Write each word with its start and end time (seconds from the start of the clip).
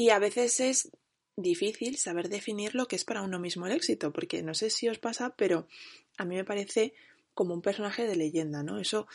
Y 0.00 0.08
a 0.08 0.18
veces 0.18 0.60
es 0.60 0.90
difícil 1.36 1.98
saber 1.98 2.30
definir 2.30 2.74
lo 2.74 2.88
que 2.88 2.96
es 2.96 3.04
para 3.04 3.20
uno 3.20 3.38
mismo 3.38 3.66
el 3.66 3.72
éxito, 3.72 4.14
porque 4.14 4.42
no 4.42 4.54
sé 4.54 4.70
si 4.70 4.88
os 4.88 4.98
pasa, 4.98 5.34
pero 5.36 5.68
a 6.16 6.24
mí 6.24 6.36
me 6.36 6.44
parece 6.46 6.94
como 7.34 7.52
un 7.52 7.60
personaje 7.60 8.06
de 8.06 8.16
leyenda, 8.16 8.62
¿no? 8.62 8.80
Eso 8.80 9.06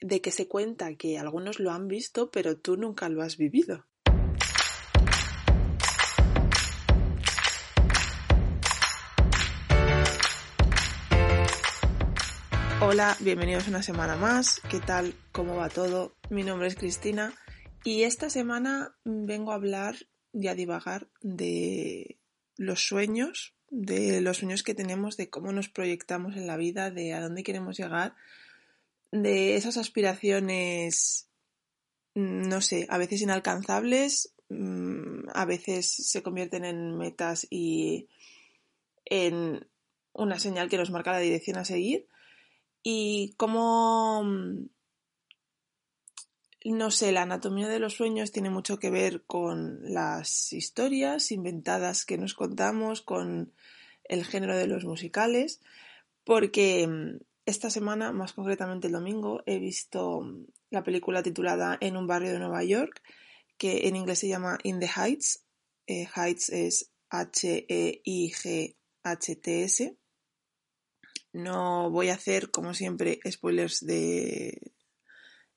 de 0.00 0.20
que 0.20 0.30
se 0.30 0.46
cuenta 0.46 0.94
que 0.94 1.18
algunos 1.18 1.58
lo 1.58 1.72
han 1.72 1.88
visto, 1.88 2.30
pero 2.30 2.56
tú 2.56 2.76
nunca 2.76 3.08
lo 3.08 3.22
has 3.22 3.38
vivido. 3.38 3.86
Hola, 12.80 13.16
bienvenidos 13.18 13.66
una 13.66 13.82
semana 13.82 14.14
más. 14.14 14.60
¿Qué 14.70 14.78
tal? 14.78 15.12
¿Cómo 15.32 15.56
va 15.56 15.68
todo? 15.70 16.14
Mi 16.30 16.44
nombre 16.44 16.68
es 16.68 16.76
Cristina 16.76 17.34
y 17.82 18.02
esta 18.02 18.30
semana 18.30 18.94
vengo 19.04 19.50
a 19.50 19.56
hablar 19.56 19.96
y 20.32 20.48
a 20.48 20.54
divagar 20.54 21.08
de 21.20 22.18
los 22.56 22.86
sueños, 22.86 23.54
de 23.70 24.20
los 24.20 24.38
sueños 24.38 24.62
que 24.62 24.74
tenemos, 24.74 25.16
de 25.16 25.30
cómo 25.30 25.52
nos 25.52 25.68
proyectamos 25.68 26.36
en 26.36 26.46
la 26.46 26.56
vida, 26.56 26.90
de 26.90 27.14
a 27.14 27.20
dónde 27.20 27.42
queremos 27.42 27.78
llegar, 27.78 28.14
de 29.12 29.56
esas 29.56 29.76
aspiraciones, 29.76 31.28
mm, 32.14 32.48
no 32.48 32.60
sé, 32.60 32.86
a 32.90 32.98
veces 32.98 33.22
inalcanzables, 33.22 34.34
mm, 34.48 35.28
a 35.32 35.44
veces 35.44 35.90
se 35.90 36.22
convierten 36.22 36.64
en 36.64 36.96
metas 36.96 37.46
y 37.50 38.08
en 39.04 39.66
una 40.12 40.38
señal 40.38 40.68
que 40.68 40.78
nos 40.78 40.90
marca 40.90 41.12
la 41.12 41.18
dirección 41.18 41.56
a 41.56 41.64
seguir 41.64 42.06
y 42.82 43.34
cómo, 43.36 44.22
mm, 44.24 44.68
no 46.64 46.90
sé, 46.90 47.12
la 47.12 47.22
anatomía 47.22 47.68
de 47.68 47.78
los 47.78 47.94
sueños 47.94 48.32
tiene 48.32 48.50
mucho 48.50 48.78
que 48.78 48.90
ver 48.90 49.22
con 49.24 49.80
las 49.82 50.52
historias 50.52 51.32
inventadas 51.32 52.04
que 52.04 52.18
nos 52.18 52.34
contamos, 52.34 53.00
con 53.00 53.52
el 54.04 54.24
género 54.24 54.56
de 54.56 54.66
los 54.66 54.84
musicales, 54.84 55.60
porque 56.24 56.86
mm, 56.86 57.20
esta 57.46 57.70
semana, 57.70 58.12
más 58.12 58.34
concretamente 58.34 58.88
el 58.88 58.92
domingo, 58.92 59.42
he 59.46 59.58
visto 59.58 60.20
mm, 60.20 60.44
la 60.70 60.84
película 60.84 61.22
titulada 61.22 61.78
En 61.80 61.96
un 61.96 62.06
barrio 62.06 62.32
de 62.32 62.38
Nueva 62.38 62.62
York, 62.62 63.02
que 63.56 63.88
en 63.88 63.96
inglés 63.96 64.18
se 64.18 64.28
llama 64.28 64.58
In 64.62 64.80
the 64.80 64.88
Heights. 64.88 65.44
Eh, 65.86 66.06
Heights 66.14 66.50
es 66.50 66.90
H-E-I-G-H-T-S. 67.08 67.56
No 71.32 71.90
voy 71.90 72.08
a 72.08 72.14
hacer, 72.14 72.50
como 72.50 72.74
siempre, 72.74 73.20
spoilers 73.30 73.84
de 73.84 74.72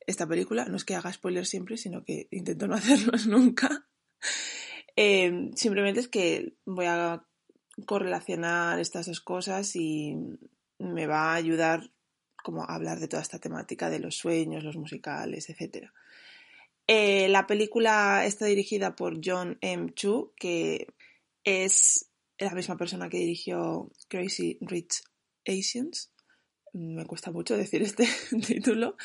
esta 0.08 0.28
película. 0.28 0.66
No 0.66 0.78
es 0.78 0.86
que 0.86 0.96
haga 0.96 1.14
spoilers 1.14 1.50
siempre, 1.50 1.78
sino 1.78 2.04
que 2.04 2.28
intento 2.32 2.68
no 2.68 2.76
hacerlos 2.76 3.28
nunca. 3.28 3.88
Eh, 4.96 5.52
simplemente 5.56 6.00
es 6.00 6.08
que 6.08 6.56
voy 6.66 6.86
a 6.86 7.26
correlacionar 7.86 8.80
estas 8.80 9.08
dos 9.08 9.22
cosas 9.22 9.76
y 9.76 10.16
me 10.78 11.08
va 11.08 11.32
a 11.32 11.36
ayudar 11.36 11.92
como 12.44 12.64
a 12.64 12.76
hablar 12.76 13.00
de 13.00 13.08
toda 13.08 13.24
esta 13.24 13.40
temática 13.40 13.90
de 13.90 14.00
los 14.00 14.16
sueños, 14.16 14.64
los 14.64 14.76
musicales, 14.76 15.50
etc. 15.50 15.88
Eh, 16.88 17.30
la 17.30 17.48
película 17.48 18.26
está 18.26 18.46
dirigida 18.46 18.96
por 18.96 19.20
John 19.24 19.58
M. 19.62 19.94
Chu, 19.94 20.34
que 20.36 20.88
es 21.44 22.12
la 22.38 22.54
misma 22.54 22.78
persona 22.78 23.10
que 23.10 23.18
dirigió 23.18 23.90
Crazy 24.10 24.58
Rich 24.62 25.04
Asians. 25.48 26.12
Me 26.74 27.06
cuesta 27.06 27.32
mucho 27.32 27.56
decir 27.56 27.82
este 27.82 28.08
título. 28.48 28.98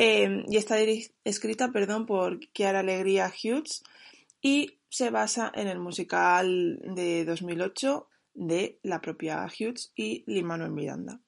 Em, 0.00 0.44
y 0.48 0.58
está 0.58 0.76
escrita 1.24 1.72
perdón, 1.72 2.06
por 2.06 2.38
Kiara 2.52 2.78
Alegría 2.78 3.32
Hughes 3.34 3.82
y 4.40 4.78
se 4.88 5.10
basa 5.10 5.50
en 5.52 5.66
el 5.66 5.80
musical 5.80 6.78
de 6.94 7.24
2008 7.24 8.08
de 8.32 8.78
la 8.84 9.00
propia 9.00 9.44
Hughes 9.46 9.92
y 9.96 10.22
Lin-Manuel 10.28 10.70
Miranda. 10.70 11.20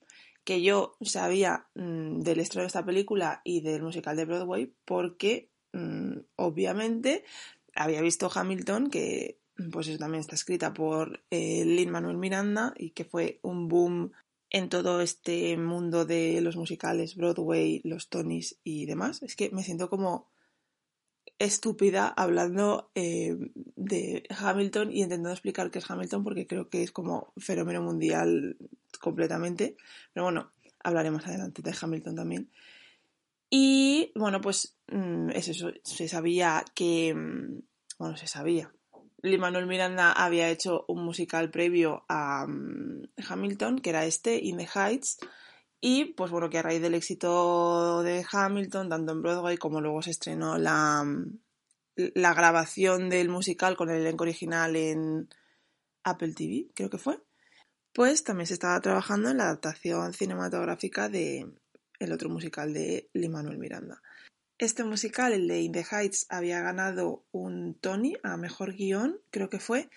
Que 0.45 0.63
yo 0.63 0.95
sabía 1.01 1.67
mm, 1.75 2.21
del 2.21 2.39
estreno 2.39 2.63
de 2.63 2.69
esta 2.69 2.87
película 2.87 3.41
y 3.43 3.61
del 3.61 3.83
musical 3.83 4.17
de 4.17 4.25
Broadway 4.25 4.73
porque, 4.85 5.51
mm, 5.73 6.19
obviamente, 6.37 7.25
había 7.75 8.01
visto 8.03 8.31
Hamilton, 8.33 8.89
que 8.89 9.41
pues 9.73 9.99
también 9.99 10.21
está 10.21 10.37
escrita 10.37 10.73
por 10.73 11.25
eh, 11.33 11.65
Lin-Manuel 11.65 12.19
Miranda 12.19 12.73
y 12.77 12.91
que 12.91 13.05
fue 13.05 13.41
un 13.43 13.67
boom 13.67 14.13
en 14.51 14.69
todo 14.69 15.01
este 15.01 15.57
mundo 15.57 16.05
de 16.05 16.41
los 16.41 16.57
musicales, 16.57 17.17
Broadway, 17.17 17.81
los 17.85 18.09
Tonys 18.09 18.59
y 18.65 18.87
demás. 18.87 19.23
Es 19.23 19.37
que 19.37 19.51
me 19.51 19.63
siento 19.63 19.89
como 19.89 20.29
estúpida 21.39 22.09
hablando 22.09 22.91
eh, 22.95 23.37
de 23.77 24.25
Hamilton 24.29 24.93
y 24.93 25.03
intentando 25.03 25.31
explicar 25.31 25.71
qué 25.71 25.79
es 25.79 25.91
Hamilton 25.91 26.25
porque 26.25 26.47
creo 26.47 26.69
que 26.69 26.83
es 26.83 26.93
como 26.93 27.33
fenómeno 27.37 27.81
mundial 27.81 28.57
completamente. 29.01 29.77
Pero 30.13 30.25
bueno, 30.25 30.53
hablaremos 30.83 31.27
adelante 31.27 31.63
de 31.63 31.75
Hamilton 31.81 32.17
también. 32.17 32.51
Y 33.49 34.13
bueno, 34.15 34.41
pues 34.41 34.77
mm, 34.89 35.31
es 35.31 35.49
eso, 35.49 35.73
se 35.83 36.09
sabía 36.09 36.65
que, 36.75 37.15
mm, 37.15 37.63
bueno, 37.99 38.17
se 38.17 38.27
sabía, 38.27 38.73
Lin 39.23 39.41
Manuel 39.41 39.67
Miranda 39.67 40.13
había 40.13 40.51
hecho 40.51 40.85
un 40.89 41.05
musical 41.05 41.51
previo 41.51 42.05
a 42.09 42.47
mm, 42.47 43.09
Hamilton, 43.29 43.79
que 43.81 43.91
era 43.91 44.07
este, 44.07 44.37
In 44.37 44.57
the 44.57 44.69
Heights, 44.75 45.19
y 45.81 46.07
pues 46.07 46.31
bueno, 46.31 46.51
que 46.51 46.59
a 46.59 46.63
raíz 46.63 46.83
del 46.83 46.95
éxito 46.95 48.03
de 48.03 48.25
Hamilton, 48.31 48.89
tanto 48.89 49.13
en 49.13 49.23
Broadway 49.23 49.57
como 49.57 49.81
luego 49.81 50.03
se 50.03 50.11
estrenó 50.11 50.59
la, 50.59 51.03
mm, 51.05 51.39
grabación 52.15 53.09
del 53.09 53.29
musical 53.29 53.77
con 53.77 53.91
el 53.91 54.01
elenco 54.01 54.25
original 54.25 54.77
en 54.77 55.29
Apple 56.05 56.35
TV, 56.35 56.69
creo 56.75 56.91
que 56.91 56.99
fue, 56.99 57.23
pues 57.93 58.25
también 58.25 58.47
se 58.47 58.55
estaba 58.55 58.81
trabajando 58.81 59.31
en 59.31 59.39
la 59.39 59.45
adaptación 59.45 60.13
cinematográfica 60.13 61.09
de 61.09 61.47
el 61.99 62.13
otro 62.13 62.31
musical 62.31 62.73
de 62.73 63.11
Lin 63.13 63.33
Manuel 63.33 63.59
Miranda. 63.59 64.01
Este 64.61 64.85
musical, 64.85 65.33
el 65.33 65.49
de 65.49 65.63
In 65.63 65.73
the 65.73 65.87
Heights, 65.91 66.27
había 66.29 66.61
ganado 66.61 67.25
un 67.33 67.73
Tony 67.73 68.19
a 68.23 68.37
mejor 68.37 68.75
guion, 68.75 69.19
creo 69.31 69.49
que 69.49 69.59
fue. 69.59 69.89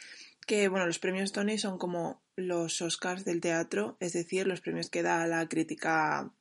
Que 0.47 0.69
bueno, 0.69 0.85
los 0.85 0.99
premios 0.99 1.33
Tony 1.33 1.57
son 1.57 1.77
como 1.77 2.23
los 2.37 2.81
Oscars 2.81 3.25
del 3.25 3.41
teatro, 3.41 3.97
es 3.99 4.13
decir, 4.13 4.47
los 4.47 4.61
premios 4.61 4.89
que 4.89 5.03
da 5.03 5.27
la 5.27 5.49
crítica 5.49 6.31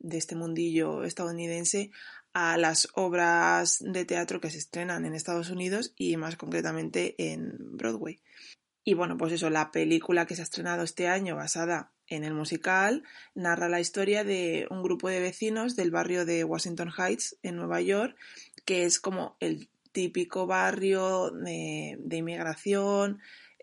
de 0.00 0.18
este 0.18 0.34
mundillo 0.34 1.04
estadounidense 1.04 1.92
a 2.32 2.56
las 2.56 2.88
obras 2.94 3.78
de 3.78 4.04
teatro 4.06 4.40
que 4.40 4.50
se 4.50 4.58
estrenan 4.58 5.04
en 5.04 5.14
Estados 5.14 5.48
Unidos 5.48 5.92
y 5.96 6.16
más 6.16 6.34
concretamente 6.34 7.14
en 7.16 7.76
Broadway. 7.76 8.20
Y 8.82 8.94
bueno, 8.94 9.16
pues 9.16 9.32
eso, 9.34 9.50
la 9.50 9.70
película 9.70 10.26
que 10.26 10.34
se 10.34 10.42
ha 10.42 10.44
estrenado 10.50 10.82
este 10.82 11.06
año 11.06 11.36
basada 11.36 11.92
en 12.12 12.24
el 12.24 12.34
musical 12.34 13.02
narra 13.34 13.68
la 13.68 13.80
historia 13.80 14.22
de 14.22 14.66
un 14.70 14.82
grupo 14.82 15.08
de 15.08 15.20
vecinos 15.20 15.76
del 15.76 15.90
barrio 15.90 16.26
de 16.26 16.44
Washington 16.44 16.92
Heights 16.96 17.36
en 17.42 17.56
Nueva 17.56 17.80
York, 17.80 18.16
que 18.64 18.84
es 18.84 19.00
como 19.00 19.36
el 19.40 19.68
típico 19.92 20.46
barrio 20.46 21.30
de, 21.30 21.98
inmigración, 22.10 23.20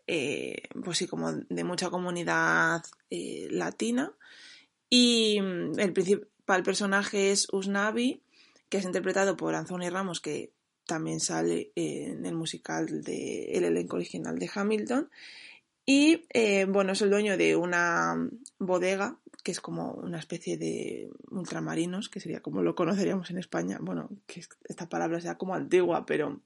eh, 0.07 0.63
pues 0.83 0.97
sí, 0.97 1.07
como 1.07 1.31
de 1.31 1.63
mucha 1.63 1.89
comunidad 1.89 2.83
eh, 3.11 3.47
latina. 3.51 4.13
Y 4.89 5.39
mm, 5.41 5.79
el 5.79 5.93
principal 5.93 6.63
personaje 6.63 7.31
es 7.31 7.47
Usnavi, 7.51 8.23
que 8.69 8.79
es 8.79 8.85
interpretado 8.85 9.37
por 9.37 9.53
Anthony 9.53 9.89
Ramos, 9.91 10.21
que 10.21 10.51
también 10.87 11.19
sale 11.19 11.71
en 11.75 12.25
el 12.25 12.33
musical 12.33 13.03
del 13.03 13.63
elenco 13.63 13.97
original 13.97 14.39
de 14.39 14.49
Hamilton. 14.51 15.09
Y 15.91 16.27
eh, 16.35 16.65
bueno, 16.65 16.91
es 16.91 17.01
el 17.01 17.09
dueño 17.09 17.35
de 17.35 17.55
una 17.55 18.15
bodega, 18.59 19.17
que 19.43 19.49
es 19.49 19.59
como 19.59 19.93
una 19.93 20.19
especie 20.19 20.55
de 20.55 21.09
ultramarinos, 21.31 22.09
que 22.09 22.19
sería 22.19 22.43
como 22.43 22.61
lo 22.61 22.75
conoceríamos 22.75 23.31
en 23.31 23.39
España. 23.39 23.79
Bueno, 23.81 24.07
que 24.27 24.43
esta 24.65 24.87
palabra 24.87 25.19
sea 25.19 25.39
como 25.39 25.55
antigua, 25.55 26.05
pero 26.05 26.43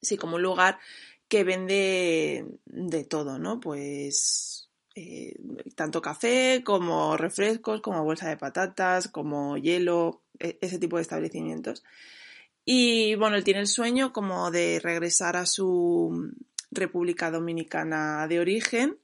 sí, 0.00 0.16
como 0.16 0.36
un 0.36 0.42
lugar 0.44 0.78
que 1.28 1.44
vende 1.44 2.46
de 2.64 3.04
todo, 3.04 3.38
¿no? 3.38 3.60
Pues 3.60 4.70
eh, 4.94 5.36
tanto 5.74 6.00
café 6.00 6.62
como 6.64 7.18
refrescos, 7.18 7.82
como 7.82 8.02
bolsa 8.02 8.30
de 8.30 8.38
patatas, 8.38 9.08
como 9.08 9.58
hielo, 9.58 10.22
e-, 10.38 10.56
ese 10.62 10.78
tipo 10.78 10.96
de 10.96 11.02
establecimientos. 11.02 11.84
Y 12.64 13.14
bueno, 13.16 13.36
él 13.36 13.44
tiene 13.44 13.60
el 13.60 13.66
sueño 13.66 14.14
como 14.14 14.50
de 14.50 14.80
regresar 14.82 15.36
a 15.36 15.44
su 15.44 16.32
República 16.70 17.30
Dominicana 17.30 18.26
de 18.28 18.40
origen 18.40 18.98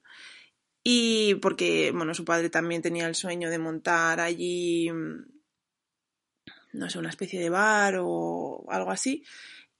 y 0.87 1.33
porque, 1.35 1.91
bueno, 1.91 2.13
su 2.13 2.25
padre 2.25 2.51
también 2.51 2.83
tenía 2.83 3.07
el 3.07 3.15
sueño 3.15 3.49
de 3.49 3.57
montar 3.57 4.19
allí, 4.19 4.91
mm, 4.91 5.25
no 6.73 6.89
sé, 6.91 6.99
una 6.99 7.09
especie 7.09 7.39
de 7.39 7.49
bar 7.49 7.95
o 7.99 8.65
algo 8.69 8.91
así, 8.91 9.23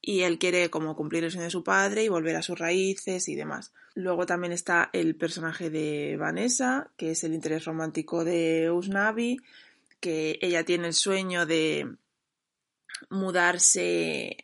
y 0.01 0.21
él 0.21 0.39
quiere 0.39 0.71
como 0.71 0.95
cumplir 0.95 1.23
el 1.23 1.29
sueño 1.29 1.45
de 1.45 1.51
su 1.51 1.63
padre 1.63 2.03
y 2.03 2.09
volver 2.09 2.35
a 2.35 2.41
sus 2.41 2.57
raíces 2.57 3.27
y 3.29 3.35
demás. 3.35 3.71
Luego 3.93 4.25
también 4.25 4.51
está 4.51 4.89
el 4.93 5.15
personaje 5.15 5.69
de 5.69 6.17
Vanessa, 6.17 6.91
que 6.97 7.11
es 7.11 7.23
el 7.23 7.35
interés 7.35 7.65
romántico 7.65 8.25
de 8.25 8.71
Usnavi, 8.71 9.37
que 9.99 10.39
ella 10.41 10.65
tiene 10.65 10.87
el 10.87 10.93
sueño 10.93 11.45
de 11.45 11.97
mudarse 13.09 14.37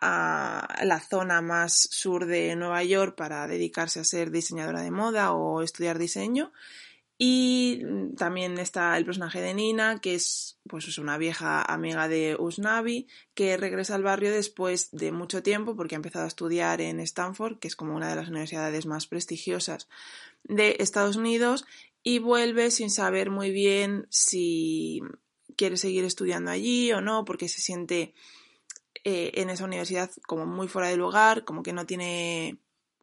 a 0.00 0.82
la 0.84 1.00
zona 1.00 1.42
más 1.42 1.88
sur 1.90 2.26
de 2.26 2.54
Nueva 2.56 2.84
York 2.84 3.16
para 3.16 3.46
dedicarse 3.46 4.00
a 4.00 4.04
ser 4.04 4.30
diseñadora 4.30 4.82
de 4.82 4.90
moda 4.90 5.32
o 5.32 5.62
estudiar 5.62 5.98
diseño. 5.98 6.52
Y 7.20 7.82
también 8.16 8.58
está 8.58 8.96
el 8.96 9.04
personaje 9.04 9.40
de 9.40 9.52
Nina, 9.52 10.00
que 10.00 10.14
es 10.14 10.60
pues 10.68 10.98
una 10.98 11.18
vieja 11.18 11.60
amiga 11.62 12.06
de 12.06 12.36
Usnavi, 12.38 13.08
que 13.34 13.56
regresa 13.56 13.96
al 13.96 14.04
barrio 14.04 14.30
después 14.30 14.90
de 14.92 15.10
mucho 15.10 15.42
tiempo 15.42 15.74
porque 15.74 15.96
ha 15.96 15.96
empezado 15.96 16.26
a 16.26 16.28
estudiar 16.28 16.80
en 16.80 17.00
Stanford, 17.00 17.58
que 17.58 17.66
es 17.66 17.74
como 17.74 17.96
una 17.96 18.08
de 18.08 18.14
las 18.14 18.28
universidades 18.28 18.86
más 18.86 19.08
prestigiosas 19.08 19.88
de 20.44 20.76
Estados 20.78 21.16
Unidos, 21.16 21.64
y 22.04 22.20
vuelve 22.20 22.70
sin 22.70 22.88
saber 22.88 23.30
muy 23.30 23.50
bien 23.50 24.06
si 24.10 25.02
quiere 25.56 25.76
seguir 25.76 26.04
estudiando 26.04 26.52
allí 26.52 26.92
o 26.92 27.00
no, 27.00 27.24
porque 27.24 27.48
se 27.48 27.60
siente 27.60 28.14
eh, 29.10 29.40
en 29.40 29.48
esa 29.48 29.64
universidad 29.64 30.10
como 30.26 30.44
muy 30.44 30.68
fuera 30.68 30.88
de 30.88 30.98
lugar, 30.98 31.46
como 31.46 31.62
que 31.62 31.72
no 31.72 31.86
tiene 31.86 32.58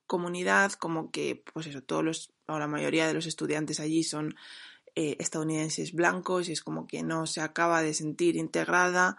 comunidad, 0.06 0.74
como 0.74 1.10
que, 1.10 1.44
pues 1.52 1.66
eso, 1.66 1.82
todos 1.82 2.04
los, 2.04 2.32
o 2.46 2.60
la 2.60 2.68
mayoría 2.68 3.08
de 3.08 3.16
los 3.16 3.26
estudiantes 3.26 3.80
allí 3.80 4.04
son 4.04 4.36
eh, 4.94 5.16
estadounidenses 5.20 5.94
blancos 5.94 6.48
y 6.48 6.52
es 6.52 6.62
como 6.62 6.86
que 6.86 7.02
no 7.02 7.26
se 7.26 7.42
acaba 7.42 7.82
de 7.82 7.96
sentir 7.96 8.36
integrada. 8.36 9.18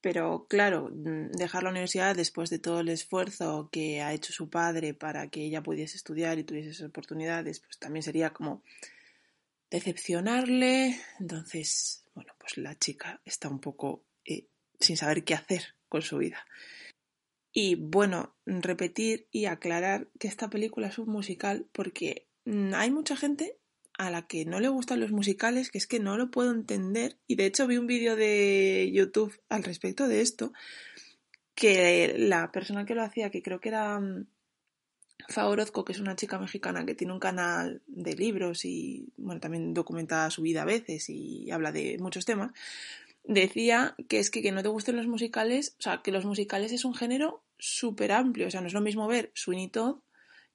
Pero 0.00 0.46
claro, 0.48 0.90
mm, 0.94 1.32
dejar 1.32 1.64
la 1.64 1.70
universidad 1.70 2.14
después 2.14 2.50
de 2.50 2.60
todo 2.60 2.78
el 2.78 2.88
esfuerzo 2.90 3.68
que 3.72 4.00
ha 4.00 4.12
hecho 4.12 4.32
su 4.32 4.48
padre 4.48 4.94
para 4.94 5.26
que 5.30 5.44
ella 5.44 5.64
pudiese 5.64 5.96
estudiar 5.96 6.38
y 6.38 6.44
tuviese 6.44 6.70
esas 6.70 6.86
oportunidades, 6.86 7.58
pues 7.58 7.80
también 7.80 8.04
sería 8.04 8.30
como 8.32 8.62
decepcionarle. 9.72 11.00
Entonces, 11.18 12.04
bueno, 12.14 12.32
pues 12.38 12.58
la 12.58 12.78
chica 12.78 13.20
está 13.24 13.48
un 13.48 13.58
poco 13.58 14.04
eh, 14.24 14.46
sin 14.78 14.96
saber 14.96 15.24
qué 15.24 15.34
hacer 15.34 15.77
con 15.88 16.02
su 16.02 16.18
vida. 16.18 16.46
Y 17.52 17.76
bueno, 17.76 18.36
repetir 18.46 19.26
y 19.30 19.46
aclarar 19.46 20.08
que 20.18 20.28
esta 20.28 20.50
película 20.50 20.88
es 20.88 20.98
un 20.98 21.08
musical 21.08 21.66
porque 21.72 22.28
mm, 22.44 22.74
hay 22.74 22.90
mucha 22.90 23.16
gente 23.16 23.58
a 23.98 24.10
la 24.10 24.26
que 24.28 24.44
no 24.44 24.60
le 24.60 24.68
gustan 24.68 25.00
los 25.00 25.10
musicales, 25.10 25.70
que 25.70 25.78
es 25.78 25.88
que 25.88 25.98
no 25.98 26.16
lo 26.16 26.30
puedo 26.30 26.52
entender. 26.52 27.18
Y 27.26 27.34
de 27.34 27.46
hecho 27.46 27.66
vi 27.66 27.78
un 27.78 27.88
vídeo 27.88 28.14
de 28.14 28.90
YouTube 28.92 29.40
al 29.48 29.64
respecto 29.64 30.06
de 30.06 30.20
esto, 30.20 30.52
que 31.54 32.14
la 32.16 32.52
persona 32.52 32.86
que 32.86 32.94
lo 32.94 33.02
hacía, 33.02 33.30
que 33.30 33.42
creo 33.42 33.60
que 33.60 33.70
era 33.70 33.98
mm, 33.98 34.26
Fa 35.28 35.48
Orozco, 35.48 35.84
que 35.84 35.92
es 35.92 35.98
una 35.98 36.14
chica 36.14 36.38
mexicana 36.38 36.86
que 36.86 36.94
tiene 36.94 37.12
un 37.12 37.18
canal 37.18 37.82
de 37.88 38.14
libros 38.14 38.64
y 38.64 39.12
bueno, 39.16 39.40
también 39.40 39.74
documenta 39.74 40.30
su 40.30 40.42
vida 40.42 40.62
a 40.62 40.66
veces 40.66 41.10
y 41.10 41.50
habla 41.50 41.72
de 41.72 41.98
muchos 41.98 42.24
temas, 42.24 42.52
decía 43.28 43.94
que 44.08 44.18
es 44.18 44.30
que, 44.30 44.42
que 44.42 44.50
no 44.50 44.62
te 44.62 44.68
gusten 44.68 44.96
los 44.96 45.06
musicales, 45.06 45.76
o 45.78 45.82
sea, 45.82 46.00
que 46.02 46.10
los 46.10 46.24
musicales 46.24 46.72
es 46.72 46.84
un 46.84 46.94
género 46.94 47.42
súper 47.58 48.10
amplio, 48.10 48.48
o 48.48 48.50
sea, 48.50 48.60
no 48.60 48.66
es 48.66 48.72
lo 48.72 48.80
mismo 48.80 49.06
ver 49.06 49.30
Sweeney 49.34 49.68
Todd, 49.68 49.98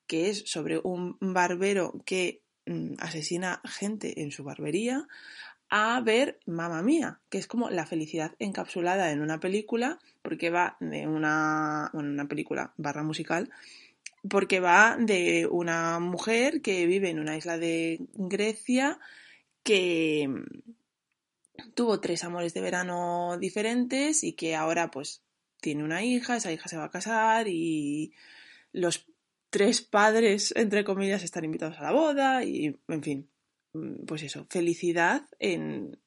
que 0.07 0.29
es 0.29 0.43
sobre 0.47 0.79
un 0.79 1.17
barbero 1.21 2.01
que 2.05 2.41
mm, 2.65 2.95
asesina 2.99 3.61
gente 3.63 4.21
en 4.21 4.31
su 4.31 4.43
barbería, 4.43 5.07
a 5.69 6.01
ver 6.01 6.39
Mamma 6.45 6.81
Mía, 6.81 7.19
que 7.29 7.37
es 7.37 7.47
como 7.47 7.69
la 7.69 7.85
felicidad 7.85 8.35
encapsulada 8.39 9.11
en 9.11 9.21
una 9.21 9.39
película, 9.39 9.99
porque 10.21 10.49
va 10.49 10.75
de 10.79 11.07
una, 11.07 11.91
bueno, 11.93 12.09
una 12.09 12.27
película 12.27 12.73
barra 12.77 13.03
musical, 13.03 13.51
porque 14.27 14.59
va 14.59 14.97
de 14.99 15.47
una 15.49 15.99
mujer 15.99 16.61
que 16.61 16.87
vive 16.87 17.09
en 17.09 17.19
una 17.19 17.37
isla 17.37 17.57
de 17.57 17.99
Grecia 18.13 18.99
que 19.63 20.29
tuvo 21.73 22.00
tres 22.00 22.23
amores 22.23 22.53
de 22.53 22.61
verano 22.61 23.38
diferentes 23.39 24.23
y 24.23 24.33
que 24.33 24.55
ahora 24.55 24.91
pues 24.91 25.23
tiene 25.61 25.83
una 25.83 26.03
hija, 26.03 26.35
esa 26.35 26.51
hija 26.51 26.67
se 26.67 26.77
va 26.77 26.85
a 26.85 26.91
casar 26.91 27.47
y 27.47 28.13
los 28.71 29.05
tres 29.50 29.81
padres, 29.81 30.53
entre 30.57 30.83
comillas, 30.83 31.23
están 31.23 31.45
invitados 31.45 31.77
a 31.77 31.83
la 31.83 31.91
boda 31.91 32.44
y, 32.44 32.75
en 32.88 33.03
fin, 33.03 33.29
mm, 33.73 34.05
pues 34.05 34.23
eso, 34.23 34.47
felicidad 34.50 35.27
en, 35.39 36.00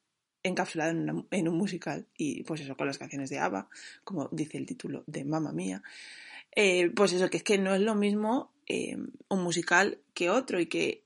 encapsulada 0.43 0.90
en, 0.90 1.49
un 1.49 1.56
musical 1.56 2.06
y 2.19 2.42
pues 2.42 2.60
eso, 2.60 2.76
con 2.76 2.88
las 2.88 2.99
canciones 2.99 3.31
de 3.31 3.38
ABBA, 3.38 3.69
como 4.04 4.28
dice 4.32 4.58
el 4.58 4.66
título 4.66 5.04
de 5.06 5.25
Mamma 5.25 5.52
Mía. 5.52 5.82
Eh, 6.54 6.90
pues 6.90 7.12
eso, 7.12 7.31
que 7.31 7.38
es 7.38 7.42
que 7.44 7.58
no 7.58 7.75
es 7.75 7.81
lo 7.81 7.94
mismo 7.94 8.52
eh, 8.66 8.96
un 9.28 9.42
musical 9.42 10.00
que 10.12 10.28
otro 10.28 10.58
y 10.58 10.66
que 10.66 11.06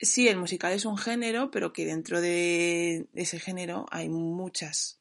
sí, 0.00 0.28
el 0.28 0.36
musical 0.36 0.72
es 0.72 0.84
un 0.84 0.98
género, 0.98 1.50
pero 1.50 1.72
que 1.72 1.84
dentro 1.84 2.20
de 2.20 3.08
ese 3.14 3.38
género 3.40 3.86
hay 3.90 4.08
muchas 4.08 5.00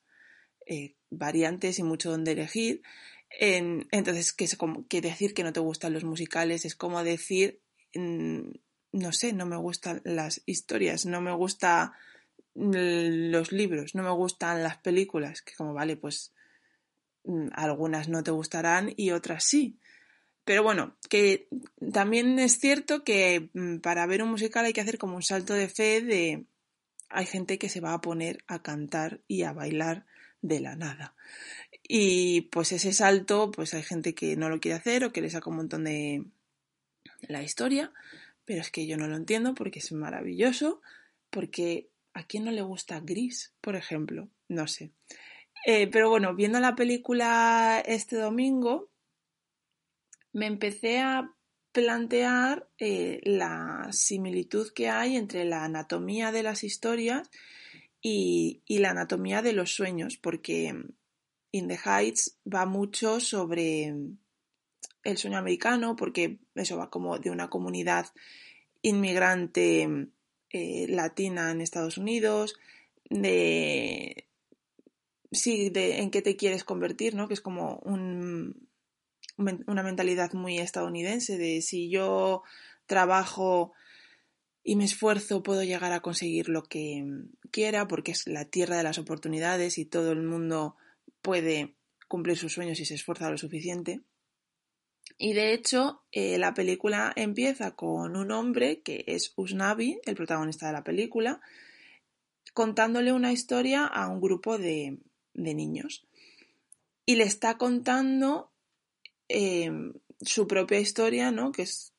eh, 0.65 0.95
variantes 1.09 1.79
y 1.79 1.83
mucho 1.83 2.11
donde 2.11 2.31
elegir. 2.33 2.81
entonces, 3.29 4.33
que, 4.33 4.45
es 4.45 4.57
que 4.89 5.01
decir 5.01 5.33
que 5.33 5.43
no 5.43 5.53
te 5.53 5.59
gustan 5.59 5.93
los 5.93 6.03
musicales 6.03 6.65
es 6.65 6.75
como 6.75 7.03
decir, 7.03 7.61
mm, 7.95 8.51
no 8.93 9.11
sé, 9.11 9.33
no 9.33 9.45
me 9.45 9.57
gustan 9.57 10.01
las 10.05 10.41
historias, 10.45 11.05
no 11.05 11.19
me 11.21 11.33
gustan 11.33 11.91
los 12.55 13.51
libros, 13.51 13.95
no 13.95 14.03
me 14.03 14.11
gustan 14.11 14.61
las 14.63 14.77
películas, 14.77 15.41
que 15.41 15.53
como 15.55 15.73
vale, 15.73 15.97
pues 15.97 16.33
mm, 17.23 17.47
algunas 17.53 18.09
no 18.09 18.23
te 18.23 18.31
gustarán 18.31 18.93
y 18.95 19.11
otras 19.11 19.43
sí. 19.43 19.79
Pero 20.45 20.63
bueno, 20.63 20.95
que 21.09 21.47
también 21.91 22.37
es 22.39 22.59
cierto 22.59 23.03
que 23.03 23.49
mm, 23.53 23.77
para 23.77 24.05
ver 24.05 24.23
un 24.23 24.29
musical 24.29 24.65
hay 24.65 24.73
que 24.73 24.81
hacer 24.81 24.97
como 24.97 25.15
un 25.15 25.23
salto 25.23 25.53
de 25.53 25.69
fe 25.69 26.01
de 26.01 26.45
hay 27.09 27.25
gente 27.25 27.57
que 27.57 27.69
se 27.69 27.79
va 27.79 27.93
a 27.93 28.01
poner 28.01 28.43
a 28.47 28.61
cantar 28.61 29.21
y 29.27 29.43
a 29.43 29.53
bailar 29.53 30.05
de 30.41 30.59
la 30.59 30.75
nada. 30.75 31.15
Y 31.87 32.41
pues 32.41 32.71
ese 32.71 32.91
salto, 32.91 33.51
pues 33.51 33.73
hay 33.73 33.83
gente 33.83 34.15
que 34.15 34.35
no 34.35 34.49
lo 34.49 34.59
quiere 34.59 34.77
hacer 34.77 35.05
o 35.05 35.13
que 35.13 35.21
le 35.21 35.29
saca 35.29 35.49
un 35.49 35.57
montón 35.57 35.83
de 35.83 36.25
la 37.21 37.43
historia, 37.43 37.91
pero 38.45 38.61
es 38.61 38.71
que 38.71 38.87
yo 38.87 38.97
no 38.97 39.07
lo 39.07 39.15
entiendo 39.15 39.53
porque 39.53 39.79
es 39.79 39.91
maravilloso, 39.91 40.81
porque 41.29 41.89
a 42.13 42.23
quién 42.23 42.45
no 42.45 42.51
le 42.51 42.61
gusta 42.61 42.99
Gris, 42.99 43.53
por 43.61 43.75
ejemplo, 43.75 44.29
no 44.47 44.67
sé. 44.67 44.91
Eh, 45.65 45.87
pero 45.87 46.09
bueno, 46.09 46.35
viendo 46.35 46.59
la 46.59 46.75
película 46.75 47.81
este 47.85 48.17
domingo, 48.17 48.89
me 50.33 50.47
empecé 50.47 50.99
a 50.99 51.33
plantear 51.71 52.69
eh, 52.77 53.19
la 53.23 53.87
similitud 53.91 54.71
que 54.73 54.89
hay 54.89 55.15
entre 55.15 55.45
la 55.45 55.63
anatomía 55.63 56.31
de 56.31 56.43
las 56.43 56.63
historias 56.63 57.29
y, 58.01 58.61
la 58.67 58.91
anatomía 58.91 59.41
de 59.41 59.53
los 59.53 59.73
sueños, 59.73 60.17
porque 60.17 60.75
In 61.51 61.67
the 61.67 61.79
Heights 61.83 62.37
va 62.51 62.65
mucho 62.65 63.19
sobre 63.19 63.93
el 65.03 65.17
sueño 65.17 65.37
americano, 65.37 65.95
porque 65.95 66.39
eso 66.55 66.77
va 66.77 66.89
como 66.89 67.17
de 67.17 67.31
una 67.31 67.49
comunidad 67.49 68.07
inmigrante 68.81 70.09
eh, 70.49 70.85
latina 70.89 71.51
en 71.51 71.61
Estados 71.61 71.97
Unidos, 71.97 72.55
de 73.09 74.27
sí, 75.31 75.69
de 75.69 76.01
en 76.01 76.11
qué 76.11 76.21
te 76.21 76.35
quieres 76.35 76.63
convertir, 76.63 77.15
¿no? 77.15 77.27
Que 77.27 77.33
es 77.33 77.41
como 77.41 77.77
un, 77.83 78.62
una 79.37 79.83
mentalidad 79.83 80.33
muy 80.33 80.59
estadounidense 80.59 81.37
de 81.37 81.61
si 81.61 81.89
yo 81.89 82.43
trabajo 82.85 83.73
y 84.63 84.75
me 84.75 84.85
esfuerzo 84.85 85.43
puedo 85.43 85.63
llegar 85.63 85.91
a 85.91 86.01
conseguir 86.01 86.49
lo 86.49 86.63
que 86.63 87.03
quiera 87.51 87.87
porque 87.87 88.11
es 88.11 88.27
la 88.27 88.45
tierra 88.45 88.77
de 88.77 88.83
las 88.83 88.97
oportunidades 88.97 89.77
y 89.77 89.85
todo 89.85 90.11
el 90.11 90.23
mundo 90.23 90.77
puede 91.21 91.75
cumplir 92.07 92.37
sus 92.37 92.53
sueños 92.53 92.77
si 92.77 92.85
se 92.85 92.95
esfuerza 92.95 93.29
lo 93.29 93.37
suficiente. 93.37 94.01
Y 95.17 95.33
de 95.33 95.53
hecho, 95.53 96.01
eh, 96.11 96.37
la 96.37 96.53
película 96.53 97.11
empieza 97.15 97.75
con 97.75 98.15
un 98.15 98.31
hombre 98.31 98.81
que 98.81 99.03
es 99.07 99.33
Usnavi, 99.35 99.99
el 100.05 100.15
protagonista 100.15 100.67
de 100.67 100.73
la 100.73 100.83
película, 100.83 101.41
contándole 102.53 103.11
una 103.11 103.31
historia 103.31 103.85
a 103.85 104.07
un 104.07 104.21
grupo 104.21 104.57
de, 104.57 104.97
de 105.33 105.53
niños. 105.53 106.05
Y 107.05 107.15
le 107.15 107.25
está 107.25 107.57
contando 107.57 108.52
Em, 109.35 109.93
su 110.21 110.45
propia 110.45 110.79
historia, 110.79 111.31
¿no? 111.31 111.51
Que 111.51 111.63
es 111.63 111.91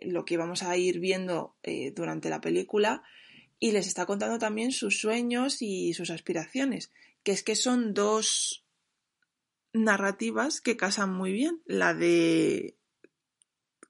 lo 0.00 0.24
que 0.24 0.38
vamos 0.38 0.62
a 0.62 0.74
ir 0.78 0.98
viendo 0.98 1.54
eh, 1.62 1.92
durante 1.94 2.30
la 2.30 2.40
película. 2.40 3.02
Y 3.58 3.72
les 3.72 3.86
está 3.86 4.06
contando 4.06 4.38
también 4.38 4.72
sus 4.72 4.98
sueños 4.98 5.60
y 5.60 5.92
sus 5.92 6.08
aspiraciones. 6.08 6.90
Que 7.22 7.32
es 7.32 7.42
que 7.42 7.54
son 7.54 7.92
dos 7.92 8.64
narrativas 9.74 10.62
que 10.62 10.78
casan 10.78 11.12
muy 11.12 11.32
bien. 11.32 11.60
La 11.66 11.92
de 11.92 12.76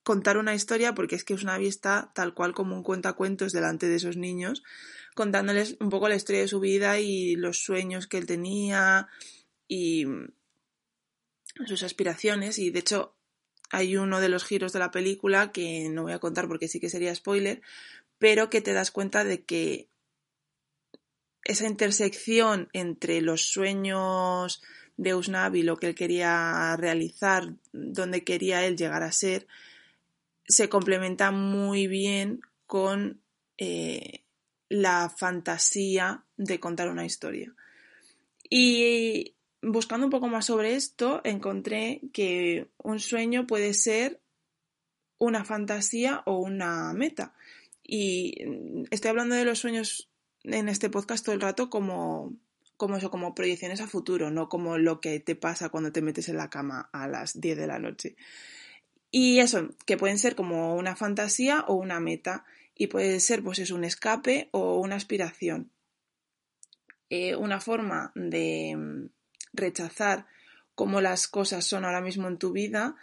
contar 0.03 0.37
una 0.37 0.57
historia, 0.57 0.97
porque 0.97 1.15
es 1.15 1.23
que 1.23 1.35
es 1.35 1.45
una 1.45 1.59
vista 1.59 2.11
tal 2.13 2.35
cual 2.35 2.55
como 2.55 2.75
un 2.75 2.83
cuentacuentos 2.83 3.53
delante 3.53 3.87
de 3.87 3.97
esos 3.97 4.17
niños, 4.17 4.65
contándoles 5.15 5.77
un 5.79 5.91
poco 5.91 6.09
la 6.09 6.17
historia 6.17 6.41
de 6.41 6.49
su 6.49 6.59
vida 6.59 6.99
y 6.99 7.37
los 7.37 7.63
sueños 7.63 8.09
que 8.09 8.19
él 8.19 8.27
tenía 8.27 9.07
y 9.69 10.07
sus 11.67 11.83
aspiraciones 11.83 12.59
y 12.59 12.71
de 12.71 12.79
hecho 12.81 13.15
hay 13.71 13.97
uno 13.97 14.21
de 14.21 14.29
los 14.29 14.45
giros 14.45 14.73
de 14.73 14.79
la 14.79 14.91
película 14.91 15.53
que 15.53 15.89
no 15.91 16.05
voy 16.05 16.13
a 16.13 16.19
contar 16.19 16.49
porque 16.49 16.69
sí 16.69 16.81
que 16.81 16.91
sería 16.91 17.15
spoiler, 17.15 17.61
pero 18.19 18.51
que 18.51 18.61
te 18.61 18.73
das 18.73 18.91
cuenta 18.91 19.25
de 19.25 19.45
que 19.45 19.89
esa 21.45 21.67
intersección 21.67 22.69
entre 22.73 23.21
los 23.21 23.43
sueños 23.43 24.63
de 24.97 25.15
Usnavi, 25.15 25.63
lo 25.63 25.77
que 25.77 25.89
él 25.89 25.95
quería 25.95 26.77
realizar, 26.77 27.55
donde 27.73 28.25
quería 28.25 28.67
él 28.67 28.77
llegar 28.77 29.03
a 29.03 29.13
ser, 29.13 29.47
se 30.47 30.69
complementa 30.69 31.31
muy 31.31 31.87
bien 31.87 32.41
con 32.67 33.21
eh, 33.59 34.25
la 34.69 35.13
fantasía 35.15 36.25
de 36.37 36.59
contar 36.59 36.89
una 36.89 37.07
historia. 37.07 37.55
Y 38.51 39.35
buscando 39.63 40.07
un 40.07 40.11
poco 40.11 40.29
más 40.29 40.47
sobre 40.47 40.75
esto, 40.75 41.21
encontré 41.25 42.01
que 42.13 42.69
un 42.79 43.01
sueño 43.01 43.47
puede 43.47 43.75
ser 43.75 44.21
una 45.19 45.45
fantasía 45.45 46.23
o 46.27 46.39
una 46.39 46.93
meta. 46.93 47.35
Y 47.83 48.37
estoy 48.91 49.11
hablando 49.11 49.35
de 49.35 49.45
los 49.45 49.59
sueños 49.59 50.11
en 50.45 50.69
este 50.69 50.91
podcast 50.91 51.25
todo 51.25 51.35
el 51.35 51.41
rato 51.41 51.71
como, 51.71 52.35
como 52.77 52.97
eso, 52.97 53.11
como 53.11 53.35
proyecciones 53.35 53.81
a 53.81 53.89
futuro, 53.89 54.31
no 54.31 54.49
como 54.49 54.79
lo 54.79 55.01
que 55.01 55.21
te 55.21 55.35
pasa 55.35 55.71
cuando 55.71 55.93
te 55.93 56.03
metes 56.03 56.29
en 56.29 56.37
la 56.37 56.51
cama 56.51 56.89
a 56.93 57.09
las 57.09 57.41
10 57.41 57.57
de 57.57 57.67
la 57.67 57.79
noche. 57.79 58.17
Y 59.11 59.41
eso, 59.41 59.71
que 59.87 59.97
pueden 59.97 60.19
ser 60.19 60.35
como 60.35 60.77
una 60.77 60.95
fantasía 60.95 61.65
o 61.67 61.75
una 61.75 61.99
meta. 61.99 62.45
Y 62.75 62.89
puede 62.89 63.19
ser, 63.21 63.43
pues 63.43 63.59
es 63.59 63.71
un 63.71 63.85
escape 63.85 64.49
o 64.53 64.79
una 64.79 64.97
aspiración. 64.97 65.73
Eh, 67.11 67.35
una 67.35 67.59
forma 67.59 68.13
de 68.15 68.77
mm, 68.77 69.09
rechazar 69.53 70.27
cómo 70.75 71.01
las 71.01 71.29
cosas 71.29 71.65
son 71.65 71.85
ahora 71.85 72.01
mismo 72.01 72.29
en 72.29 72.39
tu 72.39 72.53
vida 72.53 72.97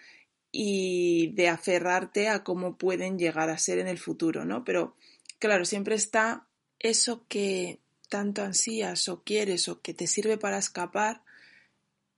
y 0.52 1.34
de 1.34 1.50
aferrarte 1.50 2.30
a 2.30 2.44
cómo 2.44 2.78
pueden 2.78 3.20
llegar 3.20 3.50
a 3.50 3.58
ser 3.58 3.80
en 3.80 3.88
el 3.88 3.98
futuro, 3.98 4.46
¿no? 4.46 4.64
Pero 4.64 4.96
claro, 5.40 5.66
siempre 5.66 5.96
está 5.96 6.48
eso 6.80 7.26
que 7.28 7.80
tanto 8.10 8.44
ansías 8.44 9.10
o 9.10 9.24
quieres 9.24 9.68
o 9.68 9.82
que 9.82 9.94
te 9.94 10.08
sirve 10.08 10.38
para 10.38 10.58
escapar 10.58 11.24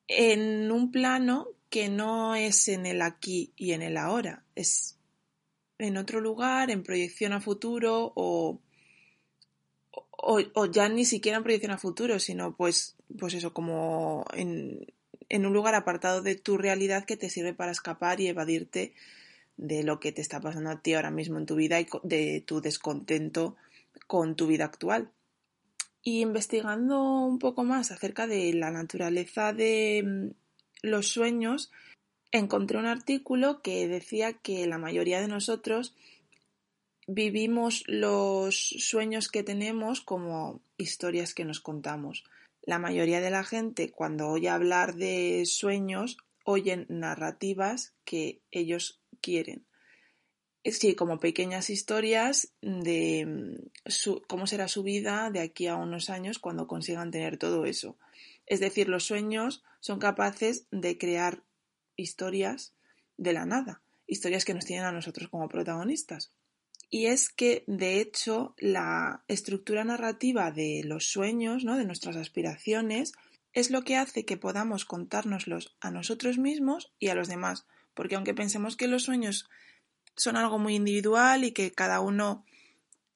en 0.08 0.72
un 0.72 0.92
plano 0.92 1.48
que 1.70 1.90
no 1.90 2.36
es 2.36 2.68
en 2.68 2.86
el 2.86 3.02
aquí 3.02 3.52
y 3.56 3.72
en 3.72 3.82
el 3.82 3.98
ahora, 3.98 4.44
es 4.56 4.98
en 5.80 5.98
otro 5.98 6.22
lugar, 6.22 6.72
en 6.72 6.84
proyección 6.84 7.34
a 7.34 7.42
futuro 7.42 8.14
o, 8.16 8.60
o, 10.12 10.66
ya 10.66 10.90
ni 10.90 11.06
siquiera 11.06 11.38
en 11.38 11.44
proyección 11.44 11.72
a 11.72 11.78
futuro, 11.78 12.20
sino 12.20 12.56
pues, 12.56 12.97
pues 13.18 13.34
eso, 13.34 13.54
como 13.54 14.26
en, 14.34 14.88
un 15.30 15.54
lugar 15.54 15.76
apartado 15.76 16.22
de 16.22 16.36
tu 16.36 16.58
realidad 16.58 17.06
que 17.06 17.18
te 17.18 17.30
sirve 17.30 17.54
para 17.54 17.72
escapar 17.72 18.20
y 18.20 18.28
evadirte 18.28 18.94
de 19.58 19.84
lo 19.84 20.00
que 20.00 20.12
te 20.12 20.22
está 20.22 20.40
pasando 20.40 20.70
a 20.70 20.82
ti 20.82 20.94
ahora 20.94 21.12
mismo 21.12 21.38
en 21.38 21.46
tu 21.46 21.56
vida 21.56 21.80
y 21.80 21.88
de 22.04 22.44
tu 22.46 22.62
descontento 22.62 23.56
con 24.08 24.36
tu 24.36 24.48
vida 24.48 24.66
actual. 24.66 25.12
Y 26.04 26.22
investigando 26.22 27.02
un 27.26 27.40
poco 27.40 27.64
más 27.64 27.92
acerca 27.92 28.28
de 28.28 28.54
la 28.54 28.72
naturaleza 28.72 29.52
de 29.52 30.04
mm, 30.06 30.88
los 30.88 31.08
sueños, 31.08 31.72
encontré 32.32 32.78
un 32.78 32.86
artículo 32.86 33.62
que 33.62 33.88
decía 33.88 34.34
que 34.34 34.68
la 34.68 34.78
mayoría 34.78 35.20
de 35.20 35.28
nosotros 35.28 35.96
vivimos 37.08 37.84
los 37.88 38.56
sueños 38.58 39.30
que 39.30 39.44
tenemos 39.44 40.02
como 40.02 40.62
historias 40.78 41.34
que 41.34 41.46
nos 41.46 41.60
contamos. 41.60 42.26
La 42.68 42.80
mayoría 42.80 43.22
de 43.22 43.30
la 43.30 43.46
gente 43.46 43.92
cuando 43.92 44.28
oye 44.28 44.50
hablar 44.50 44.96
de 44.96 45.46
sueños 45.46 46.18
oyen 46.44 46.86
narrativas 46.90 47.96
que 48.04 48.42
ellos 48.52 49.02
quieren. 49.22 49.66
Sí, 50.66 50.94
como 50.94 51.18
pequeñas 51.18 51.70
historias 51.70 52.54
de 52.62 53.26
mm, 53.26 54.22
cómo 54.28 54.48
será 54.48 54.68
su 54.68 54.84
vida 54.84 55.32
de 55.32 55.40
aquí 55.40 55.68
a 55.68 55.78
unos 55.78 56.10
años 56.10 56.40
cuando 56.40 56.68
consigan 56.68 57.10
tener 57.10 57.38
todo 57.38 57.64
eso. 57.64 57.98
Es 58.46 58.60
decir, 58.60 58.90
los 58.90 59.06
sueños 59.06 59.64
son 59.80 60.00
capaces 60.00 60.68
de 60.70 60.98
crear 60.98 61.44
historias 61.96 62.76
de 63.16 63.32
la 63.32 63.46
nada, 63.46 63.82
historias 64.08 64.44
que 64.44 64.54
nos 64.54 64.66
tienen 64.66 64.84
a 64.84 64.92
nosotros 64.92 65.30
como 65.30 65.48
protagonistas. 65.48 66.34
Y 66.90 67.08
es 67.08 67.30
que, 67.30 67.64
de 67.68 68.00
hecho, 68.00 68.56
la 68.58 69.24
estructura 69.28 69.84
narrativa 69.84 70.52
de 70.52 70.82
los 70.86 71.12
sueños, 71.12 71.64
¿no? 71.64 71.76
de 71.76 71.86
nuestras 71.86 72.16
aspiraciones, 72.16 73.14
es 73.54 73.72
lo 73.72 73.84
que 73.84 73.98
hace 73.98 74.26
que 74.26 74.38
podamos 74.38 74.86
contárnoslos 74.86 75.76
a 75.82 75.92
nosotros 75.92 76.38
mismos 76.38 76.94
y 77.00 77.10
a 77.10 77.16
los 77.16 77.28
demás. 77.28 77.66
Porque 77.94 78.16
aunque 78.16 78.34
pensemos 78.34 78.78
que 78.78 78.88
los 78.88 79.04
sueños 79.04 79.50
son 80.16 80.36
algo 80.38 80.60
muy 80.60 80.76
individual 80.76 81.44
y 81.44 81.52
que 81.52 81.72
cada 81.72 82.00
uno 82.00 82.46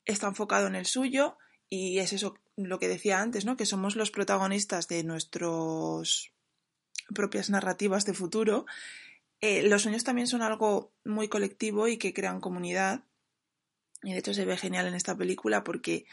está 0.06 0.28
enfocado 0.28 0.68
en 0.68 0.76
el 0.76 0.86
suyo, 0.86 1.38
y 1.70 2.00
es 2.00 2.12
eso 2.12 2.36
lo 2.58 2.80
que 2.80 2.88
decía 2.88 3.22
antes, 3.22 3.46
¿no? 3.46 3.56
Que 3.56 3.66
somos 3.66 3.96
los 3.96 4.12
protagonistas 4.12 4.88
de 4.88 5.04
nuestras 5.04 6.32
propias 7.14 7.50
narrativas 7.50 8.06
de 8.06 8.14
futuro. 8.14 8.66
Eh, 9.40 9.64
los 9.64 9.84
sueños 9.84 10.04
también 10.04 10.28
son 10.28 10.42
algo 10.42 10.92
muy 11.06 11.28
colectivo 11.28 11.88
y 11.88 11.98
que 11.98 12.14
crean 12.14 12.42
comunidad 12.42 13.04
y 14.04 14.14
de 14.14 14.20
hecho 14.20 14.34
se 14.34 14.46
ve 14.46 14.58
genial 14.58 14.88
en 14.88 14.96
esta 14.96 15.16
película 15.16 15.64
porque, 15.64 16.06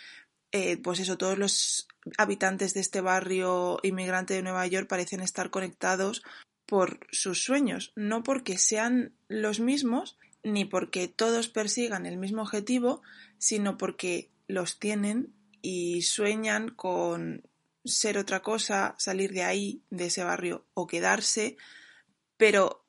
eh, 0.52 0.76
pues 0.78 1.00
eso, 1.00 1.18
todos 1.18 1.38
los 1.38 1.88
habitantes 2.16 2.74
de 2.74 2.80
este 2.80 3.00
barrio 3.00 3.78
inmigrante 3.82 4.34
de 4.34 4.42
Nueva 4.42 4.66
York 4.66 4.88
parecen 4.88 5.20
estar 5.20 5.50
conectados 5.50 6.22
por 6.66 7.00
sus 7.10 7.42
sueños, 7.42 7.92
no 7.96 8.22
porque 8.22 8.58
sean 8.58 9.14
los 9.28 9.58
mismos, 9.58 10.18
ni 10.42 10.64
porque 10.64 11.08
todos 11.08 11.48
persigan 11.48 12.06
el 12.06 12.18
mismo 12.18 12.42
objetivo, 12.42 13.02
sino 13.38 13.78
porque 13.78 14.30
los 14.46 14.78
tienen 14.78 15.32
y 15.62 16.02
sueñan 16.02 16.68
con 16.68 17.42
ser 17.84 18.18
otra 18.18 18.40
cosa, 18.40 18.94
salir 18.98 19.32
de 19.32 19.44
ahí, 19.44 19.82
de 19.90 20.06
ese 20.06 20.24
barrio 20.24 20.66
o 20.74 20.86
quedarse, 20.86 21.56
pero 22.36 22.84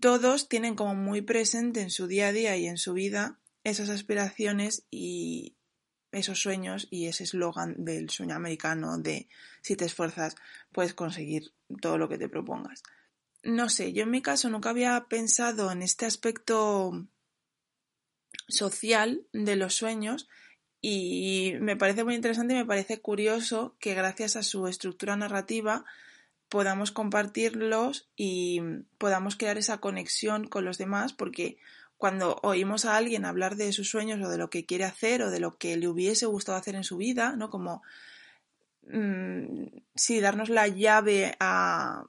todos 0.00 0.48
tienen 0.48 0.74
como 0.74 0.94
muy 0.94 1.20
presente 1.20 1.80
en 1.80 1.90
su 1.90 2.06
día 2.06 2.28
a 2.28 2.32
día 2.32 2.56
y 2.56 2.66
en 2.66 2.78
su 2.78 2.92
vida 2.94 3.38
esas 3.64 3.88
aspiraciones 3.88 4.86
y 4.90 5.56
esos 6.12 6.40
sueños 6.40 6.86
y 6.90 7.06
ese 7.06 7.24
eslogan 7.24 7.84
del 7.84 8.08
sueño 8.10 8.36
americano 8.36 8.98
de 8.98 9.28
si 9.62 9.74
te 9.76 9.84
esfuerzas 9.84 10.36
puedes 10.70 10.94
conseguir 10.94 11.52
todo 11.80 11.98
lo 11.98 12.08
que 12.08 12.18
te 12.18 12.28
propongas. 12.28 12.82
No 13.42 13.68
sé, 13.68 13.92
yo 13.92 14.04
en 14.04 14.10
mi 14.10 14.22
caso 14.22 14.48
nunca 14.48 14.70
había 14.70 15.06
pensado 15.08 15.70
en 15.72 15.82
este 15.82 16.06
aspecto 16.06 17.08
social 18.48 19.26
de 19.32 19.56
los 19.56 19.74
sueños 19.74 20.28
y 20.80 21.54
me 21.60 21.76
parece 21.76 22.04
muy 22.04 22.14
interesante 22.14 22.54
y 22.54 22.58
me 22.58 22.66
parece 22.66 23.00
curioso 23.00 23.76
que 23.80 23.94
gracias 23.94 24.36
a 24.36 24.42
su 24.42 24.66
estructura 24.66 25.16
narrativa 25.16 25.84
podamos 26.48 26.92
compartirlos 26.92 28.10
y 28.16 28.60
podamos 28.98 29.36
crear 29.36 29.58
esa 29.58 29.78
conexión 29.78 30.46
con 30.46 30.64
los 30.64 30.78
demás 30.78 31.12
porque 31.12 31.58
cuando 31.96 32.38
oímos 32.42 32.84
a 32.84 32.96
alguien 32.96 33.24
hablar 33.24 33.56
de 33.56 33.72
sus 33.72 33.88
sueños 33.88 34.20
o 34.20 34.28
de 34.28 34.38
lo 34.38 34.50
que 34.50 34.66
quiere 34.66 34.84
hacer 34.84 35.22
o 35.22 35.30
de 35.30 35.40
lo 35.40 35.56
que 35.56 35.76
le 35.76 35.88
hubiese 35.88 36.26
gustado 36.26 36.58
hacer 36.58 36.74
en 36.74 36.84
su 36.84 36.96
vida, 36.96 37.36
¿no? 37.36 37.50
Como, 37.50 37.82
mm, 38.82 39.66
sí, 39.94 40.20
darnos 40.20 40.48
la 40.48 40.68
llave 40.68 41.36
a 41.40 42.04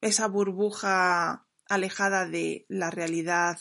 esa 0.00 0.26
burbuja 0.28 1.46
alejada 1.68 2.26
de 2.26 2.66
la 2.68 2.90
realidad 2.90 3.58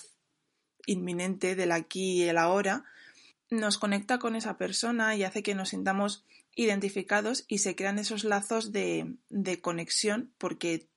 inminente 0.86 1.56
del 1.56 1.72
aquí 1.72 2.24
y 2.24 2.24
el 2.24 2.38
ahora, 2.38 2.84
nos 3.50 3.78
conecta 3.78 4.20
con 4.20 4.36
esa 4.36 4.58
persona 4.58 5.16
y 5.16 5.24
hace 5.24 5.44
que 5.44 5.56
nos 5.56 5.70
sintamos 5.70 6.26
identificados 6.56 7.46
y 7.48 7.60
se 7.60 7.76
crean 7.76 8.00
esos 8.00 8.24
lazos 8.24 8.72
de, 8.72 9.16
de 9.30 9.62
conexión 9.62 10.34
porque 10.38 10.89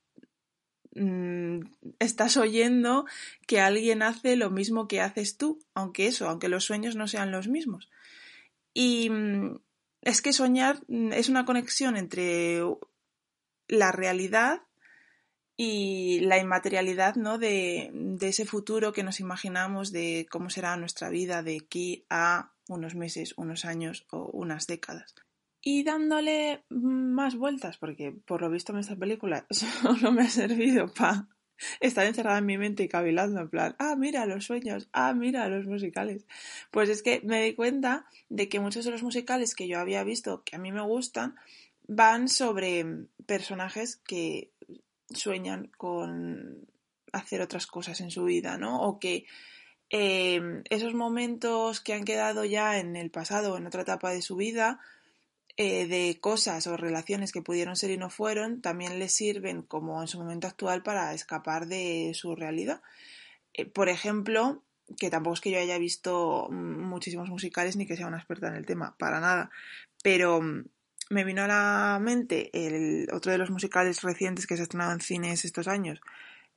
Mm, 0.95 1.61
estás 2.01 2.37
oyendo 2.37 3.07
que 3.47 3.61
alguien 3.61 4.03
hace 4.03 4.37
lo 4.37 4.51
mismo 4.51 4.89
que 4.89 5.01
haces 5.01 5.37
tú, 5.39 5.59
aunque 5.75 6.07
eso, 6.07 6.29
aunque 6.29 6.49
los 6.49 6.65
sueños 6.65 6.97
no 6.97 7.09
sean 7.09 7.33
los 7.33 7.49
mismos. 7.49 7.91
Y 8.75 9.09
mm, 9.11 9.61
es 10.03 10.23
que 10.23 10.33
soñar 10.33 10.81
mm, 10.89 11.13
es 11.13 11.29
una 11.29 11.45
conexión 11.45 11.97
entre 11.97 12.61
la 13.69 13.93
realidad 13.93 14.63
y 15.57 16.21
la 16.21 16.39
inmaterialidad 16.39 17.15
¿no? 17.17 17.39
de, 17.39 17.91
de, 17.93 18.29
ese 18.29 18.47
futuro 18.47 18.93
que 18.93 19.03
nos 19.03 19.21
imaginamos 19.21 19.93
de 19.93 20.27
cómo 20.31 20.51
será 20.51 20.77
nuestra 20.77 21.09
vida 21.11 21.43
de 21.43 21.59
aquí 21.63 22.05
a 22.11 22.53
unos 22.69 22.95
meses, 22.95 23.35
unos 23.37 23.65
años 23.65 24.07
o 24.11 24.25
unas 24.33 24.67
décadas 24.67 25.15
y 25.63 25.85
dándole 25.85 26.65
más 26.69 27.37
vueltas, 27.37 27.79
porque 27.79 28.13
por 28.13 28.43
lo 28.43 28.51
visto 28.51 28.73
en 28.73 28.81
esta 28.81 28.97
película 28.97 29.47
solo 29.51 30.13
me 30.13 30.23
ha 30.23 30.29
servido 30.29 30.93
para 30.93 31.29
estar 31.81 32.05
encerrada 32.05 32.39
en 32.39 32.47
mi 32.47 32.59
mente 32.59 32.83
y 32.83 32.89
cavilando 32.89 33.41
en 33.41 33.49
plan, 33.49 33.77
ah, 33.79 33.95
mira 33.97 34.27
los 34.27 34.45
sueños, 34.45 34.89
ah, 34.93 35.15
mira 35.15 35.49
los 35.49 35.67
musicales. 35.67 36.27
Pues 36.73 36.89
es 36.89 37.05
que 37.05 37.21
me 37.25 37.43
di 37.43 37.55
cuenta 37.55 38.07
de 38.29 38.49
que 38.49 38.59
muchos 38.59 38.85
de 38.85 38.91
los 38.91 39.05
musicales 39.05 39.55
que 39.55 39.69
yo 39.69 39.79
había 39.79 40.03
visto, 40.03 40.43
que 40.45 40.57
a 40.57 40.59
mí 40.59 40.73
me 40.73 40.83
gustan, 40.83 41.37
van 41.87 42.29
sobre 42.29 42.85
personajes 43.27 43.97
que 43.97 44.51
sueñan 45.11 45.71
con 45.77 46.67
hacer 47.13 47.41
otras 47.41 47.69
cosas 47.69 48.01
en 48.01 48.11
su 48.11 48.25
vida, 48.25 48.59
¿no? 48.59 48.83
O 48.83 48.99
que 48.99 49.27
eh, 49.91 50.63
esos 50.71 50.95
momentos 50.95 51.81
que 51.81 51.93
han 51.93 52.05
quedado 52.05 52.45
ya 52.45 52.81
en 52.81 52.97
el 52.97 53.11
pasado, 53.11 53.57
en 53.57 53.67
otra 53.67 53.83
etapa 53.83 54.11
de 54.11 54.23
su 54.23 54.35
vida, 54.37 54.81
eh, 55.57 55.87
de 55.87 56.19
cosas 56.19 56.67
o 56.67 56.77
relaciones 56.77 57.31
que 57.31 57.43
pudieron 57.43 57.77
ser 57.77 57.91
y 57.91 57.99
no 57.99 58.09
fueron, 58.09 58.63
también 58.63 58.99
les 58.99 59.13
sirven 59.13 59.63
como 59.63 60.01
en 60.01 60.09
su 60.09 60.19
momento 60.19 60.47
actual 60.47 60.83
para 60.83 61.13
escapar 61.13 61.67
de 61.67 62.13
su 62.15 62.35
realidad. 62.35 62.83
Eh, 63.53 63.67
por 63.67 63.89
ejemplo, 63.91 64.63
que 64.99 65.11
tampoco 65.11 65.35
es 65.35 65.41
que 65.41 65.51
yo 65.51 65.59
haya 65.59 65.79
visto 65.79 66.49
muchísimos 66.51 67.29
musicales 67.29 67.77
ni 67.77 67.87
que 67.87 67.97
sea 67.97 68.07
una 68.07 68.17
experta 68.17 68.49
en 68.49 68.55
el 68.55 68.67
tema, 68.67 68.97
para 68.99 69.21
nada, 69.21 69.51
pero 70.03 70.41
mm, 70.41 70.65
me 71.11 71.25
vino 71.25 71.43
a 71.43 71.49
la 71.49 71.99
mente 72.01 72.51
el, 72.55 73.09
otro 73.13 73.33
de 73.33 73.39
los 73.39 73.51
musicales 73.51 74.03
recientes 74.03 74.47
que 74.47 74.57
se 74.57 74.63
ha 74.63 74.65
estrenado 74.65 74.93
en 74.93 75.01
cines 75.01 75.45
estos 75.45 75.69
años, 75.69 76.01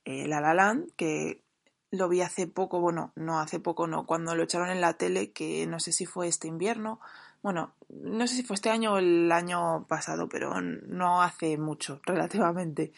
eh, 0.06 0.26
La 0.26 0.40
La 0.40 0.54
Land, 0.54 0.92
que 0.96 1.42
lo 1.90 2.08
vi 2.08 2.22
hace 2.22 2.46
poco, 2.46 2.80
bueno, 2.80 3.12
no 3.14 3.40
hace 3.40 3.60
poco, 3.60 3.86
no, 3.86 4.06
cuando 4.06 4.34
lo 4.34 4.42
echaron 4.42 4.70
en 4.70 4.80
la 4.80 4.94
tele, 4.94 5.32
que 5.32 5.66
no 5.66 5.80
sé 5.80 5.92
si 5.92 6.06
fue 6.06 6.28
este 6.28 6.48
invierno, 6.48 7.00
bueno, 7.46 7.76
no 7.90 8.26
sé 8.26 8.34
si 8.34 8.42
fue 8.42 8.54
este 8.54 8.70
año 8.70 8.94
o 8.94 8.98
el 8.98 9.30
año 9.30 9.86
pasado, 9.86 10.28
pero 10.28 10.60
no 10.60 11.22
hace 11.22 11.56
mucho, 11.56 12.00
relativamente. 12.04 12.92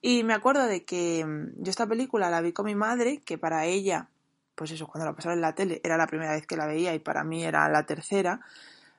Y 0.00 0.24
me 0.24 0.32
acuerdo 0.32 0.64
de 0.64 0.82
que 0.82 1.22
mm, 1.22 1.62
yo 1.62 1.68
esta 1.68 1.86
película 1.86 2.30
la 2.30 2.40
vi 2.40 2.52
con 2.52 2.64
mi 2.64 2.74
madre, 2.74 3.20
que 3.20 3.36
para 3.36 3.66
ella, 3.66 4.08
pues 4.54 4.70
eso, 4.70 4.86
cuando 4.86 5.04
la 5.04 5.14
pasaron 5.14 5.36
en 5.36 5.42
la 5.42 5.54
tele 5.54 5.82
era 5.84 5.98
la 5.98 6.06
primera 6.06 6.32
vez 6.32 6.46
que 6.46 6.56
la 6.56 6.64
veía 6.64 6.94
y 6.94 7.00
para 7.00 7.22
mí 7.22 7.44
era 7.44 7.68
la 7.68 7.84
tercera, 7.84 8.40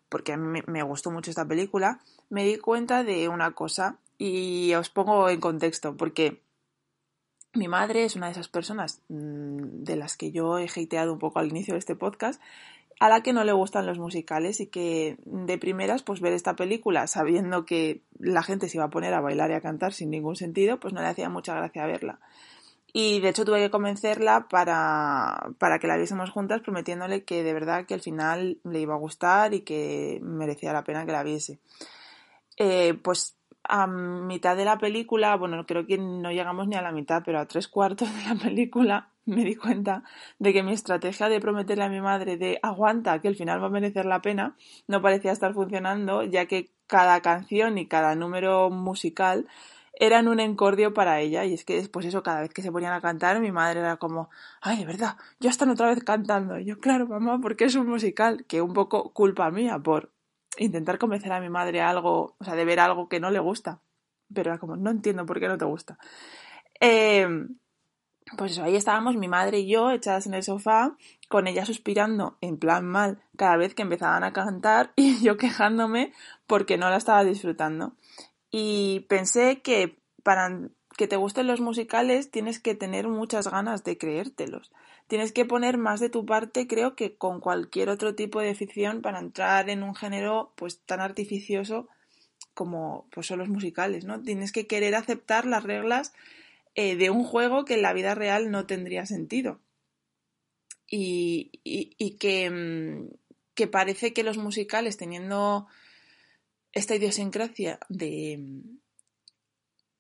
porque 0.10 0.34
a 0.34 0.38
mí 0.38 0.62
me 0.68 0.84
gustó 0.84 1.10
mucho 1.10 1.32
esta 1.32 1.48
película, 1.48 2.00
me 2.30 2.46
di 2.46 2.60
cuenta 2.60 3.04
de 3.04 3.30
una 3.30 3.54
cosa 3.54 3.98
y 4.20 4.76
os 4.76 4.90
pongo 4.90 5.28
en 5.28 5.40
contexto, 5.40 5.98
porque 5.98 6.44
mi 7.56 7.68
madre 7.68 8.04
es 8.04 8.16
una 8.16 8.28
de 8.28 8.34
esas 8.34 8.48
personas 8.48 9.02
mm, 9.10 9.84
de 9.86 9.96
las 9.96 10.18
que 10.18 10.32
yo 10.32 10.60
he 10.60 10.68
hateado 10.68 11.14
un 11.14 11.20
poco 11.20 11.40
al 11.40 11.48
inicio 11.48 11.74
de 11.74 11.80
este 11.80 11.96
podcast, 11.96 12.40
a 13.00 13.10
la 13.10 13.22
que 13.22 13.34
no 13.34 13.44
le 13.44 13.54
gustan 13.54 13.86
los 13.86 14.00
musicales 14.00 14.60
y 14.60 14.68
que 14.68 15.18
de 15.26 15.58
primeras 15.58 16.04
pues 16.04 16.22
ver 16.22 16.34
esta 16.34 16.56
película 16.56 17.08
sabiendo 17.08 17.66
que 17.66 18.02
la 18.20 18.44
gente 18.44 18.70
se 18.70 18.78
iba 18.78 18.86
a 18.86 18.90
poner 18.90 19.14
a 19.14 19.22
bailar 19.22 19.52
y 19.52 19.56
a 19.56 19.62
cantar 19.62 19.94
sin 19.94 20.10
ningún 20.10 20.36
sentido, 20.36 20.80
pues 20.80 20.94
no 20.94 21.02
le 21.02 21.08
hacía 21.08 21.30
mucha 21.30 21.56
gracia 21.56 21.86
verla. 21.86 22.20
Y 22.96 23.22
de 23.22 23.30
hecho 23.30 23.44
tuve 23.44 23.60
que 23.60 23.72
convencerla 23.72 24.48
para, 24.50 25.50
para 25.58 25.80
que 25.80 25.88
la 25.88 25.98
viésemos 25.98 26.30
juntas 26.30 26.62
prometiéndole 26.62 27.24
que 27.24 27.44
de 27.44 27.54
verdad 27.54 27.86
que 27.88 27.96
al 27.96 28.02
final 28.02 28.60
le 28.64 28.80
iba 28.82 28.94
a 28.94 29.00
gustar 29.00 29.54
y 29.56 29.62
que 29.62 30.20
merecía 30.22 30.74
la 30.74 30.84
pena 30.84 31.06
que 31.06 31.12
la 31.12 31.24
viese. 31.24 31.60
Eh, 32.58 32.94
pues 32.94 33.36
a 33.64 33.88
mitad 33.88 34.56
de 34.56 34.66
la 34.66 34.78
película, 34.78 35.36
bueno, 35.38 35.66
creo 35.66 35.88
que 35.88 35.98
no 35.98 36.32
llegamos 36.32 36.68
ni 36.68 36.76
a 36.76 36.82
la 36.82 36.92
mitad, 36.92 37.24
pero 37.26 37.40
a 37.40 37.48
tres 37.48 37.68
cuartos 37.68 38.14
de 38.14 38.24
la 38.24 38.36
película 38.36 39.10
me 39.26 39.44
di 39.44 39.56
cuenta 39.56 40.04
de 40.40 40.54
que 40.54 40.64
mi 40.64 40.74
estrategia 40.74 41.30
de 41.30 41.40
prometerle 41.40 41.84
a 41.84 41.90
mi 41.90 42.02
madre 42.02 42.38
de 42.38 42.60
aguanta, 42.62 43.20
que 43.20 43.28
al 43.28 43.36
final 43.36 43.62
va 43.62 43.68
a 43.68 43.70
merecer 43.70 44.06
la 44.06 44.22
pena, 44.22 44.56
no 44.88 45.02
parecía 45.02 45.32
estar 45.32 45.54
funcionando, 45.54 46.24
ya 46.24 46.46
que 46.46 46.72
cada 46.88 47.22
canción 47.22 47.78
y 47.78 47.88
cada 47.88 48.16
número 48.16 48.70
musical 48.70 49.48
eran 49.94 50.28
un 50.28 50.40
encordio 50.40 50.94
para 50.94 51.20
ella. 51.20 51.46
Y 51.46 51.54
es 51.54 51.66
que 51.66 51.76
después 51.76 52.06
eso, 52.06 52.24
cada 52.24 52.42
vez 52.42 52.54
que 52.54 52.62
se 52.62 52.72
ponían 52.72 52.94
a 52.94 53.02
cantar, 53.02 53.40
mi 53.40 53.52
madre 53.52 53.80
era 53.80 53.98
como, 53.98 54.30
ay, 54.62 54.80
de 54.80 54.86
verdad, 54.86 55.18
ya 55.40 55.50
están 55.50 55.70
otra 55.70 55.88
vez 55.88 56.04
cantando. 56.04 56.60
Y 56.60 56.66
yo, 56.66 56.80
claro, 56.80 57.08
mamá, 57.08 57.40
porque 57.42 57.66
es 57.66 57.76
un 57.76 57.88
musical, 57.88 58.46
que 58.46 58.62
un 58.62 58.74
poco 58.74 59.14
culpa 59.14 59.50
mía 59.52 59.80
por 59.80 60.12
intentar 60.58 60.98
convencer 61.00 61.32
a 61.32 61.42
mi 61.42 61.50
madre 61.50 61.82
algo, 61.82 62.36
o 62.38 62.44
sea, 62.44 62.56
de 62.56 62.66
ver 62.66 62.80
algo 62.80 63.08
que 63.10 63.20
no 63.20 63.32
le 63.32 63.40
gusta. 63.40 63.80
Pero 64.34 64.52
era 64.52 64.60
como, 64.60 64.76
no 64.76 64.92
entiendo 64.92 65.26
por 65.26 65.40
qué 65.40 65.48
no 65.48 65.58
te 65.58 65.66
gusta. 65.66 65.98
Eh, 66.80 67.28
pues 68.38 68.54
eso, 68.54 68.64
ahí 68.64 68.76
estábamos 68.76 69.16
mi 69.16 69.28
madre 69.28 69.60
y 69.60 69.68
yo 69.68 69.92
echadas 69.92 70.28
en 70.28 70.34
el 70.34 70.44
sofá, 70.44 70.96
con 71.30 71.48
ella 71.48 71.66
suspirando 71.66 72.38
en 72.42 72.58
plan 72.58 72.86
mal 72.86 73.22
cada 73.38 73.58
vez 73.58 73.74
que 73.74 73.82
empezaban 73.82 74.24
a 74.24 74.34
cantar 74.34 74.92
y 74.96 75.22
yo 75.22 75.38
quejándome 75.38 76.14
porque 76.48 76.78
no 76.78 76.90
la 76.90 76.98
estaba 76.98 77.24
disfrutando. 77.24 77.94
Y 78.52 79.02
pensé 79.10 79.62
que 79.62 79.98
para 80.24 80.70
que 80.98 81.08
te 81.08 81.16
gusten 81.16 81.48
los 81.48 81.60
musicales 81.60 82.30
tienes 82.30 82.60
que 82.60 82.76
tener 82.76 83.08
muchas 83.08 83.48
ganas 83.50 83.84
de 83.84 83.98
creértelos. 83.98 84.72
Tienes 85.08 85.32
que 85.32 85.46
poner 85.46 85.78
más 85.78 86.00
de 86.00 86.10
tu 86.10 86.26
parte, 86.26 86.68
creo 86.68 86.96
que 86.96 87.16
con 87.16 87.40
cualquier 87.40 87.90
otro 87.90 88.16
tipo 88.16 88.40
de 88.40 88.56
ficción 88.56 89.02
para 89.02 89.20
entrar 89.20 89.70
en 89.70 89.84
un 89.84 89.96
género 89.96 90.54
pues 90.56 90.80
tan 90.86 91.02
artificioso 91.02 91.88
como 92.54 93.08
pues 93.12 93.28
son 93.28 93.40
los 93.40 93.50
musicales, 93.50 94.06
¿no? 94.06 94.22
Tienes 94.22 94.52
que 94.52 94.68
querer 94.68 94.96
aceptar 94.96 95.46
las 95.46 95.64
reglas 95.64 96.14
eh, 96.76 96.96
de 96.96 97.10
un 97.10 97.24
juego 97.24 97.66
que 97.66 97.76
en 97.76 97.82
la 97.82 97.94
vida 97.94 98.16
real 98.16 98.52
no 98.52 98.66
tendría 98.66 99.06
sentido. 99.06 99.62
Y, 100.88 101.52
y, 101.64 102.18
que, 102.18 102.50
mm, 102.50 103.10
que, 103.56 103.68
parece 103.68 104.14
que 104.14 104.24
los 104.24 104.38
musicales, 104.38 104.98
teniendo 104.98 105.68
esta 106.72 106.96
idiosincrasia 106.96 107.80
de 107.90 108.38
mm, 108.40 108.78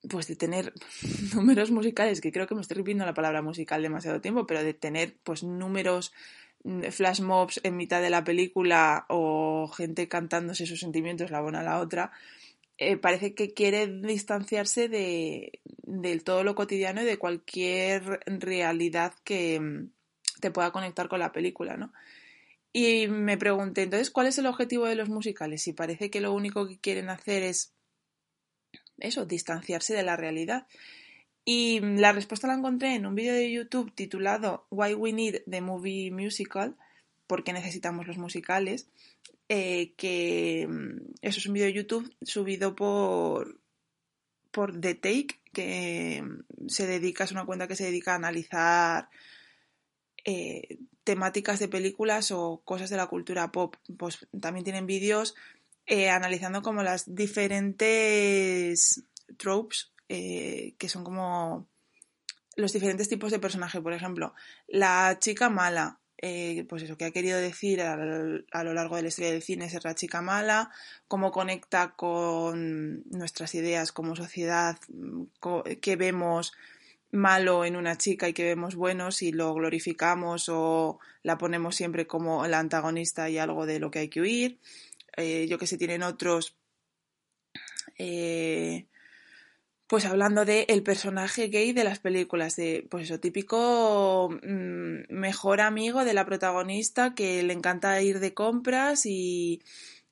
pues 0.09 0.27
de 0.27 0.35
tener 0.35 0.73
números 1.33 1.71
musicales, 1.71 2.21
que 2.21 2.31
creo 2.31 2.47
que 2.47 2.55
me 2.55 2.61
estoy 2.61 2.77
repitiendo 2.77 3.05
la 3.05 3.13
palabra 3.13 3.41
musical 3.41 3.81
demasiado 3.81 4.21
tiempo, 4.21 4.45
pero 4.45 4.63
de 4.63 4.73
tener 4.73 5.17
pues 5.23 5.43
números 5.43 6.13
mm, 6.63 6.83
flash 6.91 7.21
mobs 7.21 7.61
en 7.63 7.77
mitad 7.77 8.01
de 8.01 8.09
la 8.09 8.23
película 8.23 9.05
o 9.09 9.67
gente 9.67 10.07
cantándose 10.07 10.65
sus 10.65 10.79
sentimientos 10.79 11.31
la 11.31 11.41
una 11.41 11.61
a 11.61 11.63
la 11.63 11.79
otra, 11.79 12.11
eh, 12.77 12.97
parece 12.97 13.35
que 13.35 13.53
quiere 13.53 13.87
distanciarse 13.87 14.89
de, 14.89 15.61
todo 16.23 16.43
lo 16.43 16.55
cotidiano 16.55 17.01
y 17.01 17.05
de 17.05 17.17
cualquier 17.17 18.21
realidad 18.25 19.13
que 19.23 19.59
mm, 19.59 19.91
te 20.39 20.51
pueda 20.51 20.71
conectar 20.71 21.07
con 21.07 21.19
la 21.19 21.31
película, 21.31 21.77
¿no? 21.77 21.93
Y 22.73 23.07
me 23.07 23.37
pregunté, 23.37 23.83
entonces, 23.83 24.09
¿cuál 24.09 24.27
es 24.27 24.37
el 24.39 24.47
objetivo 24.47 24.87
de 24.87 24.95
los 24.95 25.09
musicales? 25.09 25.61
Si 25.61 25.73
parece 25.73 26.09
que 26.09 26.21
lo 26.21 26.33
único 26.33 26.67
que 26.67 26.79
quieren 26.79 27.09
hacer 27.09 27.43
es 27.43 27.73
eso, 28.97 29.25
distanciarse 29.25 29.93
de 29.93 30.03
la 30.03 30.15
realidad. 30.15 30.67
Y 31.45 31.79
mm, 31.81 31.97
la 31.99 32.11
respuesta 32.11 32.47
la 32.47 32.55
encontré 32.55 32.95
en 32.95 33.05
un 33.05 33.15
vídeo 33.15 33.33
de 33.33 33.51
YouTube 33.51 33.93
titulado 33.93 34.65
Why 34.71 34.95
We 34.95 35.13
Need 35.13 35.43
the 35.49 35.61
Movie 35.61 36.11
Musical, 36.11 36.75
¿por 37.33 37.43
qué 37.43 37.51
necesitamos 37.51 38.05
los 38.05 38.19
musicales? 38.19 38.87
Eh, 39.49 39.95
que 39.97 40.67
mm, 40.69 41.13
eso 41.23 41.39
es 41.39 41.47
un 41.47 41.53
vídeo 41.53 41.65
de 41.65 41.73
YouTube 41.73 42.15
subido 42.21 42.75
por, 42.75 43.59
por 44.51 44.79
The 44.79 44.93
Take, 44.93 45.41
que 45.51 46.21
mm, 46.21 46.67
se 46.67 46.85
dedica, 46.85 47.23
es 47.23 47.31
una 47.31 47.47
cuenta 47.47 47.67
que 47.67 47.75
se 47.75 47.85
dedica 47.85 48.11
a 48.11 48.17
analizar 48.17 49.09
eh, 50.23 50.77
temáticas 51.03 51.57
de 51.57 51.69
películas 51.69 52.29
o 52.29 52.61
cosas 52.63 52.91
de 52.91 52.97
la 52.97 53.07
cultura 53.07 53.51
pop. 53.51 53.77
Pues 53.97 54.27
también 54.39 54.63
tienen 54.63 54.85
vídeos 54.85 55.33
eh, 55.87 56.11
analizando 56.11 56.61
como 56.61 56.83
las 56.83 57.15
diferentes 57.15 59.05
tropes, 59.37 59.91
que 60.07 60.87
son 60.87 61.03
como 61.03 61.67
los 62.55 62.73
diferentes 62.73 63.09
tipos 63.09 63.31
de 63.31 63.39
personaje. 63.39 63.81
Por 63.81 63.93
ejemplo, 63.93 64.35
la 64.67 65.17
chica 65.19 65.49
mala, 65.49 65.99
eh, 66.25 66.63
pues 66.69 66.83
eso, 66.83 66.95
que 66.95 67.03
ha 67.03 67.11
querido 67.11 67.37
decir 67.37 67.81
a, 67.81 67.97
lo 67.97 68.73
largo 68.73 68.95
de 68.95 69.01
la 69.01 69.09
historia 69.09 69.31
del 69.31 69.41
cine 69.41 69.69
ser 69.69 69.83
la 69.83 69.93
chica 69.93 70.21
mala, 70.21 70.71
cómo 71.09 71.33
conecta 71.33 71.95
con 71.97 73.03
nuestras 73.09 73.53
ideas 73.55 73.91
como 73.91 74.15
sociedad, 74.15 74.77
qué 75.81 75.95
vemos 75.97 76.53
malo 77.11 77.65
en 77.65 77.75
una 77.75 77.97
chica 77.97 78.29
y 78.29 78.33
que 78.33 78.45
vemos 78.45 78.75
bueno 78.75 79.11
si 79.11 79.33
lo 79.33 79.53
glorificamos 79.53 80.47
o 80.47 80.97
la 81.23 81.37
ponemos 81.37 81.75
siempre 81.75 82.07
como 82.07 82.47
la 82.47 82.59
antagonista 82.59 83.29
y 83.29 83.37
algo 83.37 83.65
de 83.65 83.81
lo 83.81 83.91
que 83.91 83.99
hay 83.99 84.07
que 84.07 84.21
huir. 84.21 84.59
Eh, 85.17 85.45
yo 85.49 85.57
que 85.57 85.67
sé, 85.67 85.77
tienen 85.77 86.03
otros 86.03 86.55
eh, 87.97 88.85
pues 89.93 90.05
hablando 90.05 90.43
de 90.43 90.65
el 90.69 90.81
personaje 90.81 91.49
gay 91.49 91.71
de 91.71 91.83
las 91.83 91.99
películas, 91.99 92.55
de 92.55 92.83
pues 92.89 93.03
eso, 93.03 93.19
típico 93.19 94.27
mm, 94.41 95.13
mejor 95.13 95.61
amigo 95.61 96.03
de 96.03 96.15
la 96.15 96.25
protagonista 96.25 97.13
que 97.13 97.43
le 97.43 97.53
encanta 97.53 98.01
ir 98.01 98.19
de 98.19 98.33
compras 98.33 99.05
y 99.05 99.61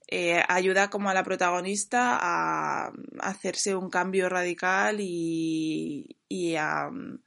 eh, 0.06 0.40
ayuda 0.46 0.88
como 0.88 1.10
a 1.10 1.14
la 1.14 1.24
protagonista 1.24 2.16
a, 2.16 2.92
hacerse 3.22 3.74
un 3.74 3.90
cambio 3.90 4.28
radical 4.28 4.98
y, 5.00 6.16
a 6.56 6.88
mm, 6.88 7.18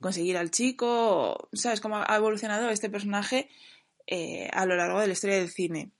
conseguir 0.00 0.36
al 0.36 0.50
chico, 0.50 1.48
¿sabes 1.52 1.80
cómo 1.80 1.98
ha 2.04 2.16
evolucionado 2.16 2.70
este 2.70 2.90
personaje 2.90 3.48
eh, 4.08 4.48
a 4.52 4.66
lo 4.66 4.74
largo 4.74 4.98
de 4.98 5.06
la 5.06 5.12
historia 5.12 5.36
del 5.36 5.50
cine? 5.50 5.92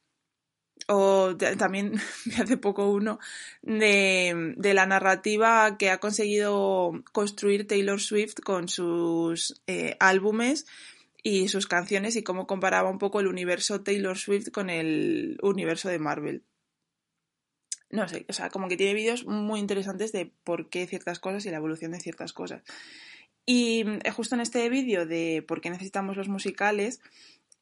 O 0.92 1.36
también 1.36 1.94
hace 2.42 2.56
poco 2.56 2.90
uno 2.90 3.20
de, 3.62 4.56
la 4.74 4.86
narrativa 4.86 5.78
que 5.78 5.88
ha 5.90 5.98
conseguido 5.98 6.92
construir 7.12 7.68
Taylor 7.68 8.00
Swift 8.00 8.40
con 8.42 8.68
sus 8.68 9.62
eh, 9.68 9.96
álbumes 10.00 10.66
y 11.22 11.46
sus 11.46 11.68
canciones 11.68 12.16
y 12.16 12.24
cómo 12.24 12.48
comparaba 12.48 12.90
un 12.90 12.98
poco 12.98 13.20
el 13.20 13.28
universo 13.28 13.82
Taylor 13.82 14.18
Swift 14.18 14.50
con 14.50 14.68
el 14.68 15.38
universo 15.42 15.88
de 15.88 16.00
Marvel. 16.00 16.42
No 17.88 18.08
sé, 18.08 18.26
o 18.28 18.32
sea, 18.32 18.50
como 18.50 18.68
que 18.68 18.76
tiene 18.76 18.94
vídeos 18.94 19.26
muy 19.26 19.60
interesantes 19.60 20.10
de 20.10 20.32
por 20.42 20.70
qué 20.70 20.86
ciertas 20.88 21.20
cosas 21.20 21.46
y 21.46 21.50
la 21.50 21.58
evolución 21.58 21.92
de 21.92 22.00
ciertas 22.00 22.32
cosas. 22.32 22.62
Y 23.46 23.84
eh, 24.04 24.10
justo 24.10 24.34
en 24.34 24.40
este 24.40 24.68
vídeo 24.68 25.06
de 25.06 25.44
por 25.46 25.60
qué 25.60 25.70
necesitamos 25.70 26.16
los 26.16 26.28
musicales, 26.28 27.00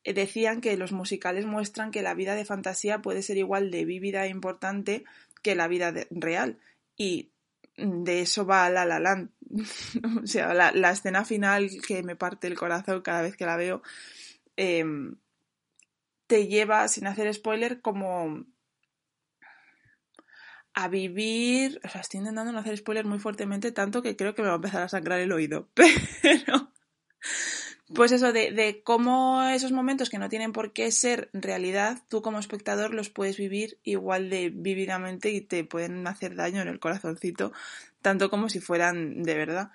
decían 0.04 0.60
que 0.60 0.76
los 0.76 0.92
musicales 0.92 1.46
muestran 1.46 1.90
que 1.90 2.02
la 2.02 2.14
vida 2.14 2.34
de 2.34 2.44
fantasía 2.44 3.02
puede 3.02 3.22
ser 3.22 3.36
igual 3.36 3.70
de 3.70 3.84
vívida 3.84 4.24
e 4.24 4.30
importante 4.30 5.04
que 5.42 5.54
la 5.54 5.68
vida 5.68 5.92
real. 6.10 6.58
Y 6.96 7.30
de 7.76 8.22
eso 8.22 8.46
va 8.46 8.70
La 8.70 8.84
La 8.84 8.98
Land. 8.98 9.30
o 10.22 10.26
sea, 10.26 10.54
la, 10.54 10.90
escena 10.90 11.24
final 11.24 11.68
que 11.86 12.02
me 12.02 12.16
parte 12.16 12.46
el 12.46 12.58
corazón 12.58 13.02
cada 13.02 13.22
vez 13.22 13.36
que 13.36 13.46
la 13.46 13.56
veo, 13.56 13.82
em, 14.56 15.16
te 16.26 16.46
lleva, 16.46 16.88
sin 16.88 17.06
hacer 17.06 17.32
spoiler, 17.32 17.80
como 17.80 18.44
a 20.74 20.88
vivir. 20.88 21.80
O 21.84 21.88
sea, 21.88 22.00
estoy 22.00 22.18
intentando 22.18 22.52
no 22.52 22.58
hacer 22.58 22.76
spoiler 22.76 23.04
muy 23.04 23.18
fuertemente, 23.18 23.72
tanto 23.72 24.02
que 24.02 24.16
creo 24.16 24.34
que 24.34 24.42
me 24.42 24.48
va 24.48 24.54
a 24.54 24.56
empezar 24.56 24.82
a 24.82 24.88
sangrar 24.88 25.20
el 25.20 25.32
oído. 25.32 25.68
Pero 25.74 26.72
pues 27.94 28.12
eso, 28.12 28.32
de, 28.32 28.50
de, 28.52 28.82
cómo 28.82 29.42
esos 29.44 29.72
momentos 29.72 30.10
que 30.10 30.18
no 30.18 30.28
tienen 30.28 30.52
por 30.52 30.72
qué 30.72 30.90
ser 30.90 31.30
realidad, 31.32 32.02
tú 32.08 32.20
como 32.20 32.38
espectador 32.38 32.92
los 32.92 33.08
puedes 33.08 33.38
vivir 33.38 33.78
igual 33.82 34.28
de 34.28 34.50
vividamente 34.50 35.30
y 35.30 35.40
te 35.40 35.64
pueden 35.64 36.06
hacer 36.06 36.34
daño 36.34 36.60
en 36.60 36.68
el 36.68 36.80
corazoncito, 36.80 37.52
tanto 38.02 38.28
como 38.28 38.48
si 38.50 38.60
fueran 38.60 39.22
de 39.22 39.34
verdad. 39.34 39.70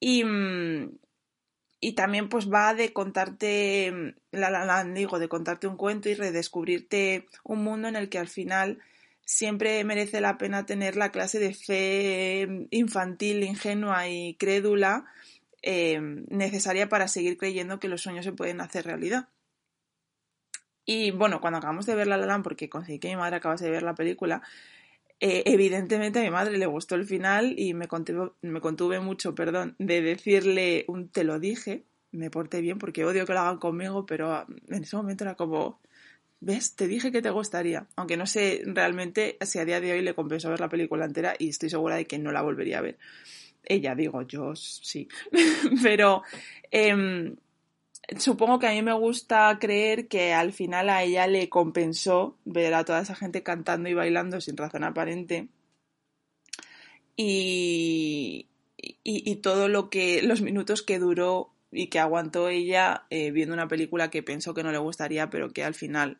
Y, 0.00 0.24
mm, 0.24 0.98
y 1.80 1.92
también 1.92 2.28
pues 2.28 2.50
va 2.50 2.74
de 2.74 2.92
contarte, 2.92 4.14
la, 4.32 4.50
la, 4.50 4.84
digo, 4.84 5.18
de 5.18 5.28
contarte 5.28 5.66
un 5.66 5.76
cuento 5.76 6.10
y 6.10 6.14
redescubrirte 6.14 7.26
un 7.42 7.64
mundo 7.64 7.88
en 7.88 7.96
el 7.96 8.10
que 8.10 8.18
al 8.18 8.28
final 8.28 8.80
siempre 9.24 9.82
merece 9.84 10.20
la 10.20 10.36
pena 10.36 10.66
tener 10.66 10.96
la 10.96 11.10
clase 11.10 11.38
de 11.38 11.54
fe 11.54 12.66
infantil, 12.70 13.44
ingenua 13.44 14.08
y 14.08 14.34
crédula 14.34 15.06
Em, 15.62 16.24
necesaria 16.28 16.88
para 16.88 17.06
seguir 17.06 17.36
creyendo 17.36 17.78
que 17.80 17.88
los 17.88 18.00
sueños 18.00 18.24
se 18.24 18.32
pueden 18.32 18.60
hacer 18.60 18.86
realidad. 18.86 19.28
Y 20.86 21.10
bueno, 21.10 21.40
cuando 21.40 21.58
acabamos 21.58 21.86
de 21.86 21.94
ver 21.94 22.06
La 22.06 22.16
La 22.16 22.42
porque 22.42 22.68
conseguí 22.68 22.98
que 22.98 23.08
mi 23.08 23.16
madre 23.16 23.36
acabase 23.36 23.66
de 23.66 23.70
ver 23.70 23.82
la 23.82 23.94
película, 23.94 24.42
eh, 25.20 25.42
evidentemente 25.46 26.18
a 26.18 26.22
mi 26.22 26.30
madre 26.30 26.56
le 26.56 26.66
gustó 26.66 26.94
el 26.94 27.04
final 27.04 27.54
y 27.58 27.74
me 27.74 27.88
contuve, 27.88 28.32
me 28.40 28.60
contuve 28.60 29.00
mucho, 29.00 29.34
perdón, 29.34 29.76
de 29.78 30.00
decirle 30.00 30.86
un 30.88 31.10
te 31.10 31.24
lo 31.24 31.38
dije, 31.38 31.84
me 32.10 32.30
porté 32.30 32.62
bien 32.62 32.78
porque 32.78 33.04
odio 33.04 33.26
que 33.26 33.34
lo 33.34 33.40
hagan 33.40 33.58
conmigo, 33.58 34.06
pero 34.06 34.46
en 34.68 34.82
ese 34.82 34.96
momento 34.96 35.24
era 35.24 35.34
como, 35.34 35.80
¿ves? 36.40 36.74
Te 36.74 36.88
dije 36.88 37.12
que 37.12 37.22
te 37.22 37.30
gustaría. 37.30 37.86
Aunque 37.96 38.16
no 38.16 38.26
sé 38.26 38.62
realmente 38.66 39.36
si 39.42 39.58
a 39.58 39.66
día 39.66 39.80
de 39.80 39.92
hoy 39.92 40.02
le 40.02 40.14
compensó 40.14 40.48
ver 40.50 40.60
la 40.60 40.70
película 40.70 41.04
entera 41.04 41.34
y 41.38 41.50
estoy 41.50 41.70
segura 41.70 41.96
de 41.96 42.06
que 42.06 42.18
no 42.18 42.32
la 42.32 42.42
volvería 42.42 42.78
a 42.78 42.82
ver. 42.82 42.98
Ella, 43.64 43.94
digo, 43.94 44.22
yo 44.22 44.54
sí. 44.56 45.08
Pero 45.82 46.22
em, 46.70 47.36
supongo 48.18 48.58
que 48.58 48.66
a 48.66 48.72
mí 48.72 48.82
me 48.82 48.92
gusta 48.92 49.56
creer 49.60 50.08
que 50.08 50.32
al 50.32 50.52
final 50.52 50.88
a 50.88 51.02
ella 51.02 51.26
le 51.26 51.48
compensó 51.48 52.36
ver 52.44 52.74
a 52.74 52.84
toda 52.84 53.00
esa 53.00 53.14
gente 53.14 53.42
cantando 53.42 53.88
y 53.88 53.94
bailando 53.94 54.40
sin 54.40 54.56
razón 54.56 54.84
aparente. 54.84 55.48
Y, 57.16 58.48
y, 59.04 59.36
todo 59.36 59.68
lo 59.68 59.90
que, 59.90 60.22
los 60.22 60.40
minutos 60.40 60.82
que 60.82 60.98
duró 60.98 61.52
y 61.70 61.88
que 61.88 61.98
aguantó 61.98 62.48
ella 62.48 63.04
eh, 63.10 63.30
viendo 63.30 63.54
una 63.54 63.68
película 63.68 64.10
que 64.10 64.22
pensó 64.22 64.54
que 64.54 64.62
no 64.62 64.72
le 64.72 64.78
gustaría, 64.78 65.28
pero 65.28 65.52
que 65.52 65.62
al 65.62 65.74
final 65.74 66.18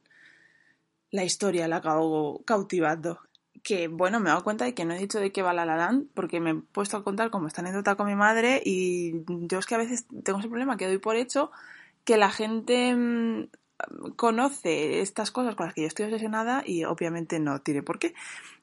la 1.10 1.24
historia 1.24 1.68
la 1.68 1.76
acabó 1.76 2.42
cautivando 2.44 3.20
que, 3.62 3.88
bueno, 3.88 4.20
me 4.20 4.26
he 4.26 4.32
dado 4.32 4.44
cuenta 4.44 4.64
de 4.64 4.74
que 4.74 4.84
no 4.84 4.94
he 4.94 4.98
dicho 4.98 5.20
de 5.20 5.32
qué 5.32 5.42
va 5.42 5.52
La 5.52 5.64
La 5.64 6.00
porque 6.14 6.40
me 6.40 6.50
he 6.50 6.54
puesto 6.54 6.96
a 6.96 7.04
contar 7.04 7.30
como 7.30 7.46
esta 7.46 7.60
anécdota 7.60 7.94
con 7.94 8.06
mi 8.06 8.14
madre 8.14 8.62
y 8.64 9.22
yo 9.26 9.58
es 9.58 9.66
que 9.66 9.74
a 9.74 9.78
veces 9.78 10.06
tengo 10.24 10.38
ese 10.38 10.48
problema 10.48 10.76
que 10.76 10.86
doy 10.86 10.98
por 10.98 11.16
hecho 11.16 11.50
que 12.04 12.16
la 12.16 12.30
gente 12.30 12.94
mm, 12.94 13.48
conoce 14.16 15.00
estas 15.00 15.30
cosas 15.30 15.54
con 15.54 15.66
las 15.66 15.74
que 15.74 15.82
yo 15.82 15.86
estoy 15.86 16.06
obsesionada 16.06 16.62
y 16.66 16.84
obviamente 16.84 17.38
no 17.38 17.60
tiene 17.60 17.82
por 17.82 17.98
qué. 17.98 18.14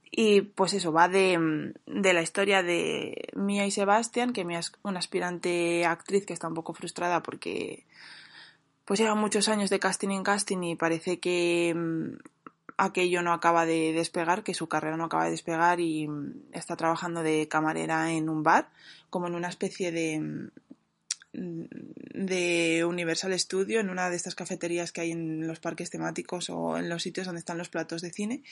Y 0.10 0.42
pues 0.42 0.74
eso, 0.74 0.94
va 0.94 1.10
de, 1.10 1.38
mm, 1.38 1.74
de 1.86 2.14
la 2.14 2.22
historia 2.22 2.64
de 2.64 3.30
Mía 3.36 3.66
y 3.66 3.72
Sebastián, 3.72 4.34
que 4.34 4.46
Mía 4.46 4.60
es 4.60 4.72
una 4.84 5.00
aspirante 5.00 5.86
actriz 5.86 6.26
que 6.26 6.34
está 6.34 6.48
un 6.48 6.54
poco 6.54 6.74
frustrada 6.74 7.24
porque 7.24 7.86
pues 8.86 9.02
lleva 9.02 9.16
muchos 9.16 9.50
años 9.50 9.70
de 9.70 9.80
casting 9.80 10.10
en 10.12 10.24
casting 10.24 10.64
y 10.64 10.76
parece 10.76 11.20
que 11.20 11.74
mm, 11.76 12.18
aquello 12.78 13.22
no 13.22 13.34
acaba 13.34 13.66
de 13.66 13.92
despegar, 13.92 14.44
que 14.44 14.54
su 14.54 14.68
carrera 14.68 14.98
no 14.98 15.06
acaba 15.06 15.26
de 15.26 15.32
despegar 15.32 15.80
y 15.80 16.08
mm, 16.08 16.50
está 16.54 16.76
trabajando 16.76 17.24
de 17.24 17.48
camarera 17.48 18.12
en 18.12 18.30
un 18.30 18.44
bar, 18.44 18.70
como 19.10 19.28
en 19.28 19.36
una 19.36 19.50
especie 19.50 19.92
de 19.92 20.20
mm, 20.20 20.48
de 21.34 22.86
Universal 22.86 23.38
Studio, 23.40 23.80
en 23.80 23.90
una 23.90 24.10
de 24.10 24.16
estas 24.16 24.36
cafeterías 24.36 24.92
que 24.92 25.02
hay 25.02 25.12
en 25.12 25.46
los 25.48 25.60
parques 25.60 25.90
temáticos 25.90 26.50
o 26.50 26.78
en 26.78 26.90
los 26.90 27.04
sitios 27.04 27.26
donde 27.26 27.40
están 27.40 27.58
los 27.58 27.70
platos 27.70 28.02
de 28.02 28.12
cine. 28.12 28.44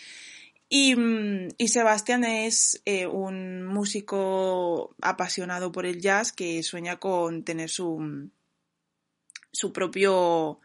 Y, 0.70 0.96
mm, 0.96 1.50
Sebastián 1.68 2.24
es 2.24 2.82
eh, 2.86 3.08
un 3.08 3.64
músico 3.66 4.96
apasionado 5.02 5.72
por 5.72 5.86
el 5.86 6.02
jazz 6.02 6.32
que 6.32 6.64
sueña 6.64 6.98
con 6.98 7.44
tener 7.44 7.70
su, 7.70 8.30
su 9.52 9.72
propio 9.74 10.60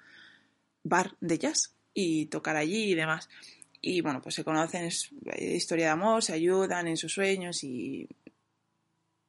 bar 0.83 1.17
de 1.21 1.39
jazz 1.39 1.75
y 1.95 2.27
tocar 2.27 2.57
allí 2.57 2.93
y 2.93 2.95
demás. 2.95 3.29
Y 3.81 4.01
bueno, 4.03 4.21
pues 4.21 4.35
se 4.35 4.45
conocen, 4.45 4.85
es 4.85 5.11
historia 5.39 5.87
de 5.87 5.93
amor, 5.93 6.23
se 6.23 6.35
ayudan 6.35 6.87
en 6.89 6.97
sus 6.97 7.13
sueños 7.13 7.65
y 7.65 8.09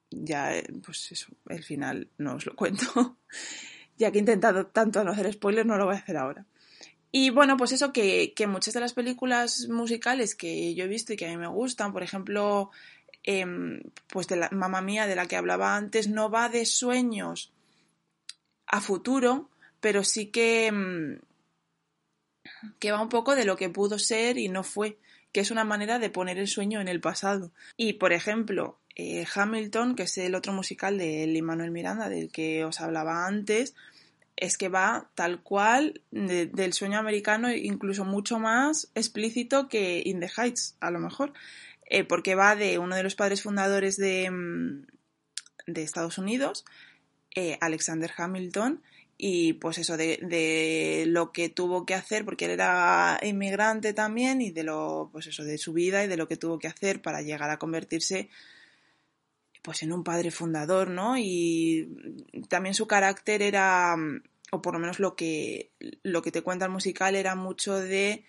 ya, 0.10 0.54
pues 0.86 1.12
eso, 1.12 1.28
el 1.48 1.64
final 1.64 2.10
no 2.18 2.36
os 2.36 2.46
lo 2.46 2.56
cuento. 2.56 3.18
ya 3.98 4.12
que 4.12 4.18
he 4.18 4.20
intentado 4.20 4.68
tanto 4.68 5.04
no 5.04 5.12
hacer 5.12 5.32
spoilers, 5.32 5.66
no 5.66 5.78
lo 5.78 5.86
voy 5.86 5.96
a 5.96 6.00
hacer 6.00 6.18
ahora. 6.18 6.46
Y 7.12 7.30
bueno, 7.30 7.58
pues 7.58 7.72
eso 7.72 7.92
que, 7.92 8.34
que 8.34 8.48
muchas 8.48 8.74
de 8.74 8.80
las 8.80 8.94
películas 8.94 9.68
musicales 9.70 10.36
que 10.36 10.74
yo 10.76 10.86
he 10.86 10.88
visto 10.88 11.14
y 11.14 11.18
que 11.18 11.28
a 11.28 11.30
mí 11.30 11.38
me 11.38 11.48
gustan, 11.48 11.92
por 11.92 12.04
ejemplo, 12.04 12.72
em, 13.24 13.82
pues 14.08 14.28
de 14.28 14.38
la 14.38 14.50
mamá 14.52 14.82
mía 14.82 15.08
de 15.08 15.16
la 15.16 15.28
que 15.28 15.36
hablaba 15.36 15.76
antes, 15.76 16.08
no 16.08 16.30
va 16.30 16.50
de 16.50 16.66
sueños 16.66 17.52
a 18.66 18.80
futuro, 18.80 19.50
pero 19.82 20.04
sí 20.04 20.28
que, 20.28 20.68
em, 20.68 21.20
que 22.80 22.92
va 22.92 23.02
un 23.02 23.10
poco 23.10 23.36
de 23.36 23.46
lo 23.46 23.58
que 23.58 23.70
pudo 23.70 24.00
ser 24.00 24.38
y 24.38 24.50
no 24.50 24.64
fue, 24.64 24.98
que 25.32 25.40
es 25.40 25.52
una 25.52 25.64
manera 25.64 26.00
de 26.00 26.10
poner 26.10 26.38
el 26.38 26.48
sueño 26.48 26.82
en 26.82 26.88
el 26.88 27.02
pasado. 27.02 27.52
Y, 27.78 27.94
por 27.94 28.14
ejemplo, 28.14 28.80
eh, 28.96 29.26
Hamilton, 29.34 29.96
que 29.96 30.04
es 30.04 30.18
el 30.18 30.36
otro 30.36 30.54
musical 30.54 30.98
de 30.98 31.26
Lin 31.28 31.46
Manuel 31.46 31.72
Miranda, 31.72 32.10
del 32.10 32.32
que 32.32 32.66
os 32.66 32.82
hablaba 32.82 33.26
antes, 33.26 33.74
es 34.36 34.58
que 34.58 34.70
va 34.70 35.10
tal 35.16 35.42
cual 35.42 36.02
del 36.10 36.74
sueño 36.74 36.98
americano, 36.98 37.52
incluso 37.54 38.06
mucho 38.06 38.40
más 38.40 38.90
explícito 38.96 39.70
que 39.70 40.02
In 40.04 40.20
the 40.20 40.32
Heights, 40.36 40.76
a 40.80 40.90
lo 40.90 41.00
mejor, 41.00 41.34
eh, 41.86 42.04
porque 42.04 42.36
va 42.36 42.56
de 42.56 42.80
uno 42.80 42.96
de 42.96 43.04
los 43.04 43.16
padres 43.16 43.44
fundadores 43.44 43.98
de, 43.98 44.32
mm, 44.32 44.86
Estados 45.76 46.18
Unidos, 46.18 46.66
eh, 47.36 47.58
Alexander 47.62 48.12
Hamilton, 48.18 48.82
y 49.24 49.54
pues 49.54 49.78
eso 49.78 49.98
de, 49.98 51.04
lo 51.06 51.32
que 51.32 51.48
tuvo 51.48 51.86
que 51.86 51.94
hacer 51.94 52.26
porque 52.26 52.46
él 52.46 52.52
era 52.52 53.20
inmigrante 53.22 53.94
también 53.94 54.42
y 54.42 54.50
de 54.50 54.64
lo 54.64 55.10
pues 55.12 55.28
eso 55.28 55.44
de 55.44 55.60
su 55.60 55.74
vida 55.74 56.04
y 56.04 56.08
de 56.08 56.18
lo 56.18 56.28
que 56.28 56.38
tuvo 56.38 56.58
que 56.58 56.68
hacer 56.68 57.04
para 57.04 57.22
llegar 57.22 57.52
a 57.52 57.60
convertirse 57.60 58.30
pues 59.62 59.84
en 59.84 59.94
un 59.94 60.04
padre 60.04 60.32
fundador 60.32 60.90
no 60.90 61.20
y 61.20 61.88
también 62.50 62.74
su 62.74 62.88
carácter 62.88 63.44
era 63.44 63.96
o 64.52 64.62
por 64.64 64.74
lo 64.74 64.80
menos 64.80 65.00
lo 65.00 65.16
que 65.16 65.70
lo 66.02 66.24
que 66.24 66.32
te 66.32 66.42
cuenta 66.42 66.66
el 66.66 66.72
musical 66.72 67.16
era 67.16 67.36
mucho 67.36 67.76
de 67.76 68.26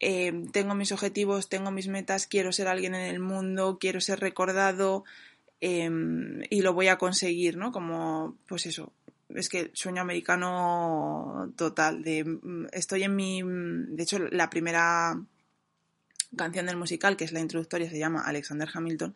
eh, 0.00 0.44
tengo 0.52 0.76
mis 0.76 0.92
objetivos 0.92 1.48
tengo 1.48 1.72
mis 1.72 1.88
metas 1.88 2.28
quiero 2.28 2.52
ser 2.52 2.68
alguien 2.68 2.94
en 2.94 3.06
el 3.06 3.18
mundo 3.18 3.78
quiero 3.80 4.00
ser 4.00 4.20
recordado 4.20 5.02
em, 5.60 6.42
y 6.48 6.62
lo 6.62 6.74
voy 6.74 6.86
a 6.86 6.96
conseguir 6.96 7.56
no 7.56 7.72
como 7.72 8.36
pues 8.46 8.66
eso 8.66 8.92
es 9.34 9.48
que 9.48 9.70
sueño 9.74 10.02
americano 10.02 11.52
total. 11.56 12.02
De, 12.02 12.24
mm, 12.24 12.66
estoy 12.72 13.04
en 13.04 13.16
mi. 13.16 13.42
Mm, 13.42 13.96
de 13.96 14.02
hecho, 14.02 14.18
la 14.18 14.50
primera 14.50 15.20
canción 16.36 16.66
del 16.66 16.76
musical, 16.76 17.16
que 17.16 17.24
es 17.24 17.32
la 17.32 17.40
introductoria, 17.40 17.88
se 17.88 17.98
llama 17.98 18.22
Alexander 18.22 18.68
Hamilton, 18.72 19.14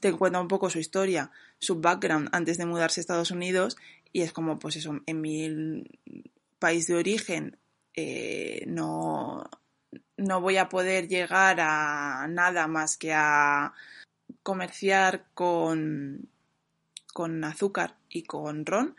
te 0.00 0.12
cuenta 0.12 0.40
un 0.40 0.48
poco 0.48 0.68
su 0.70 0.78
historia, 0.78 1.30
su 1.58 1.80
background 1.80 2.28
antes 2.32 2.58
de 2.58 2.66
mudarse 2.66 3.00
a 3.00 3.02
Estados 3.02 3.30
Unidos, 3.30 3.76
y 4.12 4.22
es 4.22 4.32
como, 4.32 4.58
pues 4.58 4.76
eso, 4.76 5.00
en 5.06 5.20
mi 5.20 5.84
país 6.58 6.86
de 6.86 6.96
origen 6.96 7.56
eh, 7.94 8.64
no, 8.66 9.48
no 10.16 10.40
voy 10.40 10.58
a 10.58 10.68
poder 10.68 11.08
llegar 11.08 11.58
a 11.60 12.26
nada 12.28 12.66
más 12.66 12.96
que 12.96 13.12
a 13.14 13.72
comerciar 14.42 15.26
con, 15.34 16.28
con 17.12 17.42
azúcar 17.44 17.96
y 18.08 18.24
con 18.24 18.66
ron 18.66 18.96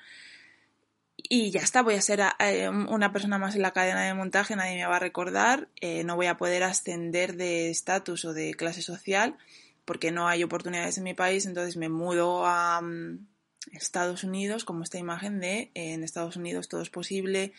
y 1.33 1.49
ya 1.49 1.61
está, 1.61 1.81
voy 1.81 1.95
a 1.95 2.01
ser 2.01 2.21
eh, 2.39 2.67
una 2.67 3.13
persona 3.13 3.37
más 3.37 3.55
en 3.55 3.61
la 3.61 3.71
cadena 3.71 4.03
de 4.03 4.13
montaje, 4.13 4.57
nadie 4.57 4.75
me 4.75 4.85
va 4.85 4.97
a 4.97 4.99
recordar, 4.99 5.69
eh, 5.79 6.03
no 6.03 6.17
voy 6.17 6.25
a 6.25 6.35
poder 6.35 6.61
ascender 6.61 7.37
de 7.37 7.69
estatus 7.69 8.25
o 8.25 8.33
de 8.33 8.53
clase 8.53 8.81
social 8.81 9.37
porque 9.85 10.11
no 10.11 10.27
hay 10.27 10.43
oportunidades 10.43 10.97
en 10.97 11.05
mi 11.05 11.13
país, 11.13 11.45
entonces 11.45 11.77
me 11.77 11.87
mudo 11.87 12.45
a 12.45 12.81
mm, 12.81 13.25
Estados 13.71 14.25
Unidos 14.25 14.65
como 14.65 14.83
esta 14.83 14.97
imagen 14.97 15.39
de 15.39 15.71
en 15.73 16.03
Estados 16.03 16.35
Unidos 16.35 16.67
todo 16.67 16.81
es 16.81 16.89
posible, 16.89 17.53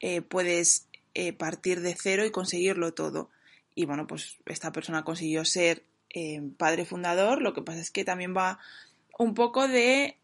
eh, 0.00 0.22
puedes 0.22 0.86
eh, 1.12 1.34
partir 1.34 1.82
de 1.82 1.94
cero 2.00 2.24
y 2.24 2.30
conseguirlo 2.30 2.94
todo. 2.94 3.28
Y 3.74 3.84
bueno, 3.84 4.06
pues 4.06 4.38
esta 4.46 4.72
persona 4.72 5.04
consiguió 5.04 5.44
ser 5.44 5.84
eh, 6.08 6.40
padre 6.56 6.86
fundador, 6.86 7.42
lo 7.42 7.52
que 7.52 7.60
pasa 7.60 7.80
es 7.80 7.90
que 7.90 8.02
también 8.02 8.34
va 8.34 8.60
un 9.18 9.34
poco 9.34 9.68
de, 9.68 10.16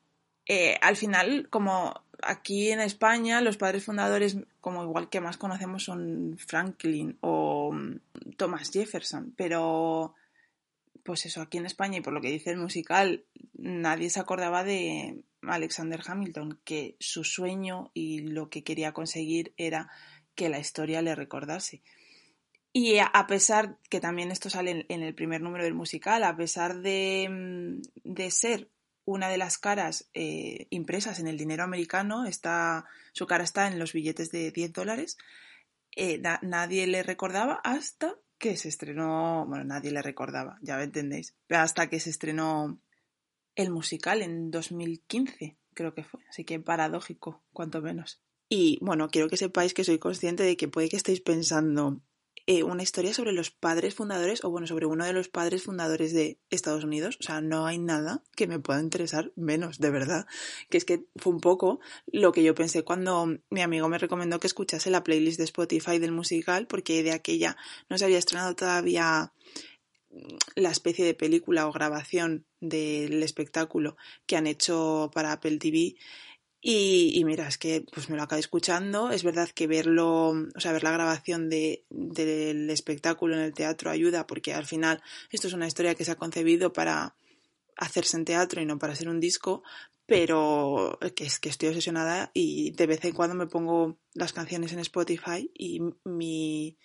al 0.80 0.96
final, 0.96 1.48
como 1.50 2.06
aquí 2.22 2.70
en 2.70 2.80
España, 2.80 3.40
los 3.40 3.56
padres 3.56 3.85
fundadores, 3.85 4.38
como 4.61 4.82
igual 4.82 5.09
que 5.09 5.20
más 5.20 5.37
conocemos, 5.37 5.85
son 5.85 6.37
Franklin 6.38 7.16
o 7.20 7.72
mm, 7.72 8.37
Thomas 8.37 8.70
Jefferson, 8.70 9.32
pero 9.37 10.14
pues 11.02 11.24
eso, 11.26 11.40
aquí 11.40 11.59
en 11.59 11.66
España 11.66 11.98
y 11.98 12.00
por 12.00 12.12
lo 12.12 12.20
que 12.20 12.30
dice 12.30 12.50
el 12.50 12.59
musical, 12.59 13.24
nadie 13.54 14.11
se 14.11 14.20
acordaba 14.20 14.64
de 14.64 15.22
Alexander 15.42 16.00
Hamilton, 16.04 16.59
que 16.64 16.96
su 16.98 17.22
sueño 17.22 17.90
y 17.94 18.20
lo 18.20 18.50
que 18.50 18.64
quería 18.64 18.92
conseguir 18.92 19.54
era 19.56 19.88
que 20.35 20.48
la 20.48 20.59
historia 20.59 21.02
le 21.02 21.14
recordase. 21.14 21.82
Y 22.72 22.98
a 22.98 23.26
pesar 23.26 23.78
que 23.88 24.00
también 24.00 24.30
esto 24.30 24.50
sale 24.50 24.85
en 24.88 25.02
el 25.02 25.14
primer 25.14 25.40
número 25.40 25.64
del 25.64 25.74
musical, 25.74 26.24
a 26.24 26.37
pesar 26.37 26.80
de, 26.82 27.28
mm, 27.30 27.82
de 28.04 28.30
ser 28.30 28.68
una 29.07 29.29
de 29.31 29.38
las 29.38 29.57
caras 29.57 30.11
eh, 30.12 30.66
impresas 30.69 31.21
en 31.21 31.29
el 31.29 31.38
dinero 31.38 31.62
americano, 31.62 32.27
está, 32.27 32.85
su 33.12 33.27
cara 33.27 33.45
está 33.45 33.69
en 33.69 33.79
los 33.79 33.92
billetes 33.92 34.31
de 34.31 34.51
10 34.51 34.73
dólares, 34.73 35.16
eh, 35.92 36.21
nadie 36.42 36.87
le 36.87 37.03
recordaba 37.03 37.61
hasta 37.64 38.16
que 38.37 38.57
se 38.57 38.69
estrenó, 38.69 39.47
bueno, 39.49 39.64
nadie 39.64 39.92
le 39.92 40.03
recordaba, 40.03 40.59
ya 40.61 40.77
me 40.77 40.83
entendéis, 40.83 41.35
hasta 41.49 41.88
que 41.88 42.01
se 42.01 42.11
estrenó 42.11 42.79
el 43.55 43.71
musical 43.71 44.21
en 44.21 44.51
2015, 44.51 45.57
creo 45.73 45.95
que 45.95 46.05
fue, 46.05 46.21
así 46.29 46.45
que 46.45 46.61
paradójico, 46.61 47.45
cuanto 47.53 47.81
menos. 47.81 48.21
Y 48.49 48.79
bueno, 48.83 49.09
quiero 49.09 49.29
que 49.29 49.37
sepáis 49.37 49.73
que 49.73 49.85
soy 49.85 49.99
consciente 49.99 50.42
de 50.42 50.57
que 50.57 50.69
puede 50.69 50.88
que 50.88 50.97
estéis 50.97 51.21
pensando 51.21 52.03
eh, 52.48 52.62
una 52.62 52.85
historia 52.85 53.12
sobre 53.12 53.32
los 53.32 53.50
padres 53.50 53.94
fundadores, 53.94 54.44
o 54.44 54.50
bueno, 54.50 54.68
sobre 54.68 54.87
uno 54.87 55.04
de 55.04 55.12
los 55.12 55.28
padres 55.28 55.64
fundadores 55.64 56.12
de 56.12 56.38
Estados 56.48 56.85
Unidos. 56.85 57.18
O 57.20 57.24
sea, 57.24 57.40
no 57.40 57.66
hay 57.66 57.78
nada 57.78 58.22
que 58.37 58.46
me 58.46 58.61
pueda 58.61 58.80
interesar 58.80 59.32
menos, 59.35 59.80
de 59.80 59.90
verdad. 59.90 60.26
Que 60.70 60.78
es 60.78 60.85
que 60.85 61.04
fue 61.16 61.32
un 61.32 61.40
poco 61.40 61.80
lo 62.06 62.30
que 62.30 62.44
yo 62.44 62.54
pensé 62.54 62.85
cuando 62.85 63.37
mi 63.50 63.62
amigo 63.62 63.88
me 63.88 63.98
recomendó 63.98 64.38
que 64.38 64.46
escuchase 64.46 64.90
la 64.90 65.02
playlist 65.02 65.38
de 65.38 65.44
Spotify 65.44 65.98
del 65.98 66.12
musical, 66.12 66.68
porque 66.68 67.02
de 67.02 67.12
aquella 67.12 67.56
no 67.90 67.98
se 67.98 68.04
había 68.04 68.18
estrenado 68.18 68.54
todavía 68.54 69.32
la 70.54 70.70
especie 70.70 71.04
de 71.04 71.14
película 71.14 71.66
o 71.66 71.72
grabación 71.72 72.46
del 72.61 73.22
espectáculo 73.22 73.96
que 74.26 74.37
han 74.37 74.46
hecho 74.46 75.11
para 75.12 75.32
Apple 75.32 75.59
TV 75.59 75.96
y, 76.68 77.24
mira, 77.24 77.46
es 77.46 77.59
que 77.59 77.85
pues 77.92 78.11
me 78.11 78.16
lo 78.16 78.24
acabé 78.24 78.40
escuchando. 78.40 79.12
Es 79.12 79.22
verdad 79.22 79.48
que 79.50 79.68
verlo, 79.68 80.31
o 80.31 80.61
sea, 80.61 80.72
ver 80.72 80.83
la 80.83 80.90
grabación 80.90 81.48
de, 81.48 81.85
del 81.90 82.68
espectáculo 82.70 83.37
en 83.37 83.42
el 83.42 83.55
teatro 83.55 83.88
ayuda, 83.88 84.26
porque 84.26 84.52
al 84.52 84.66
final 84.66 85.00
esto 85.31 85.46
es 85.46 85.52
una 85.52 85.68
historia 85.68 85.94
que 85.94 86.05
se 86.05 86.11
ha 86.11 86.16
concebido 86.16 86.72
para 86.72 87.14
hacerse 87.76 88.16
en 88.16 88.24
teatro 88.24 88.61
y 88.61 88.66
no 88.66 88.81
para 88.81 88.96
ser 88.96 89.09
un 89.09 89.20
disco, 89.20 89.62
pero 90.07 90.98
que 91.14 91.26
es 91.26 91.38
que 91.38 91.50
estoy 91.50 91.68
obsesionada 91.68 92.33
y 92.35 92.72
de 92.72 92.87
vez 92.88 93.05
en 93.05 93.14
cuando 93.14 93.37
me 93.37 93.46
pongo 93.46 93.98
las 94.14 94.33
canciones 94.33 94.72
en 94.72 94.81
Spotify 94.81 95.48
y 95.55 95.81
mi 96.02 96.76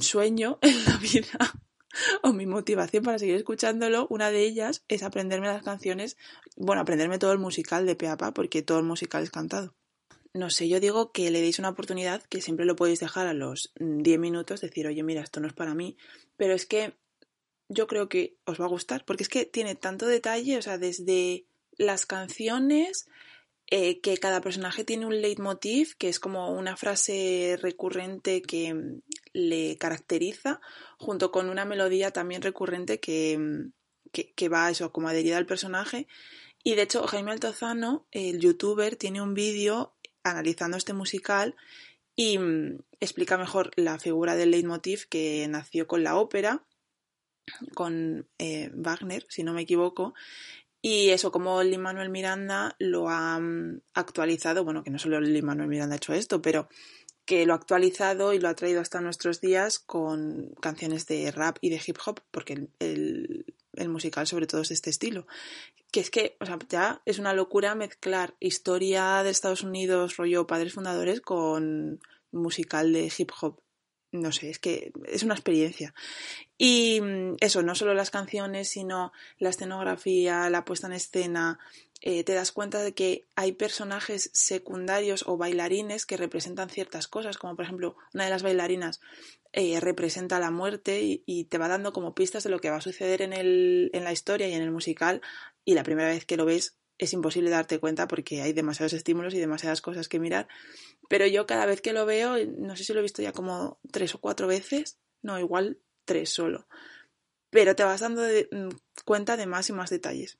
sueño 0.00 0.58
en 0.62 0.84
la 0.86 0.96
vida 0.96 1.67
o 2.22 2.32
mi 2.32 2.46
motivación 2.46 3.04
para 3.04 3.18
seguir 3.18 3.36
escuchándolo, 3.36 4.06
una 4.10 4.30
de 4.30 4.42
ellas 4.42 4.84
es 4.88 5.02
aprenderme 5.02 5.46
las 5.46 5.62
canciones, 5.62 6.16
bueno, 6.56 6.82
aprenderme 6.82 7.18
todo 7.18 7.32
el 7.32 7.38
musical 7.38 7.86
de 7.86 7.96
Peapa, 7.96 8.32
porque 8.32 8.62
todo 8.62 8.78
el 8.78 8.84
musical 8.84 9.22
es 9.22 9.30
cantado. 9.30 9.74
No 10.34 10.50
sé, 10.50 10.68
yo 10.68 10.78
digo 10.78 11.10
que 11.10 11.30
le 11.30 11.40
deis 11.40 11.58
una 11.58 11.70
oportunidad, 11.70 12.22
que 12.22 12.40
siempre 12.40 12.66
lo 12.66 12.76
podéis 12.76 13.00
dejar 13.00 13.26
a 13.26 13.32
los 13.32 13.72
10 13.78 14.18
minutos, 14.18 14.60
decir, 14.60 14.86
oye, 14.86 15.02
mira, 15.02 15.22
esto 15.22 15.40
no 15.40 15.48
es 15.48 15.54
para 15.54 15.74
mí, 15.74 15.96
pero 16.36 16.54
es 16.54 16.66
que 16.66 16.94
yo 17.68 17.86
creo 17.86 18.08
que 18.08 18.36
os 18.44 18.60
va 18.60 18.66
a 18.66 18.68
gustar, 18.68 19.04
porque 19.04 19.22
es 19.22 19.28
que 19.28 19.46
tiene 19.46 19.74
tanto 19.74 20.06
detalle, 20.06 20.58
o 20.58 20.62
sea, 20.62 20.78
desde 20.78 21.46
las 21.76 22.06
canciones, 22.06 23.08
eh, 23.70 24.00
que 24.00 24.16
cada 24.16 24.40
personaje 24.40 24.82
tiene 24.82 25.04
un 25.04 25.20
leitmotiv, 25.20 25.94
que 25.98 26.08
es 26.08 26.18
como 26.18 26.52
una 26.52 26.76
frase 26.76 27.58
recurrente 27.60 28.40
que 28.40 28.72
mm, 28.72 29.02
le 29.34 29.76
caracteriza, 29.76 30.60
junto 30.96 31.30
con 31.30 31.50
una 31.50 31.66
melodía 31.66 32.10
también 32.10 32.40
recurrente 32.40 32.94
mm, 32.96 33.72
que, 34.10 34.32
que, 34.32 34.48
va 34.48 34.70
eso, 34.70 34.90
como 34.90 35.08
adherida 35.08 35.36
al 35.36 35.44
personaje. 35.44 36.06
Y 36.64 36.76
de 36.76 36.82
hecho, 36.82 37.06
Jaime 37.06 37.32
Altozano, 37.32 38.06
el 38.10 38.40
youtuber, 38.40 38.96
tiene 38.96 39.20
un 39.20 39.34
vídeo 39.34 39.94
analizando 40.24 40.78
este 40.78 40.94
musical 40.94 41.54
y 42.16 42.38
mm, 42.38 42.78
explica 43.00 43.36
mejor 43.36 43.70
la 43.76 43.98
figura 43.98 44.34
del 44.34 44.50
leitmotiv 44.52 45.08
que 45.10 45.46
nació 45.46 45.86
con 45.86 46.02
la 46.02 46.16
ópera, 46.16 46.64
con 47.74 48.26
eh, 48.38 48.70
Wagner, 48.74 49.26
si 49.28 49.42
no 49.42 49.52
me 49.52 49.62
equivoco, 49.62 50.14
y 50.80 51.10
eso, 51.10 51.32
como 51.32 51.62
Lin 51.62 51.80
Manuel 51.80 52.08
Miranda 52.08 52.76
lo 52.78 53.08
ha 53.08 53.38
mm, 53.38 53.80
actualizado, 53.94 54.64
bueno, 54.64 54.82
que 54.84 54.90
no 54.90 54.98
solo 54.98 55.20
Lin 55.20 55.44
Manuel 55.44 55.68
Miranda 55.68 55.94
ha 55.94 55.96
hecho 55.96 56.14
esto, 56.14 56.40
pero 56.40 56.68
que 57.24 57.44
lo 57.44 57.52
ha 57.52 57.56
actualizado 57.56 58.32
y 58.32 58.38
lo 58.38 58.48
ha 58.48 58.54
traído 58.54 58.80
hasta 58.80 59.02
nuestros 59.02 59.40
días 59.40 59.78
con 59.78 60.54
canciones 60.62 61.06
de 61.06 61.30
rap 61.30 61.58
y 61.60 61.68
de 61.68 61.80
hip 61.84 61.98
hop, 62.06 62.22
porque 62.30 62.68
el, 62.78 63.44
musical 63.88 64.26
sobre 64.26 64.46
todo 64.46 64.62
es 64.62 64.68
de 64.68 64.74
este 64.74 64.90
estilo. 64.90 65.26
Que 65.90 66.00
es 66.00 66.10
que, 66.10 66.36
o 66.40 66.46
sea, 66.46 66.58
ya 66.70 67.02
es 67.04 67.18
una 67.18 67.34
locura 67.34 67.74
mezclar 67.74 68.34
historia 68.40 69.22
de 69.22 69.30
Estados 69.30 69.62
Unidos, 69.62 70.16
rollo 70.16 70.46
padres 70.46 70.72
fundadores, 70.72 71.20
con 71.20 72.00
musical 72.30 72.92
de 72.92 73.12
hip 73.16 73.30
hop 73.40 73.60
no 74.10 74.32
sé, 74.32 74.50
es 74.50 74.58
que 74.58 74.92
es 75.06 75.22
una 75.22 75.34
experiencia. 75.34 75.94
Y 76.56 77.00
mm, 77.00 77.36
eso, 77.40 77.62
no 77.62 77.74
solo 77.74 77.94
las 77.94 78.10
canciones, 78.10 78.68
sino 78.68 79.12
la 79.38 79.50
escenografía, 79.50 80.48
la 80.50 80.64
puesta 80.64 80.86
en 80.86 80.94
escena, 80.94 81.58
eh, 82.00 82.22
te 82.22 82.32
das 82.32 82.52
cuenta 82.52 82.80
de 82.82 82.94
que 82.94 83.26
hay 83.34 83.52
personajes 83.52 84.30
secundarios 84.32 85.24
o 85.26 85.36
bailarines 85.36 86.06
que 86.06 86.16
representan 86.16 86.70
ciertas 86.70 87.08
cosas, 87.08 87.38
como 87.38 87.56
por 87.56 87.64
ejemplo 87.64 87.96
una 88.14 88.24
de 88.24 88.30
las 88.30 88.44
bailarinas 88.44 89.00
eh, 89.52 89.80
representa 89.80 90.38
la 90.38 90.52
muerte 90.52 91.02
y, 91.02 91.24
y, 91.26 91.44
te 91.44 91.58
va 91.58 91.66
dando 91.66 91.92
como 91.92 92.14
pistas 92.14 92.44
de 92.44 92.50
lo 92.50 92.60
que 92.60 92.70
va 92.70 92.76
a 92.76 92.80
suceder 92.80 93.22
en, 93.22 93.32
el, 93.32 93.90
en 93.94 94.04
la 94.04 94.12
historia 94.12 94.46
y 94.46 94.54
en 94.54 94.62
el 94.62 94.70
musical 94.70 95.22
y 95.64 95.74
la 95.74 95.82
primera 95.82 96.08
vez 96.08 96.24
que 96.24 96.36
lo 96.36 96.44
ves 96.44 96.76
es 96.98 97.12
imposible 97.12 97.50
darte 97.50 97.78
cuenta 97.78 98.08
porque 98.08 98.42
hay 98.42 98.52
demasiados 98.52 98.92
estímulos 98.92 99.34
y 99.34 99.38
demasiadas 99.38 99.80
cosas 99.80 100.08
que 100.08 100.18
mirar 100.18 100.48
pero 101.08 101.26
yo 101.26 101.46
cada 101.46 101.66
vez 101.66 101.80
que 101.80 101.92
lo 101.92 102.06
veo, 102.06 102.36
no 102.58 102.76
sé 102.76 102.84
si 102.84 102.92
lo 102.92 103.00
he 103.00 103.02
visto 103.02 103.22
ya 103.22 103.32
como 103.32 103.80
tres 103.90 104.14
o 104.14 104.20
cuatro 104.20 104.46
veces, 104.46 104.98
no, 105.22 105.38
igual 105.38 105.80
tres 106.04 106.30
solo. 106.30 106.68
Pero 107.50 107.74
te 107.74 107.82
vas 107.82 108.02
dando 108.02 108.22
mm, 108.22 108.68
cuenta 109.04 109.36
de 109.38 109.46
más 109.46 109.70
y 109.70 109.72
más 109.72 109.88
detalles. 109.88 110.38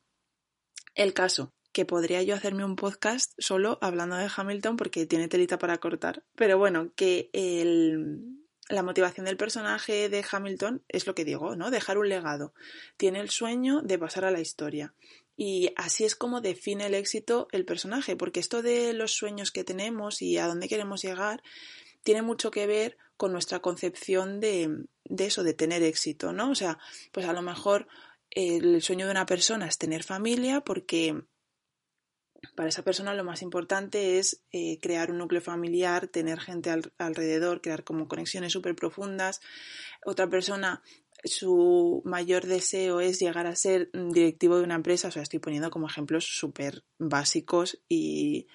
El 0.94 1.14
caso, 1.14 1.54
que 1.72 1.86
podría 1.86 2.22
yo 2.22 2.34
hacerme 2.34 2.64
un 2.64 2.76
podcast 2.76 3.32
solo 3.38 3.78
hablando 3.80 4.16
de 4.16 4.30
Hamilton 4.34 4.76
porque 4.76 5.06
tiene 5.06 5.28
telita 5.28 5.58
para 5.58 5.78
cortar. 5.78 6.22
Pero 6.34 6.58
bueno, 6.58 6.92
que 6.94 7.30
el, 7.32 8.37
la 8.68 8.82
motivación 8.82 9.26
del 9.26 9.36
personaje 9.36 10.08
de 10.08 10.24
Hamilton 10.30 10.82
es 10.88 11.06
lo 11.06 11.14
que 11.14 11.24
digo, 11.24 11.56
¿no? 11.56 11.70
Dejar 11.70 11.98
un 11.98 12.08
legado. 12.08 12.52
Tiene 12.96 13.20
el 13.20 13.30
sueño 13.30 13.80
de 13.82 13.98
pasar 13.98 14.24
a 14.24 14.30
la 14.30 14.40
historia. 14.40 14.94
Y 15.36 15.72
así 15.76 16.04
es 16.04 16.16
como 16.16 16.40
define 16.40 16.86
el 16.86 16.94
éxito 16.94 17.48
el 17.52 17.64
personaje, 17.64 18.16
porque 18.16 18.40
esto 18.40 18.60
de 18.60 18.92
los 18.92 19.12
sueños 19.12 19.50
que 19.52 19.64
tenemos 19.64 20.20
y 20.20 20.36
a 20.38 20.46
dónde 20.46 20.68
queremos 20.68 21.02
llegar 21.02 21.42
tiene 22.02 22.22
mucho 22.22 22.50
que 22.50 22.66
ver 22.66 22.96
con 23.16 23.32
nuestra 23.32 23.60
concepción 23.60 24.40
de, 24.40 24.86
eso, 25.18 25.42
de 25.42 25.54
tener 25.54 25.82
éxito, 25.82 26.32
¿no? 26.32 26.50
O 26.50 26.54
sea, 26.54 26.78
pues 27.12 27.26
a 27.26 27.32
lo 27.32 27.42
mejor 27.42 27.88
el 28.30 28.82
sueño 28.82 29.06
de 29.06 29.12
una 29.12 29.26
persona 29.26 29.66
es 29.66 29.78
tener 29.78 30.04
familia 30.04 30.60
porque 30.60 31.22
para 32.58 32.70
esa 32.70 32.82
persona 32.82 33.14
lo 33.14 33.22
más 33.22 33.42
importante 33.42 34.18
es 34.18 34.42
eh, 34.50 34.80
crear 34.80 35.12
un 35.12 35.18
núcleo 35.18 35.40
familiar, 35.40 36.08
tener 36.08 36.40
gente 36.40 36.74
alrededor, 36.98 37.60
crear 37.60 37.84
como 37.84 38.08
conexiones 38.08 38.52
súper 38.52 38.74
profundas. 38.74 39.40
Otra 40.04 40.28
persona 40.28 40.82
su 41.22 42.02
mayor 42.04 42.46
deseo 42.46 42.98
es 42.98 43.20
llegar 43.20 43.46
a 43.46 43.54
ser 43.54 43.92
directivo 43.92 44.56
de 44.56 44.64
una 44.64 44.74
empresa, 44.74 45.06
o 45.06 45.10
sea, 45.12 45.22
estoy 45.22 45.38
poniendo 45.38 45.70
como 45.70 45.86
ejemplos 45.86 46.24
súper 46.24 46.82
básicos 46.98 47.80
y 47.88 48.48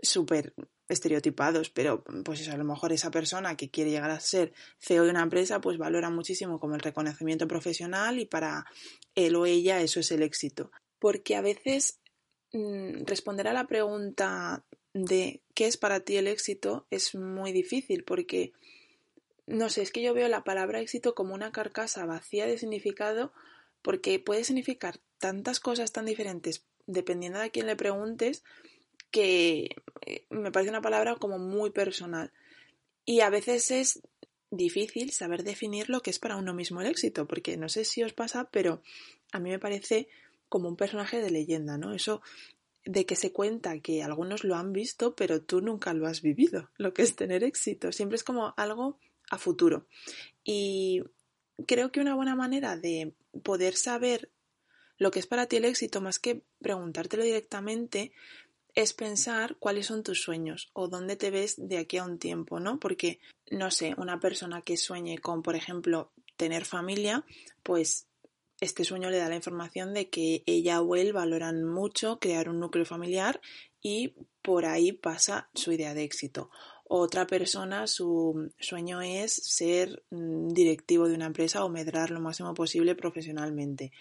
súper 0.00 0.54
estereotipados, 0.88 1.70
pero 1.70 2.04
pues 2.24 2.42
eso, 2.42 2.52
a 2.52 2.56
lo 2.56 2.64
mejor 2.64 2.92
esa 2.92 3.10
persona 3.10 3.56
que 3.56 3.68
quiere 3.68 3.90
llegar 3.90 4.12
a 4.12 4.20
ser 4.20 4.52
CEO 4.78 5.02
de 5.02 5.10
una 5.10 5.24
empresa, 5.24 5.60
pues 5.60 5.76
valora 5.76 6.08
muchísimo 6.08 6.60
como 6.60 6.76
el 6.76 6.82
reconocimiento 6.82 7.48
profesional 7.48 8.20
y 8.20 8.26
para 8.26 8.64
él 9.16 9.34
o 9.34 9.44
ella 9.44 9.80
eso 9.80 9.98
es 9.98 10.12
el 10.12 10.22
éxito. 10.22 10.70
Porque 11.00 11.34
a 11.34 11.40
veces 11.40 12.00
responder 12.52 13.48
a 13.48 13.52
la 13.52 13.66
pregunta 13.66 14.64
de 14.92 15.40
qué 15.54 15.66
es 15.66 15.76
para 15.76 16.00
ti 16.00 16.16
el 16.16 16.26
éxito 16.26 16.86
es 16.90 17.14
muy 17.14 17.52
difícil 17.52 18.02
porque 18.02 18.52
no 19.46 19.68
sé, 19.68 19.82
es 19.82 19.90
que 19.90 20.02
yo 20.02 20.14
veo 20.14 20.28
la 20.28 20.44
palabra 20.44 20.80
éxito 20.80 21.14
como 21.14 21.34
una 21.34 21.52
carcasa 21.52 22.06
vacía 22.06 22.46
de 22.46 22.58
significado 22.58 23.32
porque 23.82 24.18
puede 24.18 24.44
significar 24.44 25.00
tantas 25.18 25.60
cosas 25.60 25.92
tan 25.92 26.06
diferentes 26.06 26.64
dependiendo 26.86 27.38
de 27.38 27.50
quién 27.50 27.66
le 27.66 27.76
preguntes 27.76 28.44
que 29.10 29.76
eh, 30.06 30.24
me 30.30 30.52
parece 30.52 30.70
una 30.70 30.82
palabra 30.82 31.16
como 31.16 31.38
muy 31.38 31.70
personal. 31.70 32.32
Y 33.04 33.20
a 33.20 33.30
veces 33.30 33.70
es 33.70 34.02
difícil 34.50 35.12
saber 35.12 35.42
definir 35.42 35.88
lo 35.88 36.00
que 36.00 36.10
es 36.10 36.18
para 36.18 36.36
uno 36.36 36.54
mismo 36.54 36.80
el 36.80 36.86
éxito, 36.86 37.26
porque 37.26 37.56
no 37.56 37.68
sé 37.68 37.84
si 37.84 38.02
os 38.02 38.12
pasa, 38.12 38.48
pero 38.50 38.82
a 39.32 39.40
mí 39.40 39.50
me 39.50 39.58
parece 39.58 40.08
como 40.50 40.68
un 40.68 40.76
personaje 40.76 41.22
de 41.22 41.30
leyenda, 41.30 41.78
¿no? 41.78 41.94
Eso 41.94 42.20
de 42.84 43.06
que 43.06 43.16
se 43.16 43.32
cuenta 43.32 43.80
que 43.80 44.02
algunos 44.02 44.44
lo 44.44 44.56
han 44.56 44.72
visto, 44.72 45.14
pero 45.14 45.42
tú 45.42 45.62
nunca 45.62 45.94
lo 45.94 46.06
has 46.06 46.20
vivido, 46.20 46.70
lo 46.76 46.92
que 46.92 47.02
es 47.02 47.16
tener 47.16 47.44
éxito. 47.44 47.92
Siempre 47.92 48.16
es 48.16 48.24
como 48.24 48.52
algo 48.58 48.98
a 49.30 49.38
futuro. 49.38 49.86
Y 50.44 51.02
creo 51.66 51.92
que 51.92 52.00
una 52.00 52.14
buena 52.14 52.34
manera 52.34 52.76
de 52.76 53.14
poder 53.42 53.74
saber 53.76 54.30
lo 54.98 55.10
que 55.10 55.20
es 55.20 55.26
para 55.26 55.46
ti 55.46 55.56
el 55.56 55.64
éxito, 55.64 56.00
más 56.00 56.18
que 56.18 56.42
preguntártelo 56.60 57.22
directamente, 57.22 58.12
es 58.74 58.92
pensar 58.92 59.56
cuáles 59.58 59.86
son 59.86 60.02
tus 60.02 60.22
sueños 60.22 60.70
o 60.74 60.88
dónde 60.88 61.16
te 61.16 61.30
ves 61.30 61.56
de 61.56 61.78
aquí 61.78 61.96
a 61.96 62.04
un 62.04 62.18
tiempo, 62.18 62.60
¿no? 62.60 62.78
Porque, 62.78 63.18
no 63.50 63.70
sé, 63.70 63.94
una 63.96 64.20
persona 64.20 64.62
que 64.62 64.76
sueñe 64.76 65.18
con, 65.18 65.42
por 65.42 65.56
ejemplo, 65.56 66.12
tener 66.36 66.64
familia, 66.64 67.24
pues 67.62 68.08
este 68.60 68.84
sueño 68.84 69.10
le 69.10 69.18
da 69.18 69.28
la 69.28 69.36
información 69.36 69.94
de 69.94 70.08
que 70.10 70.42
ella 70.46 70.82
o 70.82 70.94
él 70.96 71.12
valoran 71.12 71.64
mucho 71.64 72.18
crear 72.18 72.48
un 72.48 72.60
núcleo 72.60 72.84
familiar 72.84 73.40
y 73.82 74.14
por 74.42 74.66
ahí 74.66 74.92
pasa 74.92 75.48
su 75.54 75.72
idea 75.72 75.94
de 75.94 76.04
éxito. 76.04 76.50
Otra 76.84 77.26
persona, 77.26 77.86
su 77.86 78.50
sueño 78.58 79.00
es 79.00 79.32
ser 79.32 80.02
mm, 80.10 80.48
directivo 80.48 81.08
de 81.08 81.14
una 81.14 81.26
empresa 81.26 81.64
o 81.64 81.68
medrar 81.68 82.10
lo 82.10 82.20
máximo 82.20 82.52
posible 82.52 82.94
profesionalmente. 82.94 83.92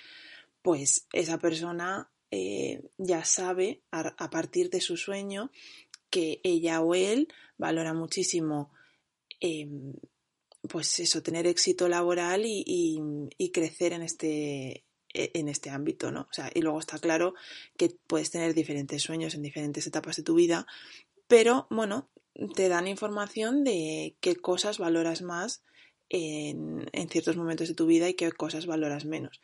Pues 0.61 1.07
esa 1.13 1.37
persona 1.37 2.09
eh, 2.31 2.81
ya 2.97 3.23
sabe 3.25 3.81
a, 3.91 4.29
partir 4.29 4.69
de 4.69 4.81
su 4.81 4.97
sueño 4.97 5.51
que 6.09 6.41
ella 6.43 6.81
o 6.81 6.95
él 6.95 7.27
valora 7.57 7.93
muchísimo 7.93 8.71
em, 9.39 9.93
pues 10.69 10.99
eso, 10.99 11.21
tener 11.21 11.47
éxito 11.47 11.89
laboral 11.89 12.43
y, 12.45 13.51
crecer 13.53 13.93
en 13.93 14.03
este, 14.03 14.85
e, 15.13 15.31
en 15.33 15.49
este 15.49 15.69
ámbito, 15.69 16.11
¿no? 16.11 16.21
O 16.21 16.33
sea, 16.33 16.49
y 16.53 16.61
luego 16.61 16.79
está 16.79 16.99
claro 16.99 17.33
que 17.77 17.89
puedes 18.07 18.31
tener 18.31 18.53
diferentes 18.53 19.01
sueños 19.01 19.35
en 19.35 19.41
diferentes 19.41 19.85
etapas 19.87 20.15
de 20.15 20.23
tu 20.23 20.35
vida, 20.35 20.65
pero 21.27 21.67
bueno, 21.69 22.09
te 22.55 22.69
dan 22.69 22.87
información 22.87 23.63
de 23.63 24.15
qué 24.21 24.35
cosas 24.35 24.77
valoras 24.77 25.21
más 25.21 25.63
en, 26.09 26.89
ciertos 27.09 27.37
momentos 27.37 27.67
de 27.67 27.75
tu 27.75 27.85
vida 27.85 28.09
y 28.09 28.13
qué 28.13 28.31
cosas 28.31 28.65
valoras 28.65 29.05
menos. 29.05 29.41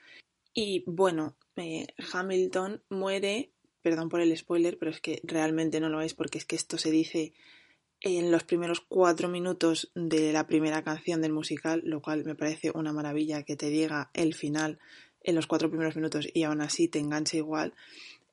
Y 0.53 0.83
bueno, 0.87 1.37
eh, 1.57 1.87
Hamilton 2.13 2.83
muere, 2.89 3.51
perdón 3.81 4.09
por 4.09 4.21
el 4.21 4.35
spoiler, 4.37 4.77
pero 4.77 4.91
es 4.91 5.01
que 5.01 5.19
realmente 5.23 5.79
no 5.79 5.89
lo 5.89 6.01
es 6.01 6.13
porque 6.13 6.37
es 6.37 6.45
que 6.45 6.55
esto 6.55 6.77
se 6.77 6.91
dice 6.91 7.33
en 8.05 8.31
los 8.31 8.43
primeros 8.43 8.81
cuatro 8.81 9.27
minutos 9.27 9.91
de 9.95 10.31
la 10.31 10.45
primera 10.45 10.83
canción 10.83 11.23
del 11.23 11.33
musical, 11.33 11.81
lo 11.83 12.03
cual 12.03 12.23
me 12.23 12.35
parece 12.35 12.69
una 12.75 12.93
maravilla 12.93 13.41
que 13.41 13.55
te 13.55 13.69
diga 13.69 14.11
el 14.13 14.35
final 14.35 14.77
en 15.23 15.33
los 15.33 15.47
cuatro 15.47 15.69
primeros 15.69 15.95
minutos 15.95 16.27
y 16.31 16.43
aún 16.43 16.61
así 16.61 16.87
te 16.87 16.99
enganche 16.99 17.37
igual. 17.37 17.73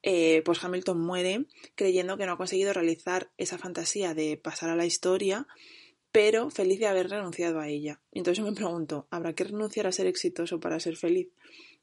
Eh, 0.02 0.42
pues 0.44 0.62
Hamilton 0.62 1.00
muere 1.00 1.46
creyendo 1.74 2.18
que 2.18 2.26
no 2.26 2.32
ha 2.32 2.36
conseguido 2.36 2.74
realizar 2.74 3.30
esa 3.38 3.56
fantasía 3.56 4.12
de 4.12 4.36
pasar 4.36 4.68
a 4.68 4.76
la 4.76 4.84
historia, 4.84 5.46
pero 6.12 6.50
feliz 6.50 6.78
de 6.78 6.88
haber 6.88 7.08
renunciado 7.08 7.58
a 7.58 7.68
ella. 7.68 8.02
Entonces 8.12 8.44
me 8.44 8.52
pregunto, 8.52 9.06
¿habrá 9.08 9.32
que 9.32 9.44
renunciar 9.44 9.86
a 9.86 9.92
ser 9.92 10.06
exitoso 10.06 10.60
para 10.60 10.80
ser 10.80 10.96
feliz? 10.96 11.30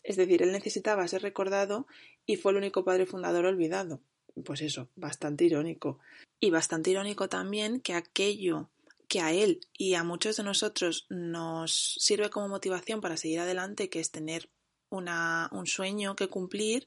Es 0.04 0.16
decir, 0.16 0.44
él 0.44 0.52
necesitaba 0.52 1.08
ser 1.08 1.24
recordado 1.24 1.88
y 2.28 2.36
fue 2.36 2.52
el 2.52 2.60
único 2.60 2.84
padre 2.84 3.08
fundador 3.08 3.48
olvidado. 3.48 4.00
Pues 4.44 4.62
eso, 4.62 4.90
bastante 4.96 5.46
irónico. 5.46 6.00
Y 6.40 6.52
bastante 6.52 6.92
irónico 6.92 7.28
también 7.30 7.82
que 7.82 7.94
aquello 7.94 8.70
que 9.08 9.22
a 9.22 9.34
él 9.34 9.62
y 9.78 9.96
a 9.96 10.04
muchos 10.04 10.38
de 10.38 10.44
nosotros 10.44 11.08
nos 11.10 11.96
sirve 12.00 12.30
como 12.30 12.48
motivación 12.48 13.02
para 13.02 13.18
seguir 13.18 13.40
adelante, 13.40 13.90
que 13.90 14.00
es 14.00 14.12
tener 14.12 14.50
una, 14.90 15.50
un 15.52 15.66
sueño 15.66 16.16
que 16.16 16.28
cumplir, 16.28 16.86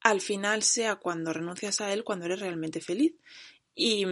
al 0.00 0.20
final 0.20 0.62
sea 0.62 0.96
cuando 0.96 1.32
renuncias 1.32 1.80
a 1.80 1.92
él, 1.92 2.04
cuando 2.04 2.26
eres 2.26 2.40
realmente 2.40 2.80
feliz. 2.80 3.14
Y 3.74 4.04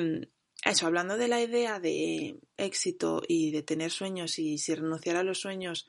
eso, 0.65 0.87
hablando 0.87 1.17
de 1.17 1.29
la 1.29 1.43
idea 1.43 1.81
de 1.81 2.39
éxito 2.57 3.23
y 3.27 3.51
de 3.51 3.63
tener 3.63 3.91
sueños 3.91 4.39
y 4.39 4.59
si 4.59 4.75
renunciar 4.75 5.17
a 5.17 5.25
los 5.25 5.41
sueños 5.41 5.89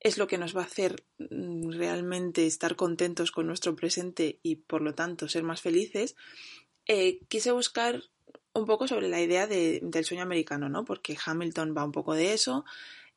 es 0.00 0.18
lo 0.18 0.26
que 0.26 0.38
nos 0.38 0.56
va 0.56 0.62
a 0.62 0.66
hacer 0.66 1.04
mm, 1.18 1.70
realmente 1.72 2.46
estar 2.46 2.76
contentos 2.76 3.30
con 3.30 3.46
nuestro 3.46 3.74
presente 3.74 4.38
y 4.42 4.56
por 4.56 4.82
lo 4.82 4.94
tanto 4.94 5.28
ser 5.28 5.42
más 5.42 5.60
felices, 5.60 6.16
eh, 6.86 7.20
quise 7.28 7.52
buscar 7.52 8.02
un 8.54 8.66
poco 8.66 8.88
sobre 8.88 9.08
la 9.08 9.20
idea 9.20 9.46
del 9.46 10.04
sueño 10.04 10.22
americano, 10.22 10.68
¿no? 10.68 10.84
Porque 10.84 11.16
Hamilton 11.24 11.74
va 11.76 11.84
un 11.84 11.92
poco 11.92 12.14
de 12.14 12.32
eso, 12.32 12.64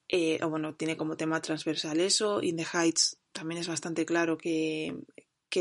eh, 0.07 0.39
o 0.43 0.49
bueno, 0.49 0.75
tiene 0.75 0.97
como 0.97 1.17
tema 1.17 1.41
transversal 1.41 1.99
eso, 1.99 2.43
In 2.43 2.57
the 2.57 2.65
Heights 2.71 3.17
también 3.31 3.61
es 3.61 3.67
bastante 3.67 4.05
claro 4.05 4.37
que 4.37 4.93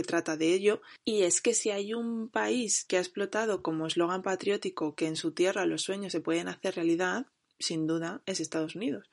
trata 0.07 0.37
de 0.37 0.53
ello, 0.53 0.83
y 1.05 1.23
es 1.23 1.41
que 1.41 1.55
si 1.55 1.71
hay 1.71 1.95
un 1.95 2.29
país 2.29 2.85
que 2.85 2.97
ha 2.97 3.01
explotado 3.01 3.63
como 3.63 3.87
eslogan 3.87 4.23
patriótico 4.23 4.95
que 4.95 5.07
en 5.07 5.17
su 5.17 5.33
tierra 5.33 5.67
los 5.67 5.83
sueños 5.83 6.13
se 6.13 6.21
pueden 6.21 6.49
hacer 6.49 6.75
realidad, 6.75 7.27
sin 7.59 7.87
duda 7.87 8.23
es 8.27 8.41
Estados 8.41 8.75
Unidos. 8.75 9.09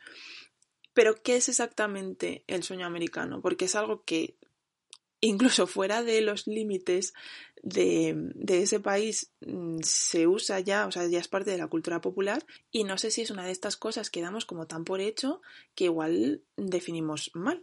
Pero, 0.97 1.21
¿qué 1.21 1.36
es 1.36 1.47
exactamente 1.47 2.43
el 2.47 2.63
sueño 2.63 2.88
americano? 2.88 3.39
Porque 3.39 3.65
es 3.65 3.75
algo 3.75 4.03
que, 4.03 4.36
incluso 5.21 5.67
fuera 5.67 6.01
de 6.01 6.21
los 6.21 6.47
límites 6.47 7.13
de, 7.62 8.33
ese 8.47 8.79
país, 8.79 9.31
mm, 9.41 9.77
se 9.83 10.25
usa 10.25 10.60
ya, 10.60 10.88
o 10.88 10.91
sea, 10.91 11.05
ya 11.05 11.19
es 11.19 11.27
parte 11.27 11.51
de 11.51 11.60
la 11.60 11.67
cultura 11.67 12.01
popular, 12.01 12.43
y 12.71 12.83
no 12.83 12.97
sé 12.97 13.12
si 13.12 13.21
es 13.21 13.29
una 13.29 13.45
de 13.45 13.51
estas 13.51 13.77
cosas 13.77 14.10
que 14.10 14.23
damos 14.23 14.45
como 14.45 14.65
tan 14.65 14.86
por 14.86 14.99
hecho 14.99 15.39
que 15.75 15.83
igual 15.83 16.41
definimos 16.55 17.29
mal. 17.36 17.62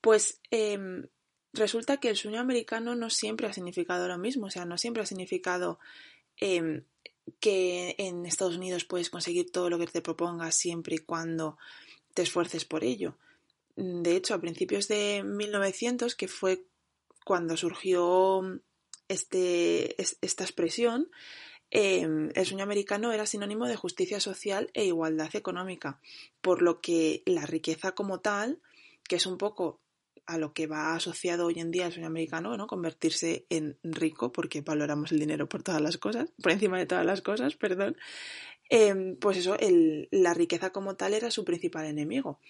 Pues 0.00 0.40
em, 0.50 1.06
resulta 1.52 1.98
que 1.98 2.08
el 2.08 2.16
sueño 2.16 2.40
americano 2.40 2.96
no 2.96 3.08
siempre 3.08 3.46
ha 3.46 3.52
significado 3.52 4.08
lo 4.08 4.18
mismo, 4.18 4.46
o 4.46 4.50
sea, 4.50 4.64
no 4.64 4.78
siempre 4.78 5.04
ha 5.04 5.06
significado 5.06 5.78
em, 6.38 6.82
que 7.38 7.94
en 7.98 8.26
Estados 8.26 8.56
Unidos 8.56 8.84
puedes 8.84 9.10
conseguir 9.10 9.52
todo 9.52 9.70
lo 9.70 9.78
que 9.78 9.86
te 9.86 10.02
propongas 10.02 10.56
siempre 10.56 10.96
y 10.96 10.98
cuando 10.98 11.56
te 12.14 12.22
esfuerces 12.22 12.64
por 12.64 12.84
ello. 12.84 13.16
De 13.76 14.16
hecho, 14.16 14.34
a 14.34 14.40
principios 14.40 14.88
de 14.88 15.22
1900, 15.24 16.14
que 16.14 16.28
fue 16.28 16.64
cuando 17.24 17.56
surgió 17.56 18.60
este, 19.08 20.00
esta 20.00 20.44
expresión, 20.44 21.10
em, 21.70 22.30
el 22.34 22.46
sueño 22.46 22.62
americano 22.62 23.12
era 23.12 23.26
sinónimo 23.26 23.66
de 23.66 23.76
justicia 23.76 24.20
social 24.20 24.70
e 24.74 24.84
igualdad 24.84 25.34
económica, 25.34 26.00
por 26.40 26.62
lo 26.62 26.80
que 26.80 27.22
la 27.26 27.46
riqueza 27.46 27.92
como 27.92 28.20
tal, 28.20 28.60
que 29.08 29.16
es 29.16 29.26
un 29.26 29.38
poco 29.38 29.80
a 30.26 30.38
lo 30.38 30.52
que 30.54 30.66
va 30.66 30.94
asociado 30.94 31.46
hoy 31.46 31.58
en 31.58 31.70
día 31.70 31.86
el 31.86 31.92
sueño 31.92 32.06
americano, 32.06 32.56
¿no? 32.56 32.66
Convertirse 32.66 33.46
en 33.50 33.78
rico, 33.82 34.32
porque 34.32 34.62
valoramos 34.62 35.12
el 35.12 35.18
dinero 35.18 35.48
por 35.48 35.62
todas 35.62 35.82
las 35.82 35.98
cosas, 35.98 36.32
por 36.42 36.52
encima 36.52 36.78
de 36.78 36.86
todas 36.86 37.04
las 37.04 37.20
cosas, 37.20 37.56
perdón. 37.56 37.96
Em, 38.70 39.16
pues 39.16 39.36
eso, 39.36 39.56
la 40.10 40.34
riqueza 40.34 40.70
como 40.70 40.96
tal 40.96 41.14
era 41.14 41.30
su 41.30 41.44
principal 41.44 41.86
enemigo. 41.86 42.40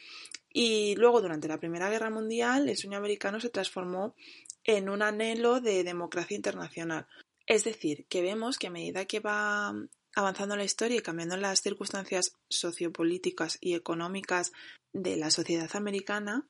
Y 0.53 0.94
luego, 0.96 1.20
durante 1.20 1.48
la 1.48 1.59
Primera 1.59 1.90
Guerra 1.90 2.11
Mundial, 2.11 2.68
el 2.68 2.77
sueño 2.77 2.98
americano 2.98 3.40
se 3.40 3.50
transformó 3.50 4.14
en 4.62 4.88
un 4.88 5.03
anhelo 5.03 5.61
de 5.61 5.85
democracia 5.85 6.37
internacional. 6.37 7.07
Es 7.46 7.64
decir, 7.64 8.07
que 8.09 8.22
vemos 8.22 8.59
que 8.59 8.68
a 8.68 8.70
medida 8.70 9.05
que 9.05 9.20
va 9.20 9.74
avanzando 10.14 10.57
la 10.57 10.64
historia 10.64 10.98
y 10.98 11.03
cambiando 11.03 11.37
las 11.37 11.61
circunstancias 11.61 12.37
sociopolíticas 12.48 13.59
y 13.61 13.74
económicas 13.74 14.53
de 14.92 15.16
la 15.16 15.31
sociedad 15.31 15.68
americana, 15.74 16.46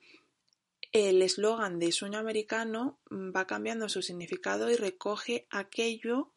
el 0.93 1.23
eslogan 1.23 1.79
de 1.79 1.91
sueño 1.91 2.19
americano 2.19 3.01
va 3.11 3.47
cambiando 3.47 3.89
su 3.89 4.03
significado 4.03 4.71
y 4.71 4.77
recoge 4.77 5.47
aquello 5.51 6.34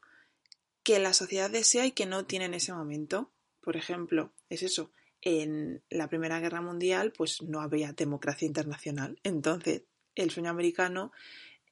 que 0.87 0.99
la 0.99 1.13
sociedad 1.13 1.49
desea 1.49 1.85
y 1.85 1.91
que 1.91 2.05
no 2.05 2.25
tiene 2.25 2.45
en 2.45 2.53
ese 2.53 2.71
momento. 2.71 3.29
Por 3.59 3.75
ejemplo, 3.75 4.31
es 4.47 4.63
eso. 4.63 4.89
En 5.19 5.83
la 5.89 6.07
Primera 6.07 6.39
Guerra 6.39 6.61
Mundial, 6.61 7.11
pues 7.11 7.41
no 7.41 7.59
había 7.59 7.91
democracia 7.91 8.45
internacional. 8.45 9.19
Entonces, 9.23 9.83
el 10.15 10.31
sueño 10.31 10.49
americano 10.49 11.11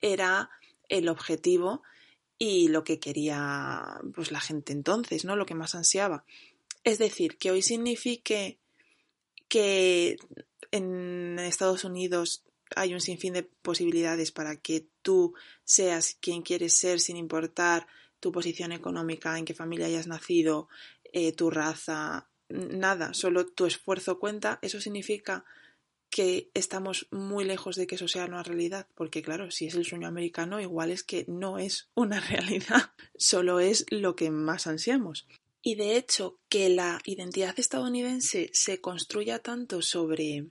era 0.02 0.50
el 0.90 1.08
objetivo 1.08 1.82
y 2.38 2.68
lo 2.68 2.84
que 2.84 3.00
quería 3.00 4.02
pues 4.14 4.34
la 4.34 4.42
gente 4.42 4.74
entonces, 4.74 5.24
¿no? 5.24 5.38
Lo 5.38 5.46
que 5.46 5.56
más 5.56 5.76
ansiaba. 5.76 6.26
Es 6.84 6.98
decir, 6.98 7.38
que 7.38 7.52
hoy 7.52 7.62
signifique 7.62 8.60
que 9.48 10.18
en 10.72 11.40
Estados 11.40 11.86
Unidos 11.86 12.44
hay 12.76 12.94
un 12.94 13.00
sinfín 13.00 13.32
de 13.32 13.44
posibilidades 13.44 14.34
para 14.34 14.58
que 14.58 14.88
tú 15.02 15.36
seas 15.64 16.18
quien 16.20 16.42
quieres 16.42 16.74
ser 16.74 17.00
sin 17.00 17.16
importar 17.16 17.88
tu 18.26 18.32
posición 18.32 18.72
económica, 18.72 19.38
en 19.38 19.46
qué 19.46 19.54
familia 19.54 19.86
hayas 19.86 20.08
nacido, 20.08 20.68
eh, 21.14 21.32
tu 21.32 21.52
raza, 21.52 22.28
nada, 22.50 23.14
solo 23.14 23.46
tu 23.46 23.68
esfuerzo 23.68 24.18
cuenta, 24.18 24.58
eso 24.64 24.82
significa 24.82 25.46
que 26.10 26.50
estamos 26.56 27.08
muy 27.12 27.44
lejos 27.46 27.76
de 27.76 27.86
que 27.86 27.94
eso 27.94 28.08
sea 28.08 28.26
una 28.26 28.42
realidad, 28.42 28.88
porque 28.96 29.22
claro, 29.22 29.52
si 29.52 29.68
es 29.68 29.76
el 29.76 29.86
sueño 29.86 30.08
americano, 30.08 30.60
igual 30.60 30.90
es 30.90 31.04
que 31.04 31.24
no 31.28 31.60
es 31.60 31.92
una 31.94 32.20
realidad, 32.32 32.94
solo 33.16 33.60
es 33.60 33.86
lo 33.92 34.16
que 34.16 34.32
más 34.32 34.66
ansiamos. 34.66 35.28
Y 35.62 35.76
de 35.76 35.96
hecho, 35.96 36.40
que 36.50 36.70
la 36.70 37.00
identidad 37.06 37.54
estadounidense 37.60 38.50
se 38.54 38.82
construya 38.82 39.38
tanto 39.38 39.84
sobre 39.84 40.48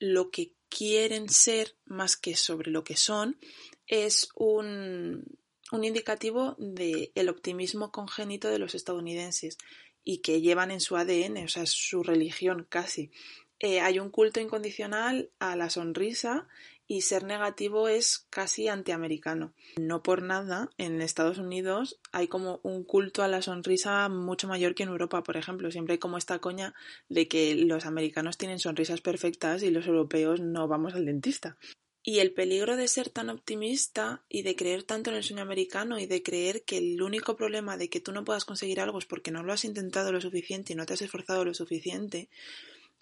lo 0.00 0.32
que 0.32 0.56
quieren 0.68 1.28
ser 1.28 1.76
más 1.84 2.16
que 2.16 2.34
sobre 2.34 2.72
lo 2.72 2.82
que 2.82 2.96
son, 2.96 3.38
es 3.86 4.28
un, 4.34 5.24
un 5.72 5.84
indicativo 5.84 6.54
del 6.58 7.28
optimismo 7.28 7.90
congénito 7.90 8.48
de 8.48 8.58
los 8.58 8.74
estadounidenses 8.74 9.58
y 10.04 10.18
que 10.18 10.40
llevan 10.40 10.70
en 10.70 10.80
su 10.80 10.96
ADN, 10.96 11.44
o 11.44 11.48
sea, 11.48 11.66
su 11.66 12.02
religión 12.02 12.66
casi. 12.68 13.10
Eh, 13.58 13.80
hay 13.80 13.98
un 13.98 14.10
culto 14.10 14.40
incondicional 14.40 15.30
a 15.38 15.56
la 15.56 15.70
sonrisa 15.70 16.48
y 16.86 17.02
ser 17.02 17.24
negativo 17.24 17.88
es 17.88 18.26
casi 18.28 18.68
antiamericano. 18.68 19.54
No 19.80 20.02
por 20.02 20.22
nada, 20.22 20.68
en 20.76 21.00
Estados 21.00 21.38
Unidos 21.38 21.98
hay 22.10 22.28
como 22.28 22.60
un 22.64 22.84
culto 22.84 23.22
a 23.22 23.28
la 23.28 23.40
sonrisa 23.40 24.08
mucho 24.08 24.48
mayor 24.48 24.74
que 24.74 24.82
en 24.82 24.90
Europa, 24.90 25.22
por 25.22 25.36
ejemplo. 25.36 25.70
Siempre 25.70 25.94
hay 25.94 25.98
como 25.98 26.18
esta 26.18 26.40
coña 26.40 26.74
de 27.08 27.28
que 27.28 27.54
los 27.54 27.86
americanos 27.86 28.36
tienen 28.36 28.58
sonrisas 28.58 29.00
perfectas 29.00 29.62
y 29.62 29.70
los 29.70 29.86
europeos 29.86 30.40
no 30.40 30.68
vamos 30.68 30.94
al 30.94 31.06
dentista. 31.06 31.56
Y 32.04 32.18
el 32.18 32.32
peligro 32.32 32.76
de 32.76 32.88
ser 32.88 33.10
tan 33.10 33.30
optimista 33.30 34.22
y 34.28 34.42
de 34.42 34.56
creer 34.56 34.82
tanto 34.82 35.10
en 35.10 35.16
el 35.16 35.22
sueño 35.22 35.42
americano 35.42 35.98
y 36.00 36.06
de 36.06 36.22
creer 36.22 36.62
que 36.62 36.78
el 36.78 37.00
único 37.00 37.36
problema 37.36 37.76
de 37.76 37.88
que 37.88 38.00
tú 38.00 38.10
no 38.12 38.24
puedas 38.24 38.44
conseguir 38.44 38.80
algo 38.80 38.98
es 38.98 39.06
porque 39.06 39.30
no 39.30 39.44
lo 39.44 39.52
has 39.52 39.64
intentado 39.64 40.10
lo 40.10 40.20
suficiente 40.20 40.72
y 40.72 40.76
no 40.76 40.84
te 40.84 40.94
has 40.94 41.02
esforzado 41.02 41.44
lo 41.44 41.54
suficiente, 41.54 42.28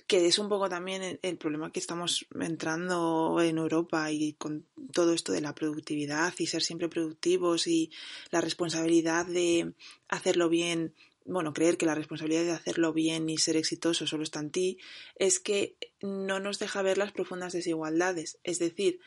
que 0.06 0.26
es 0.26 0.38
un 0.38 0.48
poco 0.48 0.68
también 0.68 1.18
el, 1.22 1.36
problema 1.36 1.72
que 1.72 1.80
estamos 1.80 2.26
entrando 2.40 3.40
en 3.40 3.58
Europa 3.58 4.10
y 4.10 4.34
con 4.34 4.66
todo 4.92 5.12
esto 5.14 5.32
de 5.32 5.40
la 5.40 5.54
productividad 5.54 6.34
y 6.38 6.46
ser 6.46 6.62
siempre 6.62 6.88
productivos 6.88 7.66
y 7.66 7.90
la 8.30 8.40
responsabilidad 8.40 9.26
de 9.26 9.72
hacerlo 10.08 10.48
bien, 10.48 10.94
bueno, 11.30 11.52
creer 11.52 11.76
que 11.76 11.86
la 11.86 11.94
responsabilidad 11.94 12.44
de 12.44 12.50
hacerlo 12.50 12.92
bien 12.92 13.30
y 13.30 13.38
ser 13.38 13.56
exitoso 13.56 14.06
solo 14.06 14.24
está 14.24 14.40
en 14.40 14.50
ti, 14.50 14.78
es 15.14 15.38
que 15.38 15.76
no 16.02 16.40
nos 16.40 16.58
deja 16.58 16.82
ver 16.82 16.98
las 16.98 17.12
profundas 17.12 17.52
desigualdades. 17.52 18.38
Es 18.42 18.58
decir, 18.58 19.00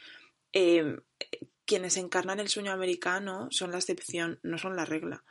em, 0.53 1.01
quienes 1.65 1.97
encarnan 1.97 2.39
el 2.39 2.47
sueño 2.47 2.71
americano 2.71 3.47
son 3.51 3.71
la 3.71 3.77
excepción, 3.77 4.39
no 4.41 4.57
son 4.57 4.75
la 4.75 4.85
regla. 4.85 5.23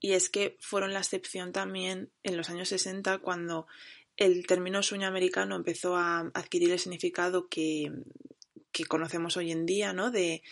Y 0.00 0.12
es 0.12 0.28
que 0.30 0.56
fueron 0.60 0.92
la 0.92 0.98
excepción 0.98 1.52
también 1.52 2.10
en 2.24 2.36
los 2.36 2.50
años 2.50 2.68
60 2.68 3.18
cuando 3.18 3.68
el 4.16 4.44
término 4.46 4.82
sueño 4.82 5.06
americano 5.06 5.54
empezó 5.54 5.96
a 5.96 6.30
adquirir 6.34 6.72
el 6.72 6.80
significado 6.80 7.48
que, 7.48 7.92
que 8.72 8.84
conocemos 8.84 9.36
hoy 9.36 9.52
en 9.52 9.64
día, 9.64 9.92
¿no? 9.92 10.10
De 10.10 10.42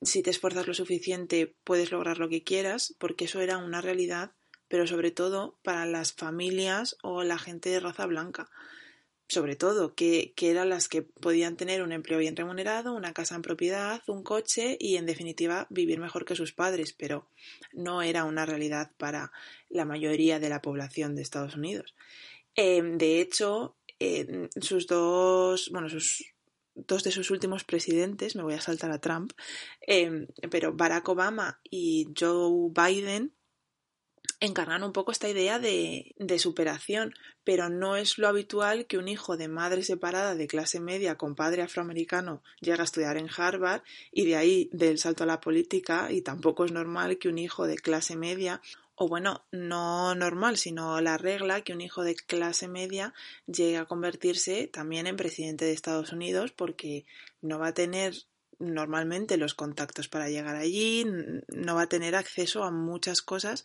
si 0.00 0.22
te 0.22 0.30
esfuerzas 0.30 0.66
lo 0.66 0.74
suficiente 0.74 1.54
puedes 1.64 1.92
lograr 1.92 2.18
lo 2.18 2.30
que 2.30 2.42
quieras, 2.42 2.94
porque 2.98 3.26
eso 3.26 3.42
era 3.42 3.58
una 3.58 3.82
realidad, 3.82 4.32
pero 4.74 4.88
sobre 4.88 5.12
todo 5.12 5.56
para 5.62 5.86
las 5.86 6.14
familias 6.14 6.96
o 7.00 7.22
la 7.22 7.38
gente 7.38 7.70
de 7.70 7.78
raza 7.78 8.06
blanca. 8.06 8.50
Sobre 9.28 9.54
todo, 9.54 9.94
que, 9.94 10.32
que 10.34 10.50
eran 10.50 10.68
las 10.68 10.88
que 10.88 11.02
podían 11.02 11.56
tener 11.56 11.80
un 11.80 11.92
empleo 11.92 12.18
bien 12.18 12.34
remunerado, 12.34 12.92
una 12.92 13.12
casa 13.12 13.36
en 13.36 13.42
propiedad, 13.42 14.02
un 14.08 14.24
coche 14.24 14.76
y, 14.80 14.96
en 14.96 15.06
definitiva, 15.06 15.68
vivir 15.70 16.00
mejor 16.00 16.24
que 16.24 16.34
sus 16.34 16.52
padres, 16.52 16.92
pero 16.92 17.28
no 17.72 18.02
era 18.02 18.24
una 18.24 18.46
realidad 18.46 18.90
para 18.98 19.30
la 19.68 19.84
mayoría 19.84 20.40
de 20.40 20.48
la 20.48 20.60
población 20.60 21.14
de 21.14 21.22
Estados 21.22 21.54
Unidos. 21.54 21.94
Em, 22.56 22.98
de 22.98 23.20
hecho, 23.20 23.76
sus 24.60 24.88
dos, 24.88 25.70
bueno, 25.70 25.88
sus 25.88 26.34
dos 26.74 27.04
de 27.04 27.12
sus 27.12 27.30
últimos 27.30 27.62
presidentes, 27.62 28.34
me 28.34 28.42
voy 28.42 28.54
a 28.54 28.60
saltar 28.60 28.90
a 28.90 29.00
Trump, 29.00 29.34
em, 29.82 30.26
pero 30.50 30.72
Barack 30.72 31.08
Obama 31.10 31.60
y 31.70 32.08
Joe 32.18 32.72
Biden 32.74 33.32
encarnan 34.44 34.84
un 34.84 34.92
poco 34.92 35.12
esta 35.12 35.28
idea 35.28 35.58
de, 35.58 36.14
de, 36.18 36.38
superación, 36.38 37.14
pero 37.44 37.68
no 37.68 37.96
es 37.96 38.18
lo 38.18 38.28
habitual 38.28 38.86
que 38.86 38.98
un 38.98 39.08
hijo 39.08 39.36
de 39.36 39.48
madre 39.48 39.82
separada 39.82 40.34
de 40.34 40.46
clase 40.46 40.80
media 40.80 41.16
con 41.16 41.34
padre 41.34 41.62
afroamericano 41.62 42.42
llegue 42.60 42.80
a 42.80 42.84
estudiar 42.84 43.16
en 43.16 43.28
Harvard 43.34 43.82
y 44.12 44.26
de 44.26 44.36
ahí 44.36 44.68
del 44.72 44.98
salto 44.98 45.24
a 45.24 45.26
la 45.26 45.40
política 45.40 46.10
y 46.10 46.22
tampoco 46.22 46.64
es 46.64 46.72
normal 46.72 47.18
que 47.18 47.28
un 47.28 47.38
hijo 47.38 47.66
de 47.66 47.76
clase 47.76 48.16
media 48.16 48.60
o 48.96 49.08
bueno, 49.08 49.44
no 49.50 50.14
normal, 50.14 50.56
sino 50.56 51.00
la 51.00 51.18
regla 51.18 51.62
que 51.62 51.72
un 51.72 51.80
hijo 51.80 52.02
de 52.02 52.14
clase 52.14 52.68
media 52.68 53.12
llegue 53.46 53.76
a 53.76 53.86
convertirse 53.86 54.68
también 54.68 55.06
en 55.06 55.16
presidente 55.16 55.64
de 55.64 55.72
Estados 55.72 56.12
Unidos 56.12 56.52
porque 56.52 57.04
no 57.42 57.58
va 57.58 57.68
a 57.68 57.74
tener 57.74 58.14
normalmente 58.60 59.36
los 59.36 59.54
contactos 59.54 60.08
para 60.08 60.28
llegar 60.28 60.54
allí, 60.54 61.04
no 61.48 61.74
va 61.74 61.82
a 61.82 61.88
tener 61.88 62.14
acceso 62.14 62.62
a 62.62 62.70
muchas 62.70 63.20
cosas 63.20 63.64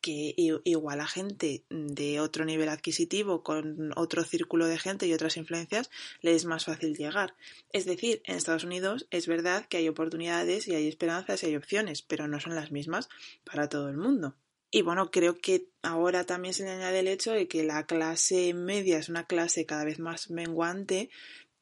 que 0.00 0.34
igual 0.64 1.00
a 1.00 1.06
gente 1.06 1.64
de 1.70 2.20
otro 2.20 2.44
nivel 2.44 2.68
adquisitivo, 2.68 3.42
con 3.42 3.90
otro 3.96 4.22
círculo 4.22 4.66
de 4.66 4.78
gente 4.78 5.06
y 5.06 5.14
otras 5.14 5.38
influencias, 5.38 5.90
le 6.20 6.34
es 6.34 6.44
más 6.44 6.66
fácil 6.66 6.94
llegar. 6.94 7.34
Es 7.72 7.86
decir, 7.86 8.20
en 8.26 8.36
Estados 8.36 8.64
Unidos 8.64 9.06
es 9.10 9.26
verdad 9.26 9.64
que 9.66 9.78
hay 9.78 9.88
oportunidades 9.88 10.68
y 10.68 10.74
hay 10.74 10.88
esperanzas 10.88 11.42
y 11.42 11.46
hay 11.46 11.56
opciones, 11.56 12.02
pero 12.02 12.28
no 12.28 12.38
son 12.38 12.54
las 12.54 12.70
mismas 12.70 13.08
para 13.44 13.70
todo 13.70 13.88
el 13.88 13.96
mundo. 13.96 14.36
Y 14.70 14.82
bueno, 14.82 15.10
creo 15.10 15.38
que 15.38 15.68
ahora 15.82 16.24
también 16.24 16.52
se 16.52 16.64
le 16.64 16.72
añade 16.72 16.98
el 16.98 17.08
hecho 17.08 17.32
de 17.32 17.48
que 17.48 17.64
la 17.64 17.86
clase 17.86 18.52
media 18.52 18.98
es 18.98 19.08
una 19.08 19.24
clase 19.24 19.64
cada 19.64 19.84
vez 19.84 20.00
más 20.00 20.28
menguante 20.30 21.08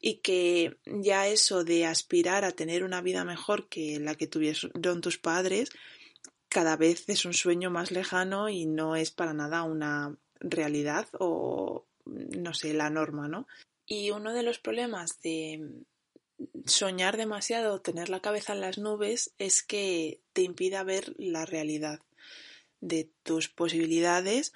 y 0.00 0.16
que 0.16 0.78
ya 0.86 1.28
eso 1.28 1.62
de 1.62 1.86
aspirar 1.86 2.44
a 2.44 2.50
tener 2.50 2.82
una 2.82 3.02
vida 3.02 3.24
mejor 3.24 3.68
que 3.68 4.00
la 4.00 4.16
que 4.16 4.26
tuvieron 4.26 5.00
tus 5.00 5.18
padres 5.18 5.70
cada 6.52 6.76
vez 6.76 7.08
es 7.08 7.24
un 7.24 7.32
sueño 7.32 7.70
más 7.70 7.90
lejano 7.90 8.48
y 8.48 8.66
no 8.66 8.94
es 8.94 9.10
para 9.10 9.32
nada 9.32 9.62
una 9.62 10.16
realidad 10.40 11.08
o 11.18 11.86
no 12.04 12.52
sé, 12.52 12.74
la 12.74 12.90
norma, 12.90 13.26
¿no? 13.26 13.46
Y 13.86 14.10
uno 14.10 14.32
de 14.34 14.42
los 14.42 14.58
problemas 14.58 15.20
de 15.22 15.84
soñar 16.66 17.16
demasiado, 17.16 17.80
tener 17.80 18.08
la 18.10 18.20
cabeza 18.20 18.52
en 18.52 18.60
las 18.60 18.78
nubes, 18.78 19.32
es 19.38 19.62
que 19.62 20.20
te 20.32 20.42
impida 20.42 20.84
ver 20.84 21.14
la 21.16 21.46
realidad 21.46 22.00
de 22.80 23.10
tus 23.22 23.48
posibilidades 23.48 24.52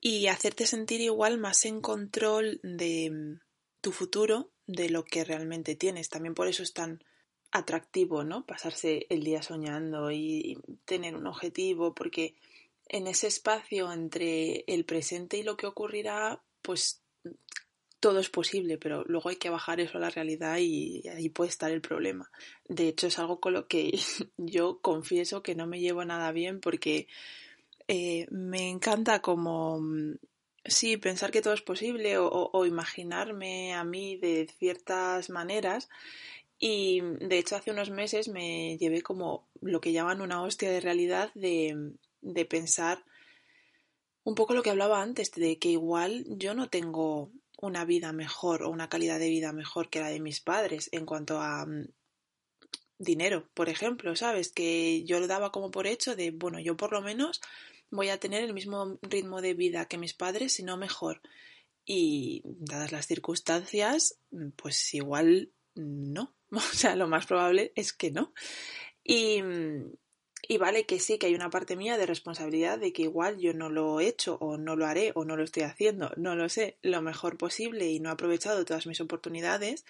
y 0.00 0.26
hacerte 0.26 0.66
sentir 0.66 1.00
igual 1.00 1.38
más 1.38 1.64
en 1.64 1.80
control 1.80 2.60
de 2.62 3.38
tu 3.80 3.92
futuro 3.92 4.50
de 4.66 4.90
lo 4.90 5.04
que 5.04 5.24
realmente 5.24 5.76
tienes. 5.76 6.08
También 6.08 6.34
por 6.34 6.48
eso 6.48 6.62
es 6.62 6.72
tan 6.72 7.02
atractivo, 7.58 8.24
¿no? 8.24 8.46
Pasarse 8.46 9.06
el 9.10 9.24
día 9.24 9.42
soñando 9.42 10.10
y 10.10 10.58
tener 10.84 11.16
un 11.16 11.26
objetivo, 11.26 11.94
porque 11.94 12.34
en 12.88 13.06
ese 13.06 13.26
espacio 13.26 13.92
entre 13.92 14.64
el 14.66 14.84
presente 14.84 15.36
y 15.36 15.42
lo 15.42 15.56
que 15.56 15.66
ocurrirá, 15.66 16.42
pues 16.62 17.02
todo 18.00 18.20
es 18.20 18.30
posible, 18.30 18.78
pero 18.78 19.04
luego 19.04 19.28
hay 19.28 19.36
que 19.36 19.50
bajar 19.50 19.80
eso 19.80 19.98
a 19.98 20.00
la 20.00 20.10
realidad 20.10 20.58
y 20.58 21.06
ahí 21.08 21.28
puede 21.28 21.50
estar 21.50 21.70
el 21.70 21.80
problema. 21.80 22.30
De 22.68 22.88
hecho, 22.88 23.08
es 23.08 23.18
algo 23.18 23.40
con 23.40 23.52
lo 23.52 23.66
que 23.66 23.98
yo 24.36 24.80
confieso 24.80 25.42
que 25.42 25.54
no 25.54 25.66
me 25.66 25.80
llevo 25.80 26.04
nada 26.04 26.32
bien 26.32 26.60
porque 26.60 27.08
eh, 27.88 28.26
me 28.30 28.68
encanta 28.68 29.20
como, 29.20 29.80
mm, 29.80 30.16
sí, 30.64 30.96
pensar 30.96 31.30
que 31.30 31.42
todo 31.42 31.54
es 31.54 31.62
posible 31.62 32.18
o, 32.18 32.66
imaginarme 32.66 33.74
a 33.74 33.84
mí 33.84 34.16
de 34.16 34.46
ciertas 34.58 35.30
maneras. 35.30 35.88
Y 36.58 37.00
de 37.00 37.38
hecho 37.38 37.56
hace 37.56 37.70
unos 37.70 37.90
meses 37.90 38.28
me 38.28 38.76
llevé 38.78 39.02
como 39.02 39.48
lo 39.60 39.80
que 39.80 39.92
llaman 39.92 40.20
una 40.20 40.42
hostia 40.42 40.70
de 40.70 40.80
realidad 40.80 41.30
de, 41.34 41.94
de 42.20 42.44
pensar 42.44 43.04
un 44.24 44.34
poco 44.34 44.54
lo 44.54 44.62
que 44.62 44.70
hablaba 44.70 45.00
antes, 45.00 45.30
de 45.30 45.58
que 45.58 45.70
igual 45.70 46.24
yo 46.28 46.54
no 46.54 46.68
tengo 46.68 47.32
una 47.60 47.84
vida 47.84 48.12
mejor 48.12 48.62
o 48.62 48.70
una 48.70 48.88
calidad 48.88 49.18
de 49.18 49.30
vida 49.30 49.52
mejor 49.52 49.88
que 49.88 50.00
la 50.00 50.08
de 50.08 50.20
mis 50.20 50.40
padres 50.40 50.88
en 50.92 51.06
cuanto 51.06 51.40
a 51.40 51.64
mm, 51.66 51.88
dinero, 52.98 53.48
por 53.54 53.68
ejemplo, 53.68 54.14
¿sabes? 54.16 54.52
Que 54.52 55.04
yo 55.04 55.20
lo 55.20 55.26
daba 55.26 55.50
como 55.50 55.70
por 55.70 55.86
hecho 55.86 56.14
de, 56.14 56.30
bueno, 56.30 56.60
yo 56.60 56.76
por 56.76 56.92
lo 56.92 57.00
menos 57.00 57.40
voy 57.90 58.10
a 58.10 58.20
tener 58.20 58.44
el 58.44 58.52
mismo 58.52 58.98
ritmo 59.02 59.40
de 59.40 59.54
vida 59.54 59.86
que 59.86 59.98
mis 59.98 60.14
padres, 60.14 60.52
si 60.52 60.62
no 60.62 60.76
mejor. 60.76 61.20
Y 61.84 62.42
dadas 62.44 62.92
las 62.92 63.06
circunstancias, 63.06 64.18
pues 64.56 64.92
igual 64.94 65.52
no. 65.74 66.34
O 66.56 66.60
sea, 66.60 66.96
lo 66.96 67.08
más 67.08 67.26
probable 67.26 67.72
es 67.74 67.92
que 67.92 68.10
no. 68.10 68.32
Y, 69.04 69.42
y 70.48 70.58
vale 70.58 70.86
que 70.86 70.98
sí, 70.98 71.18
que 71.18 71.26
hay 71.26 71.34
una 71.34 71.50
parte 71.50 71.76
mía 71.76 71.98
de 71.98 72.06
responsabilidad 72.06 72.78
de 72.78 72.92
que 72.92 73.02
igual 73.02 73.38
yo 73.38 73.52
no 73.54 73.68
lo 73.68 74.00
he 74.00 74.06
hecho 74.06 74.36
o 74.40 74.56
no 74.56 74.76
lo 74.76 74.86
haré 74.86 75.12
o 75.14 75.24
no 75.24 75.36
lo 75.36 75.44
estoy 75.44 75.64
haciendo, 75.64 76.10
no 76.16 76.36
lo 76.36 76.48
sé, 76.48 76.78
lo 76.82 77.02
mejor 77.02 77.36
posible 77.36 77.88
y 77.90 78.00
no 78.00 78.08
he 78.08 78.12
aprovechado 78.12 78.64
todas 78.64 78.86
mis 78.86 79.00
oportunidades, 79.00 79.84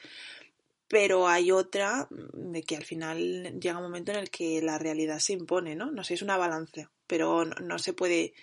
pero 0.89 1.29
hay 1.29 1.53
otra 1.53 2.09
de 2.11 2.63
que 2.63 2.77
al 2.77 2.85
final 2.85 3.61
llega 3.61 3.79
un 3.79 3.85
momento 3.85 4.13
en 4.13 4.19
el 4.19 4.31
que 4.31 4.63
la 4.63 4.79
realidad 4.79 5.19
se 5.19 5.35
impone, 5.35 5.77
¿no? 5.77 5.91
No 5.91 6.03
sé, 6.03 6.15
es 6.15 6.23
una 6.23 6.37
balanza 6.37 6.91
pero 7.09 7.45
no, 7.45 7.79
se 7.81 7.93
puede 7.95 8.35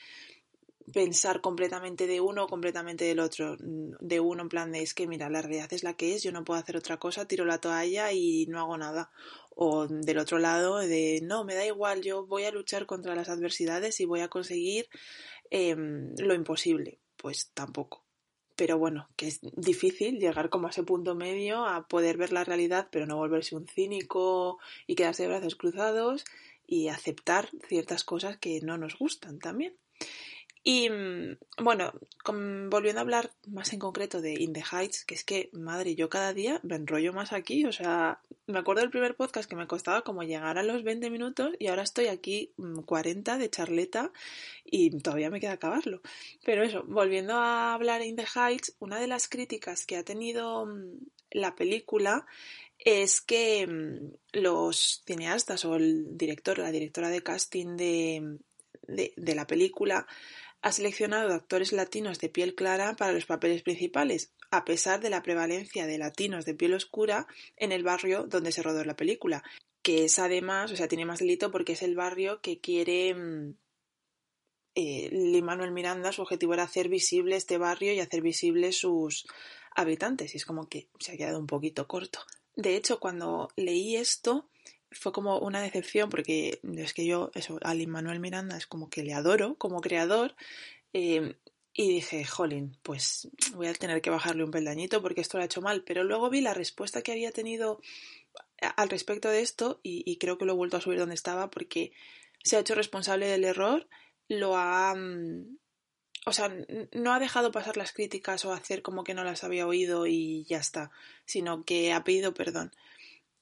pensar 0.94 1.42
completamente 1.42 2.08
de 2.08 2.22
uno 2.22 2.44
o 2.44 2.48
completamente 2.48 3.06
del 3.06 3.20
otro. 3.20 3.56
De 3.60 4.20
uno 4.20 4.44
en 4.44 4.50
plan 4.50 4.72
de 4.72 4.82
es 4.82 4.94
que 4.94 5.08
mira, 5.08 5.30
la 5.30 5.42
realidad 5.42 5.72
es 5.74 5.84
la 5.84 5.94
que 5.96 6.16
es, 6.16 6.24
yo 6.24 6.32
no 6.32 6.44
puedo 6.44 6.60
hacer 6.60 6.78
otra 6.78 6.98
cosa, 6.98 7.28
tiro 7.28 7.46
la 7.46 7.60
toalla 7.60 8.12
y 8.12 8.46
no 8.48 8.60
hago 8.60 8.78
nada. 8.78 9.12
O 9.56 9.88
del 9.88 10.18
otro 10.18 10.38
lado 10.38 10.78
de 10.78 11.22
no, 11.24 11.44
me 11.44 11.56
da 11.56 11.66
igual, 11.66 12.02
yo 12.02 12.26
voy 12.26 12.44
a 12.46 12.52
luchar 12.52 12.86
contra 12.86 13.16
las 13.16 13.30
adversidades 13.30 14.00
y 14.00 14.06
voy 14.06 14.22
a 14.22 14.28
conseguir 14.28 14.88
em, 15.50 16.14
lo 16.18 16.34
imposible. 16.34 17.00
Pues 17.18 17.52
tampoco. 17.54 18.04
Pero 18.56 18.78
bueno, 18.78 19.10
que 19.18 19.28
es 19.28 19.40
difícil 19.42 20.20
llegar 20.20 20.50
como 20.50 20.68
a 20.68 20.70
ese 20.70 20.84
punto 20.84 21.16
medio 21.16 21.66
a 21.66 21.88
poder 21.88 22.18
ver 22.18 22.32
la 22.32 22.44
realidad, 22.44 22.88
pero 22.92 23.06
no 23.06 23.18
volverse 23.18 23.56
un 23.56 23.68
cínico 23.68 24.60
y 24.88 24.96
quedarse 24.96 25.24
de 25.24 25.30
brazos 25.30 25.56
cruzados 25.56 26.24
y 26.66 26.88
aceptar 26.88 27.50
ciertas 27.68 28.04
cosas 28.04 28.38
que 28.38 28.62
no 28.62 28.78
nos 28.78 28.98
gustan 28.98 29.40
también. 29.40 29.76
Y 30.68 30.90
mm, 30.90 31.38
bueno, 31.60 31.94
volviendo 32.26 33.00
a 33.00 33.04
hablar 33.04 33.32
más 33.46 33.72
en 33.72 33.78
concreto 33.78 34.20
de 34.20 34.34
In 34.34 34.52
the 34.52 34.64
Heights, 34.64 35.06
que 35.06 35.14
es 35.14 35.24
que, 35.24 35.52
madre, 35.54 35.94
yo 35.94 36.10
cada 36.10 36.34
día 36.34 36.60
me 36.64 36.76
enrollo 36.76 37.14
más 37.14 37.34
aquí. 37.34 37.66
O 37.66 37.72
sea, 37.72 38.20
me 38.48 38.58
acuerdo 38.58 38.82
del 38.82 38.90
primer 38.90 39.16
podcast 39.16 39.48
que 39.48 39.56
me 39.56 39.68
costaba 39.68 40.02
como 40.02 40.24
llegar 40.24 40.58
a 40.58 40.64
los 40.64 40.84
20 40.84 41.12
minutos 41.12 41.52
y 41.60 41.68
ahora 41.68 41.84
estoy 41.84 42.08
aquí 42.08 42.52
40 42.84 43.36
mm, 43.36 43.40
de 43.40 43.50
charleta 43.52 44.12
y 44.66 44.90
todavía 45.02 45.30
me 45.30 45.40
queda 45.40 45.52
acabarlo. 45.52 46.02
Pero 46.44 46.64
eso, 46.64 46.84
volviendo 46.88 47.36
a 47.36 47.76
hablar 47.76 48.02
In 48.02 48.16
the 48.16 48.26
Heights, 48.26 48.76
una 48.80 49.00
de 49.00 49.06
las 49.06 49.28
críticas 49.28 49.86
que 49.86 49.98
ha 49.98 50.04
tenido 50.04 50.66
mm, 50.66 50.98
la 51.30 51.56
película 51.56 52.26
es 52.80 53.22
que 53.22 54.10
los 54.34 55.04
cineastas 55.06 55.64
o 55.64 55.76
el 55.76 56.18
director, 56.18 56.58
la 56.58 56.72
directora 56.72 57.10
de 57.10 57.22
casting 57.22 57.78
de, 57.78 58.40
de 58.88 59.36
la 59.36 59.46
película, 59.46 60.08
ha 60.66 60.72
seleccionado 60.72 61.32
actores 61.32 61.74
latinos 61.74 62.18
de 62.18 62.28
piel 62.28 62.56
clara 62.56 62.96
para 62.96 63.12
los 63.12 63.28
papeles 63.28 63.62
principales, 63.62 64.34
a 64.50 64.66
pesar 64.66 65.00
de 65.00 65.12
la 65.12 65.22
prevalencia 65.22 65.86
de 65.86 66.00
latinos 66.00 66.44
de 66.44 66.56
piel 66.56 66.74
oscura 66.74 67.28
en 67.56 67.72
el 67.72 67.84
barrio 67.84 68.24
donde 68.24 68.52
se 68.52 68.64
rodó 68.64 68.84
la 68.84 68.96
película, 68.96 69.44
que 69.84 70.06
es 70.06 70.18
además, 70.18 70.72
o 70.72 70.76
sea, 70.76 70.88
tiene 70.88 71.06
más 71.06 71.20
delito 71.20 71.52
porque 71.52 71.74
es 71.74 71.84
el 71.84 71.94
barrio 71.94 72.42
que 72.42 72.62
quiere 72.62 73.14
mm, 73.14 73.56
eh, 74.74 75.42
Miranda, 75.72 76.12
su 76.12 76.24
objetivo 76.24 76.56
era 76.56 76.64
hacer 76.64 76.90
visible 76.90 77.36
este 77.36 77.60
barrio 77.60 77.94
y 77.94 78.00
hacer 78.00 78.24
visibles 78.24 78.80
sus 78.80 79.28
habitantes, 79.76 80.34
y 80.34 80.38
es 80.38 80.46
como 80.46 80.68
que 80.68 80.90
se 81.00 81.12
ha 81.12 81.18
quedado 81.18 81.38
un 81.38 81.46
poquito 81.46 81.88
corto. 81.88 82.22
De 82.56 82.76
hecho, 82.76 83.00
cuando 83.00 83.50
leí 83.56 83.98
esto, 83.98 84.50
fue 84.96 85.12
como 85.12 85.40
una 85.40 85.62
decepción 85.62 86.10
porque 86.10 86.60
es 86.78 86.94
que 86.94 87.06
yo, 87.06 87.32
eso, 87.36 87.60
a 87.62 87.74
Manuel 87.74 88.20
Miranda 88.20 88.58
es 88.58 88.66
como 88.66 88.90
que 88.90 89.04
le 89.04 89.14
adoro 89.14 89.56
como 89.56 89.82
creador. 89.82 90.36
Eh, 90.94 91.36
y 91.74 91.90
dije, 91.90 92.24
jolín, 92.24 92.78
pues 92.84 93.28
voy 93.54 93.68
a 93.68 93.74
tener 93.74 94.02
que 94.02 94.10
bajarle 94.10 94.46
un 94.46 94.52
peldañito 94.52 95.02
porque 95.02 95.20
esto 95.20 95.38
lo 95.38 95.44
ha 95.44 95.46
hecho 95.46 95.62
mal. 95.62 95.84
Pero 95.84 96.06
luego 96.06 96.30
vi 96.30 96.40
la 96.40 96.54
respuesta 96.54 97.02
que 97.02 97.12
había 97.12 97.32
tenido 97.32 97.82
al 98.78 98.90
respecto 98.90 99.30
de 99.30 99.42
esto 99.42 99.82
y, 99.84 100.04
y 100.10 100.18
creo 100.18 100.38
que 100.38 100.46
lo 100.46 100.54
he 100.54 100.56
vuelto 100.56 100.78
a 100.78 100.82
subir 100.82 101.00
donde 101.00 101.16
estaba 101.16 101.52
porque 101.52 101.92
se 102.44 102.56
ha 102.56 102.60
hecho 102.60 102.76
responsable 102.76 103.28
del 103.28 103.44
error, 103.44 103.88
lo 104.30 104.56
ha... 104.56 104.96
Mm, 104.96 105.58
o 106.28 106.34
sea, 106.34 106.52
no 106.92 107.14
ha 107.14 107.20
dejado 107.20 107.52
pasar 107.52 107.78
las 107.78 107.92
críticas 107.92 108.46
o 108.46 108.54
hacer 108.54 108.82
como 108.82 109.04
que 109.04 109.14
no 109.14 109.24
las 109.24 109.44
había 109.44 109.68
oído 109.68 110.08
y 110.08 110.44
ya 110.46 110.58
está, 110.58 110.90
sino 111.26 111.66
que 111.66 111.94
ha 111.94 112.04
pedido 112.04 112.34
perdón 112.34 112.72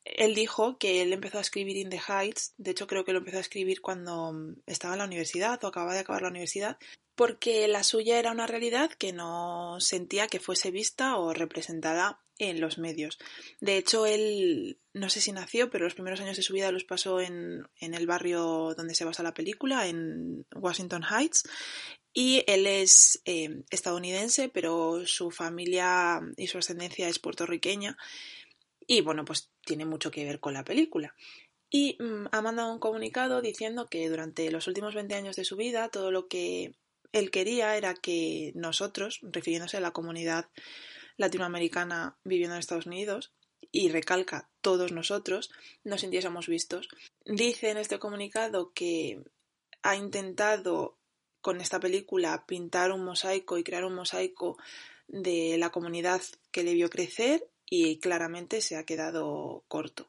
él 0.05 0.35
dijo 0.35 0.77
que 0.77 1.01
él 1.01 1.13
empezó 1.13 1.37
a 1.37 1.41
escribir 1.41 1.77
In 1.77 1.89
the 1.89 2.01
Heights, 2.07 2.53
de 2.57 2.71
hecho 2.71 2.87
creo 2.87 3.05
que 3.05 3.13
lo 3.13 3.19
empezó 3.19 3.37
a 3.37 3.41
escribir 3.41 3.81
cuando 3.81 4.33
estaba 4.65 4.95
en 4.95 4.99
la 4.99 5.05
universidad 5.05 5.63
o 5.63 5.67
acababa 5.67 5.93
de 5.93 5.99
acabar 5.99 6.23
la 6.23 6.29
universidad, 6.29 6.77
porque 7.15 7.67
la 7.67 7.83
suya 7.83 8.19
era 8.19 8.31
una 8.31 8.47
realidad 8.47 8.91
que 8.91 9.13
no 9.13 9.79
sentía 9.79 10.27
que 10.27 10.39
fuese 10.39 10.71
vista 10.71 11.17
o 11.17 11.33
representada 11.33 12.19
en 12.39 12.59
los 12.59 12.79
medios. 12.79 13.19
De 13.61 13.77
hecho, 13.77 14.05
él 14.05 14.79
no 14.93 15.09
sé 15.09 15.21
si 15.21 15.31
nació, 15.31 15.69
pero 15.69 15.85
los 15.85 15.93
primeros 15.93 16.19
años 16.19 16.37
de 16.37 16.43
su 16.43 16.53
vida 16.53 16.71
los 16.71 16.83
pasó 16.83 17.21
en, 17.21 17.67
el 17.79 18.07
barrio 18.07 18.73
donde 18.75 18.95
se 18.95 19.05
basa 19.05 19.23
la 19.23 19.33
película, 19.33 19.87
en 19.87 20.45
Washington 20.55 21.03
Heights, 21.03 21.43
y 22.11 22.43
él 22.47 22.67
es 22.67 23.21
eh, 23.25 23.63
estadounidense, 23.69 24.49
pero 24.49 25.05
su 25.05 25.31
familia 25.31 26.21
y 26.37 26.47
su 26.47 26.57
ascendencia 26.57 27.07
es 27.07 27.19
puertorriqueña. 27.19 27.97
Y 28.85 29.01
bueno, 29.01 29.23
pues 29.25 29.52
tiene 29.65 29.85
mucho 29.85 30.11
que 30.11 30.25
ver 30.25 30.39
con 30.39 30.53
la 30.53 30.63
película. 30.63 31.15
Y 31.69 31.97
mm, 31.99 32.27
ha 32.31 32.41
mandado 32.41 32.71
un 32.71 32.79
comunicado 32.79 33.41
diciendo 33.41 33.87
que 33.87 34.07
durante 34.09 34.51
los 34.51 34.67
últimos 34.67 34.93
20 34.93 35.15
años 35.15 35.35
de 35.35 35.45
su 35.45 35.55
vida 35.55 35.89
todo 35.89 36.11
lo 36.11 36.27
que 36.27 36.75
él 37.11 37.31
quería 37.31 37.77
era 37.77 37.93
que 37.93 38.51
nosotros, 38.55 39.19
refiriéndose 39.23 39.77
a 39.77 39.81
la 39.81 39.91
comunidad 39.91 40.49
latinoamericana 41.17 42.17
viviendo 42.23 42.55
en 42.55 42.59
Estados 42.59 42.87
Unidos, 42.87 43.33
y 43.71 43.89
recalca 43.89 44.49
todos 44.61 44.91
nosotros, 44.91 45.51
nos 45.83 46.01
sintiésemos 46.01 46.47
vistos. 46.47 46.89
Dice 47.25 47.71
en 47.71 47.77
este 47.77 47.97
comunicado 47.97 48.71
que 48.73 49.23
ha 49.81 49.95
intentado 49.95 50.99
con 51.41 51.59
esta 51.59 51.79
película 51.79 52.45
pintar 52.45 52.91
un 52.91 53.03
mosaico 53.03 53.57
y 53.57 53.63
crear 53.63 53.83
un 53.83 53.95
mosaico 53.95 54.57
de 55.07 55.57
la 55.57 55.71
comunidad 55.71 56.21
que 56.51 56.63
le 56.63 56.73
vio 56.73 56.89
crecer 56.89 57.49
y 57.75 57.97
claramente 57.97 58.61
se 58.61 58.75
ha 58.75 58.85
quedado 58.85 59.63
corto. 59.67 60.07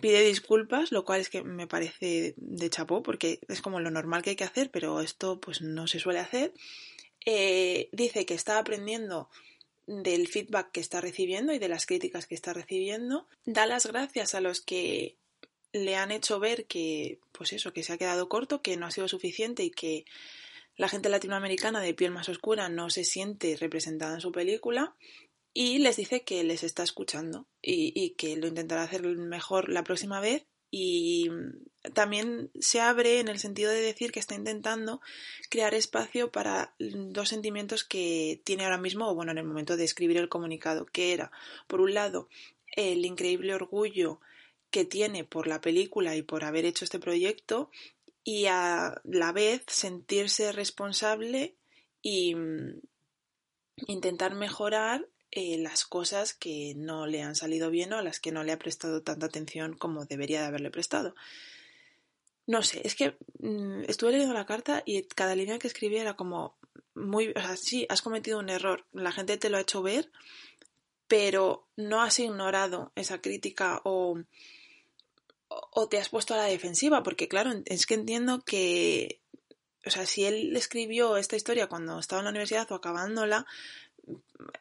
Pide 0.00 0.22
disculpas, 0.22 0.92
lo 0.92 1.04
cual 1.04 1.20
es 1.20 1.28
que 1.28 1.42
me 1.42 1.66
parece 1.66 2.32
de 2.38 2.70
chapó, 2.70 3.02
porque 3.02 3.38
es 3.48 3.60
como 3.60 3.80
lo 3.80 3.90
normal 3.90 4.22
que 4.22 4.30
hay 4.30 4.36
que 4.36 4.44
hacer, 4.44 4.70
pero 4.70 5.02
esto 5.02 5.38
pues 5.40 5.60
no 5.60 5.86
se 5.86 5.98
suele 5.98 6.20
hacer. 6.20 6.54
Eh, 7.26 7.90
dice 7.92 8.24
que 8.24 8.32
está 8.32 8.58
aprendiendo 8.58 9.28
del 9.86 10.26
feedback 10.26 10.70
que 10.72 10.80
está 10.80 11.02
recibiendo 11.02 11.52
y 11.52 11.58
de 11.58 11.68
las 11.68 11.84
críticas 11.84 12.26
que 12.26 12.34
está 12.34 12.54
recibiendo. 12.54 13.28
Da 13.44 13.66
las 13.66 13.84
gracias 13.84 14.34
a 14.34 14.40
los 14.40 14.62
que 14.62 15.18
le 15.72 15.96
han 15.96 16.12
hecho 16.12 16.40
ver 16.40 16.64
que, 16.64 17.18
pues 17.32 17.52
eso, 17.52 17.74
que 17.74 17.82
se 17.82 17.92
ha 17.92 17.98
quedado 17.98 18.30
corto, 18.30 18.62
que 18.62 18.78
no 18.78 18.86
ha 18.86 18.90
sido 18.90 19.06
suficiente 19.06 19.64
y 19.64 19.70
que 19.70 20.06
la 20.76 20.88
gente 20.88 21.10
latinoamericana 21.10 21.82
de 21.82 21.92
piel 21.92 22.10
más 22.10 22.30
oscura 22.30 22.70
no 22.70 22.88
se 22.88 23.04
siente 23.04 23.54
representada 23.58 24.14
en 24.14 24.22
su 24.22 24.32
película 24.32 24.94
y 25.52 25.78
les 25.78 25.96
dice 25.96 26.22
que 26.22 26.44
les 26.44 26.62
está 26.62 26.82
escuchando 26.82 27.46
y, 27.62 28.10
que 28.10 28.36
lo 28.36 28.46
intentará 28.46 28.82
hacer 28.82 29.02
mejor 29.02 29.68
la 29.68 29.84
próxima 29.84 30.20
vez 30.20 30.46
y 30.70 31.28
también 31.94 32.50
se 32.60 32.80
abre 32.80 33.18
en 33.18 33.26
el 33.26 33.40
sentido 33.40 33.72
de 33.72 33.80
decir 33.80 34.12
que 34.12 34.20
está 34.20 34.36
intentando 34.36 35.00
crear 35.48 35.74
espacio 35.74 36.30
para 36.30 36.74
dos 36.78 37.28
sentimientos 37.28 37.82
que 37.82 38.40
tiene 38.44 38.64
ahora 38.64 38.78
mismo, 38.78 39.08
o 39.08 39.14
bueno, 39.14 39.32
en 39.32 39.38
el 39.38 39.44
momento 39.44 39.76
de 39.76 39.84
escribir 39.84 40.18
el 40.18 40.28
comunicado, 40.28 40.86
que 40.86 41.12
era, 41.12 41.32
por 41.66 41.80
un 41.80 41.94
lado, 41.94 42.28
el 42.76 43.04
increíble 43.04 43.52
orgullo 43.52 44.20
que 44.70 44.84
tiene 44.84 45.24
por 45.24 45.48
la 45.48 45.60
película 45.60 46.14
y 46.14 46.22
por 46.22 46.44
haber 46.44 46.64
hecho 46.64 46.84
este 46.84 47.00
proyecto 47.00 47.70
y 48.22 48.46
a 48.46 49.00
la 49.04 49.32
vez 49.32 49.62
sentirse 49.66 50.52
responsable 50.52 51.56
y 52.02 52.36
mm, 52.36 52.80
intentar 53.88 54.34
mejorar 54.34 55.08
eh, 55.32 55.58
las 55.58 55.84
cosas 55.84 56.34
que 56.34 56.74
no 56.76 57.06
le 57.06 57.22
han 57.22 57.36
salido 57.36 57.70
bien 57.70 57.92
o 57.92 57.98
a 57.98 58.02
las 58.02 58.18
que 58.18 58.32
no 58.32 58.42
le 58.42 58.52
ha 58.52 58.58
prestado 58.58 59.02
tanta 59.02 59.26
atención 59.26 59.76
como 59.76 60.04
debería 60.04 60.40
de 60.40 60.46
haberle 60.46 60.70
prestado. 60.70 61.14
No 62.46 62.62
sé, 62.62 62.80
es 62.84 62.96
que 62.96 63.16
mm, 63.38 63.84
estuve 63.86 64.10
leyendo 64.12 64.34
la 64.34 64.46
carta 64.46 64.82
y 64.84 65.02
cada 65.04 65.36
línea 65.36 65.58
que 65.58 65.68
escribía 65.68 66.00
era 66.00 66.16
como 66.16 66.56
muy, 66.94 67.28
o 67.28 67.40
sea, 67.40 67.56
sí, 67.56 67.86
has 67.88 68.02
cometido 68.02 68.40
un 68.40 68.48
error, 68.48 68.86
la 68.92 69.12
gente 69.12 69.36
te 69.36 69.50
lo 69.50 69.56
ha 69.56 69.60
hecho 69.60 69.82
ver, 69.82 70.10
pero 71.06 71.68
no 71.76 72.02
has 72.02 72.18
ignorado 72.18 72.92
esa 72.96 73.20
crítica 73.20 73.80
o, 73.84 74.18
o 75.48 75.88
te 75.88 75.98
has 75.98 76.08
puesto 76.08 76.34
a 76.34 76.38
la 76.38 76.44
defensiva, 76.44 77.02
porque 77.02 77.28
claro, 77.28 77.52
es 77.66 77.86
que 77.86 77.94
entiendo 77.94 78.42
que, 78.44 79.20
o 79.86 79.90
sea, 79.90 80.06
si 80.06 80.24
él 80.24 80.56
escribió 80.56 81.16
esta 81.16 81.36
historia 81.36 81.68
cuando 81.68 81.98
estaba 81.98 82.20
en 82.20 82.24
la 82.24 82.30
universidad 82.30 82.70
o 82.70 82.74
acabándola, 82.74 83.46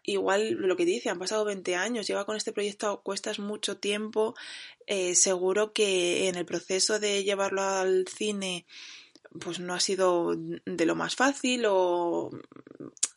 igual 0.04 0.52
lo 0.52 0.76
que 0.76 0.86
dice, 0.86 1.10
han 1.10 1.20
pasado 1.20 1.46
20 1.46 1.76
años, 1.76 2.08
lleva 2.08 2.26
con 2.26 2.36
este 2.36 2.52
proyecto 2.52 2.90
a 2.90 3.02
cuestas 3.02 3.40
mucho 3.40 3.78
tiempo, 3.78 4.36
eh, 4.88 5.16
seguro 5.16 5.74
que 5.74 6.28
en 6.28 6.36
el 6.36 6.46
proceso 6.46 7.00
de 7.00 7.24
llevarlo 7.24 7.62
al 7.62 8.08
cine 8.08 8.66
pues 9.40 9.60
no 9.60 9.76
ha 9.76 9.80
sido 9.80 10.36
de 10.36 10.86
lo 10.86 10.96
más 10.96 11.16
fácil 11.16 11.66
o 11.68 12.32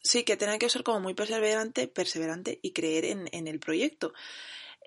sí 0.03 0.24
que 0.24 0.37
tiene 0.37 0.59
que 0.59 0.68
ser 0.68 0.83
como 0.83 1.01
muy 1.01 1.14
perseverante, 1.14 1.89
perseverante 1.89 2.59
y 2.62 2.72
creer 2.72 3.05
en, 3.33 3.49
el 3.49 3.59
proyecto. 3.59 4.12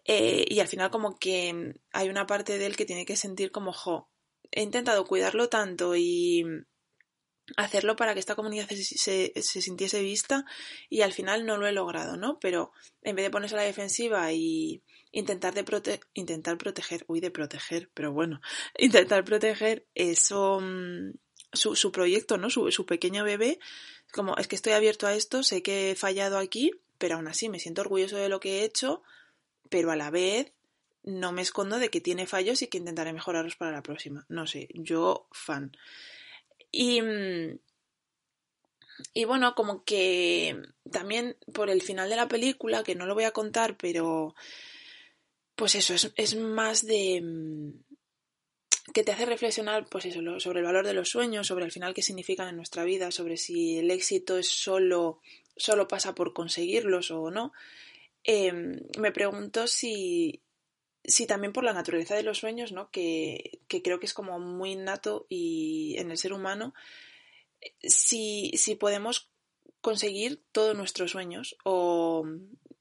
Eh, 0.06 0.46
y 0.48 0.60
al 0.60 0.68
final 0.68 0.92
como 0.92 1.18
que 1.18 1.74
hay 1.92 2.10
una 2.10 2.28
parte 2.28 2.60
de 2.60 2.68
él 2.68 2.76
que 2.76 2.86
tiene 2.86 3.06
que 3.06 3.16
sentir 3.16 3.52
como, 3.52 3.74
jo, 3.74 4.08
he 4.52 4.62
intentado 4.62 5.06
cuidarlo 5.06 5.50
tanto 5.50 5.96
y 5.96 6.46
hacerlo 7.58 7.96
para 7.96 8.14
que 8.14 8.20
esta 8.20 8.36
comunidad 8.36 8.68
se, 8.70 9.32
se, 9.36 9.62
sintiese 9.62 10.02
vista 10.02 10.46
y 10.90 11.02
al 11.02 11.14
final 11.14 11.46
no 11.46 11.58
lo 11.58 11.68
he 11.68 11.72
logrado, 11.72 12.18
¿no? 12.18 12.40
Pero 12.40 12.72
en 13.02 13.16
vez 13.16 13.26
de 13.26 13.30
ponerse 13.30 13.56
a 13.56 13.60
la 13.60 13.64
defensiva 13.64 14.32
y 14.32 14.82
intentar, 15.12 15.54
de 15.54 16.00
intentar 16.14 16.58
proteger, 16.58 17.06
uy, 17.08 17.20
de 17.20 17.32
proteger, 17.32 17.90
pero 17.94 18.12
bueno, 18.12 18.42
intentar 18.78 19.24
proteger 19.24 19.86
eso, 19.94 20.60
mm, 20.62 21.14
su, 21.54 21.76
su 21.76 21.92
proyecto, 21.92 22.38
¿no? 22.38 22.50
Su, 22.50 22.72
su 22.72 22.86
pequeño 22.86 23.24
bebé, 23.24 23.60
como 24.12 24.36
es 24.38 24.48
que 24.48 24.56
estoy 24.56 24.74
abierto 24.74 25.08
a 25.08 25.14
esto, 25.14 25.44
sé 25.44 25.62
que 25.62 25.92
he 25.92 25.96
fallado 25.96 26.38
aquí, 26.38 26.72
pero 26.98 27.16
aún 27.16 27.28
así 27.28 27.50
me 27.50 27.60
siento 27.60 27.82
orgulloso 27.82 28.18
de 28.18 28.30
lo 28.30 28.40
que 28.40 28.60
he 28.60 28.64
hecho, 28.64 29.04
pero 29.70 29.92
a 29.92 29.96
la 29.96 30.10
vez 30.10 30.52
no 31.04 31.32
me 31.32 31.44
escondo 31.44 31.78
de 31.78 31.90
que 31.90 32.02
tiene 32.02 32.26
fallos 32.26 32.62
y 32.62 32.68
que 32.68 32.80
intentaré 32.80 33.14
mejorarlos 33.14 33.56
para 33.56 33.72
la 33.72 33.84
próxima. 33.84 34.26
No 34.28 34.48
sé, 34.48 34.70
yo 34.74 35.28
fan. 35.32 35.72
Y, 36.72 37.02
mm, 37.02 37.60
y 39.14 39.26
bueno, 39.26 39.56
como 39.56 39.84
que 39.84 40.62
también 40.92 41.38
por 41.54 41.70
el 41.70 41.82
final 41.82 42.10
de 42.10 42.16
la 42.16 42.28
película, 42.28 42.84
que 42.84 42.96
no 42.96 43.06
lo 43.06 43.14
voy 43.14 43.26
a 43.26 43.32
contar, 43.32 43.78
pero 43.78 44.36
pues 45.56 45.76
eso, 45.76 45.94
es, 45.94 46.12
es 46.16 46.36
más 46.36 46.86
de 46.86 47.22
mm, 47.22 47.72
que 48.94 49.04
te 49.04 49.12
hace 49.12 49.26
reflexionar 49.26 49.88
pues 49.90 50.06
eso, 50.06 50.22
sobre 50.40 50.60
el 50.60 50.66
valor 50.66 50.86
de 50.86 50.94
los 50.94 51.10
sueños, 51.10 51.48
sobre 51.48 51.66
el 51.66 51.72
final 51.72 51.94
qué 51.94 52.02
significan 52.02 52.50
en 52.50 52.56
nuestra 52.56 52.84
vida, 52.84 53.12
sobre 53.12 53.38
si 53.38 53.80
el 53.80 53.92
éxito 53.92 54.38
es 54.38 54.48
solo, 54.48 55.20
solo 55.58 55.88
pasa 55.88 56.16
por 56.16 56.34
conseguirlos 56.34 57.12
o 57.12 57.32
no. 57.32 57.52
Em, 58.24 58.80
me 58.98 59.12
pregunto 59.12 59.68
si, 59.68 60.42
si 61.08 61.28
también 61.28 61.54
por 61.54 61.64
la 61.64 61.74
naturaleza 61.74 62.16
de 62.16 62.24
los 62.24 62.40
sueños, 62.40 62.72
¿no? 62.72 62.90
Que, 62.92 63.60
que 63.68 63.82
creo 63.82 64.00
que 64.00 64.06
es 64.06 64.14
como 64.14 64.40
muy 64.40 64.72
innato 64.72 65.26
y 65.30 65.96
en 65.98 66.12
el 66.12 66.18
ser 66.18 66.34
humano, 66.34 66.74
si, 67.82 68.52
si 68.56 68.76
podemos 68.76 69.32
conseguir 69.82 70.44
todos 70.52 70.76
nuestros 70.76 71.12
sueños 71.12 71.58
o 71.64 72.26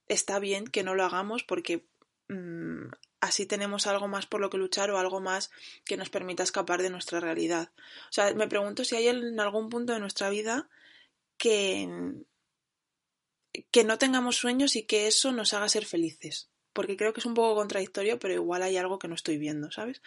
está 0.08 0.38
bien 0.38 0.66
que 0.66 0.82
no 0.82 0.94
lo 0.94 1.04
hagamos 1.04 1.42
porque 1.42 1.86
mmm, 2.28 2.86
así 3.20 3.46
tenemos 3.46 3.86
algo 3.86 4.08
más 4.08 4.26
por 4.26 4.40
lo 4.40 4.50
que 4.50 4.58
luchar 4.58 4.90
o 4.90 4.98
algo 4.98 5.20
más 5.20 5.50
que 5.84 5.96
nos 5.96 6.10
permita 6.10 6.42
escapar 6.42 6.82
de 6.82 6.90
nuestra 6.90 7.20
realidad. 7.20 7.70
O 8.08 8.12
sea, 8.12 8.34
me 8.34 8.48
pregunto 8.48 8.84
si 8.84 8.96
hay 8.96 9.08
en 9.08 9.40
algún 9.40 9.68
punto 9.68 9.92
de 9.92 10.00
nuestra 10.00 10.30
vida 10.30 10.68
que, 11.36 12.14
que 13.70 13.84
no 13.84 13.98
tengamos 13.98 14.36
sueños 14.36 14.76
y 14.76 14.84
que 14.84 15.06
eso 15.06 15.32
nos 15.32 15.54
haga 15.54 15.68
ser 15.68 15.86
felices. 15.86 16.50
Porque 16.74 16.96
creo 16.96 17.14
que 17.14 17.20
es 17.20 17.26
un 17.26 17.34
poco 17.34 17.54
contradictorio, 17.54 18.18
pero 18.18 18.34
igual 18.34 18.62
hay 18.62 18.76
algo 18.76 18.98
que 18.98 19.08
no 19.08 19.14
estoy 19.14 19.38
viendo, 19.38 19.70
¿sabes? 19.70 20.02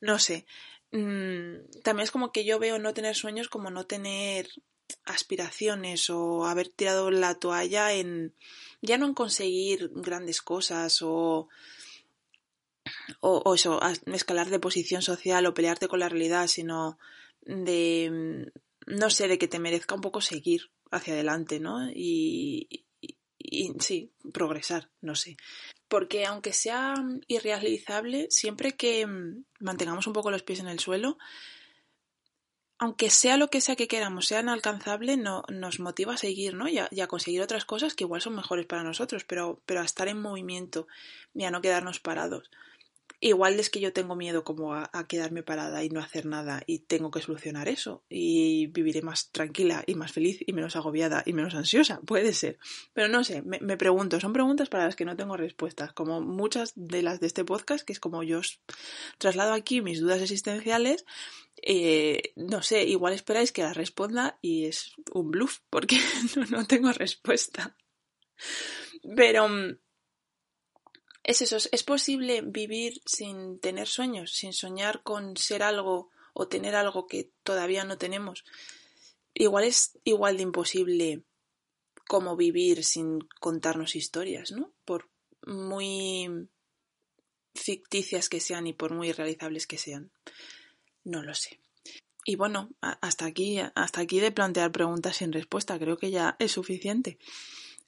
No 0.00 0.18
sé. 0.18 0.46
Mm, 0.92 1.80
también 1.82 2.04
es 2.04 2.10
como 2.10 2.32
que 2.32 2.44
yo 2.46 2.58
veo 2.58 2.78
no 2.78 2.94
tener 2.94 3.14
sueños 3.14 3.48
como 3.48 3.70
no 3.70 3.84
tener 3.84 4.48
aspiraciones 5.04 6.08
o 6.10 6.46
haber 6.46 6.68
tirado 6.68 7.10
la 7.10 7.34
toalla 7.34 7.92
en 7.92 8.34
ya 8.82 8.98
no 8.98 9.06
en 9.06 9.14
conseguir 9.14 9.90
grandes 9.94 10.42
cosas 10.42 11.00
o 11.02 11.48
o, 13.20 13.54
eso, 13.54 13.80
escalar 14.06 14.50
de 14.50 14.60
posición 14.60 15.02
social 15.02 15.46
o 15.46 15.54
pelearte 15.54 15.88
con 15.88 16.00
la 16.00 16.08
realidad, 16.08 16.46
sino 16.48 16.98
de, 17.42 18.50
no 18.86 19.10
sé, 19.10 19.28
de 19.28 19.38
que 19.38 19.48
te 19.48 19.58
merezca 19.58 19.94
un 19.94 20.00
poco 20.00 20.20
seguir 20.20 20.70
hacia 20.90 21.14
adelante, 21.14 21.60
¿no? 21.60 21.90
Y, 21.90 22.84
y, 23.38 23.72
sí, 23.80 24.12
progresar, 24.32 24.90
no 25.00 25.14
sé. 25.14 25.36
Porque 25.88 26.24
aunque 26.26 26.52
sea 26.52 26.94
irrealizable, 27.28 28.26
siempre 28.30 28.72
que 28.72 29.06
mantengamos 29.60 30.06
un 30.06 30.12
poco 30.12 30.30
los 30.30 30.42
pies 30.42 30.60
en 30.60 30.68
el 30.68 30.80
suelo, 30.80 31.18
aunque 32.78 33.10
sea 33.10 33.36
lo 33.36 33.48
que 33.48 33.60
sea 33.60 33.76
que 33.76 33.88
queramos, 33.88 34.26
sea 34.26 34.40
inalcanzable, 34.40 35.16
no, 35.16 35.44
nos 35.48 35.80
motiva 35.80 36.14
a 36.14 36.18
seguir, 36.18 36.54
¿no? 36.54 36.68
Y 36.68 36.78
a, 36.78 36.88
y 36.90 37.00
a, 37.00 37.06
conseguir 37.06 37.40
otras 37.40 37.64
cosas 37.64 37.94
que 37.94 38.04
igual 38.04 38.20
son 38.20 38.34
mejores 38.34 38.66
para 38.66 38.82
nosotros, 38.82 39.24
pero, 39.24 39.62
pero 39.64 39.80
a 39.80 39.84
estar 39.84 40.08
en 40.08 40.20
movimiento 40.20 40.86
y 41.34 41.44
a 41.44 41.50
no 41.50 41.62
quedarnos 41.62 42.00
parados. 42.00 42.50
Igual 43.26 43.58
es 43.58 43.70
que 43.70 43.80
yo 43.80 43.90
tengo 43.94 44.16
miedo 44.16 44.44
como 44.44 44.74
a, 44.74 44.90
quedarme 45.08 45.42
parada 45.42 45.82
y 45.82 45.88
no 45.88 45.98
hacer 46.00 46.26
nada 46.26 46.62
y 46.66 46.80
tengo 46.80 47.10
que 47.10 47.22
solucionar 47.22 47.70
eso 47.70 48.04
y 48.10 48.66
viviré 48.66 49.00
más 49.00 49.30
tranquila 49.30 49.82
y 49.86 49.94
más 49.94 50.12
feliz 50.12 50.40
y 50.46 50.52
menos 50.52 50.76
agobiada 50.76 51.22
y 51.24 51.32
menos 51.32 51.54
ansiosa, 51.54 52.00
puede 52.06 52.34
ser. 52.34 52.58
Pero 52.92 53.08
no 53.08 53.24
sé, 53.24 53.40
me, 53.40 53.60
me 53.60 53.78
pregunto, 53.78 54.20
son 54.20 54.34
preguntas 54.34 54.68
para 54.68 54.84
las 54.84 54.94
que 54.94 55.06
no 55.06 55.16
tengo 55.16 55.38
respuestas, 55.38 55.94
como 55.94 56.20
muchas 56.20 56.74
de 56.76 57.00
las 57.00 57.18
de 57.18 57.26
este 57.26 57.46
podcast, 57.46 57.86
que 57.86 57.94
es 57.94 57.98
como 57.98 58.22
yo 58.22 58.40
os 58.40 58.60
traslado 59.16 59.54
aquí 59.54 59.80
mis 59.80 60.00
dudas 60.00 60.20
existenciales, 60.20 61.06
eh, 61.62 62.34
no 62.36 62.60
sé, 62.60 62.84
igual 62.84 63.14
esperáis 63.14 63.52
que 63.52 63.62
las 63.62 63.74
responda 63.74 64.38
y 64.42 64.66
es 64.66 64.92
un 65.14 65.30
bluff 65.30 65.60
porque 65.70 65.96
no, 66.36 66.44
no 66.58 66.66
tengo 66.66 66.92
respuesta. 66.92 67.74
Pero 69.16 69.48
mm, 69.48 69.78
es 71.24 71.40
eso, 71.40 71.56
es 71.56 71.82
posible 71.82 72.42
vivir 72.42 73.00
sin 73.06 73.58
tener 73.58 73.88
sueños, 73.88 74.32
sin 74.32 74.52
soñar 74.52 75.02
con 75.02 75.36
ser 75.36 75.62
algo 75.62 76.10
o 76.34 76.48
tener 76.48 76.74
algo 76.74 77.06
que 77.06 77.30
todavía 77.42 77.84
no 77.84 77.96
tenemos. 77.96 78.44
Igual 79.32 79.64
es 79.64 79.98
igual 80.04 80.36
de 80.36 80.42
imposible 80.42 81.22
como 82.06 82.36
vivir 82.36 82.84
sin 82.84 83.20
contarnos 83.40 83.96
historias, 83.96 84.52
¿no? 84.52 84.72
Por 84.84 85.08
muy 85.46 86.48
ficticias 87.54 88.28
que 88.28 88.40
sean 88.40 88.66
y 88.66 88.74
por 88.74 88.92
muy 88.92 89.12
realizables 89.12 89.66
que 89.66 89.78
sean. 89.78 90.10
No 91.04 91.22
lo 91.22 91.34
sé. 91.34 91.58
Y 92.26 92.36
bueno, 92.36 92.70
hasta 92.80 93.26
aquí, 93.26 93.58
hasta 93.74 94.00
aquí 94.00 94.20
de 94.20 94.32
plantear 94.32 94.72
preguntas 94.72 95.16
sin 95.16 95.32
respuesta, 95.32 95.78
creo 95.78 95.96
que 95.96 96.10
ya 96.10 96.36
es 96.38 96.52
suficiente. 96.52 97.18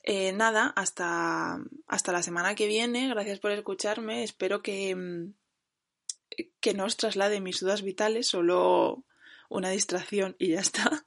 Eh, 0.09 0.31
nada, 0.31 0.69
hasta, 0.77 1.59
hasta 1.89 2.13
la 2.13 2.23
semana 2.23 2.55
que 2.55 2.69
viene. 2.69 3.09
Gracias 3.09 3.41
por 3.41 3.51
escucharme. 3.51 4.23
Espero 4.23 4.63
que, 4.63 4.95
mm, 4.95 5.35
que 6.61 6.75
no 6.75 6.85
os 6.85 6.97
traslade 6.97 7.41
mis 7.41 7.59
dudas 7.61 7.83
vitales, 7.83 8.29
solo 8.29 9.05
una 9.49 9.71
distracción 9.71 10.37
y 10.39 10.51
ya 10.51 10.61
está. 10.61 11.07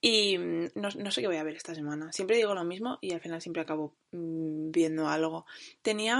Y 0.00 0.38
mm, 0.38 0.68
no, 0.76 0.88
no, 0.96 1.10
sé 1.10 1.20
qué 1.20 1.26
voy 1.26 1.36
a 1.36 1.42
ver 1.42 1.56
esta 1.56 1.74
semana. 1.74 2.10
Siempre 2.12 2.36
digo 2.36 2.54
lo 2.54 2.64
mismo 2.64 2.98
y 3.02 3.12
al 3.12 3.20
final 3.20 3.42
siempre 3.42 3.62
acabo 3.62 3.96
mmm, 4.12 4.70
viendo 4.70 5.08
algo. 5.08 5.44
Tenía. 5.82 6.16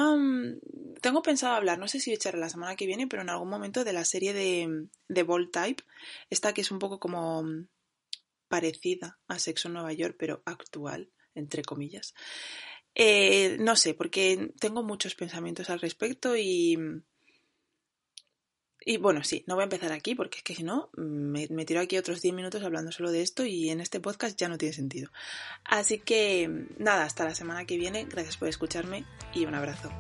Tengo 1.01 1.23
pensado 1.23 1.55
hablar, 1.55 1.79
no 1.79 1.89
sé 1.89 2.01
si 2.01 2.13
echaré 2.13 2.39
la 2.39 2.51
semana 2.51 2.77
que 2.77 2.87
viene, 2.87 3.07
pero 3.07 3.23
en 3.23 3.31
algún 3.31 3.49
momento 3.49 3.85
de 3.85 3.93
la 3.95 4.05
serie 4.05 4.35
de, 4.35 4.89
de 5.09 5.23
Bold 5.23 5.51
Type. 5.51 5.83
Esta 6.29 6.53
que 6.53 6.61
es 6.61 6.71
un 6.71 6.79
poco 6.79 7.01
como 7.01 7.43
mm, 7.43 7.69
parecida 8.49 9.19
a 9.29 9.39
Sexo 9.39 9.69
en 9.69 9.75
Nueva 9.75 9.95
York, 9.95 10.17
pero 10.19 10.43
actual 10.45 11.11
entre 11.37 11.63
comillas. 11.63 12.15
Eh, 12.95 13.59
no 13.61 13.77
sé, 13.77 13.95
porque 13.95 14.53
tengo 14.59 14.83
muchos 14.83 15.15
pensamientos 15.15 15.71
al 15.71 15.81
respecto 15.81 16.37
y... 16.37 16.79
Y 18.89 18.99
bueno, 18.99 19.25
sí, 19.25 19.43
no 19.49 19.57
voy 19.57 19.63
a 19.63 19.65
empezar 19.65 19.91
aquí 19.91 20.15
porque 20.15 20.39
es 20.39 20.45
que 20.45 20.55
si 20.55 20.63
no, 20.63 20.91
me, 20.97 21.49
me, 21.51 21.65
tiro 21.65 21.81
aquí 21.81 21.99
otros 21.99 22.23
10 22.23 22.33
minutos 22.37 22.63
hablando 22.63 22.93
solo 22.93 23.11
de 23.11 23.21
esto 23.21 23.45
y 23.45 23.69
en 23.71 23.81
este 23.81 23.99
podcast 23.99 24.39
ya 24.39 24.49
no 24.49 24.59
tiene 24.59 24.75
sentido. 24.75 25.11
Así 25.65 25.99
que 25.99 26.69
nada, 26.79 27.05
hasta 27.05 27.25
la 27.25 27.35
semana 27.35 27.65
que 27.65 27.79
viene, 27.79 28.05
gracias 28.05 28.37
por 28.37 28.47
escucharme 28.47 29.05
y 29.35 29.45
un 29.45 29.57
abrazo. 29.57 29.91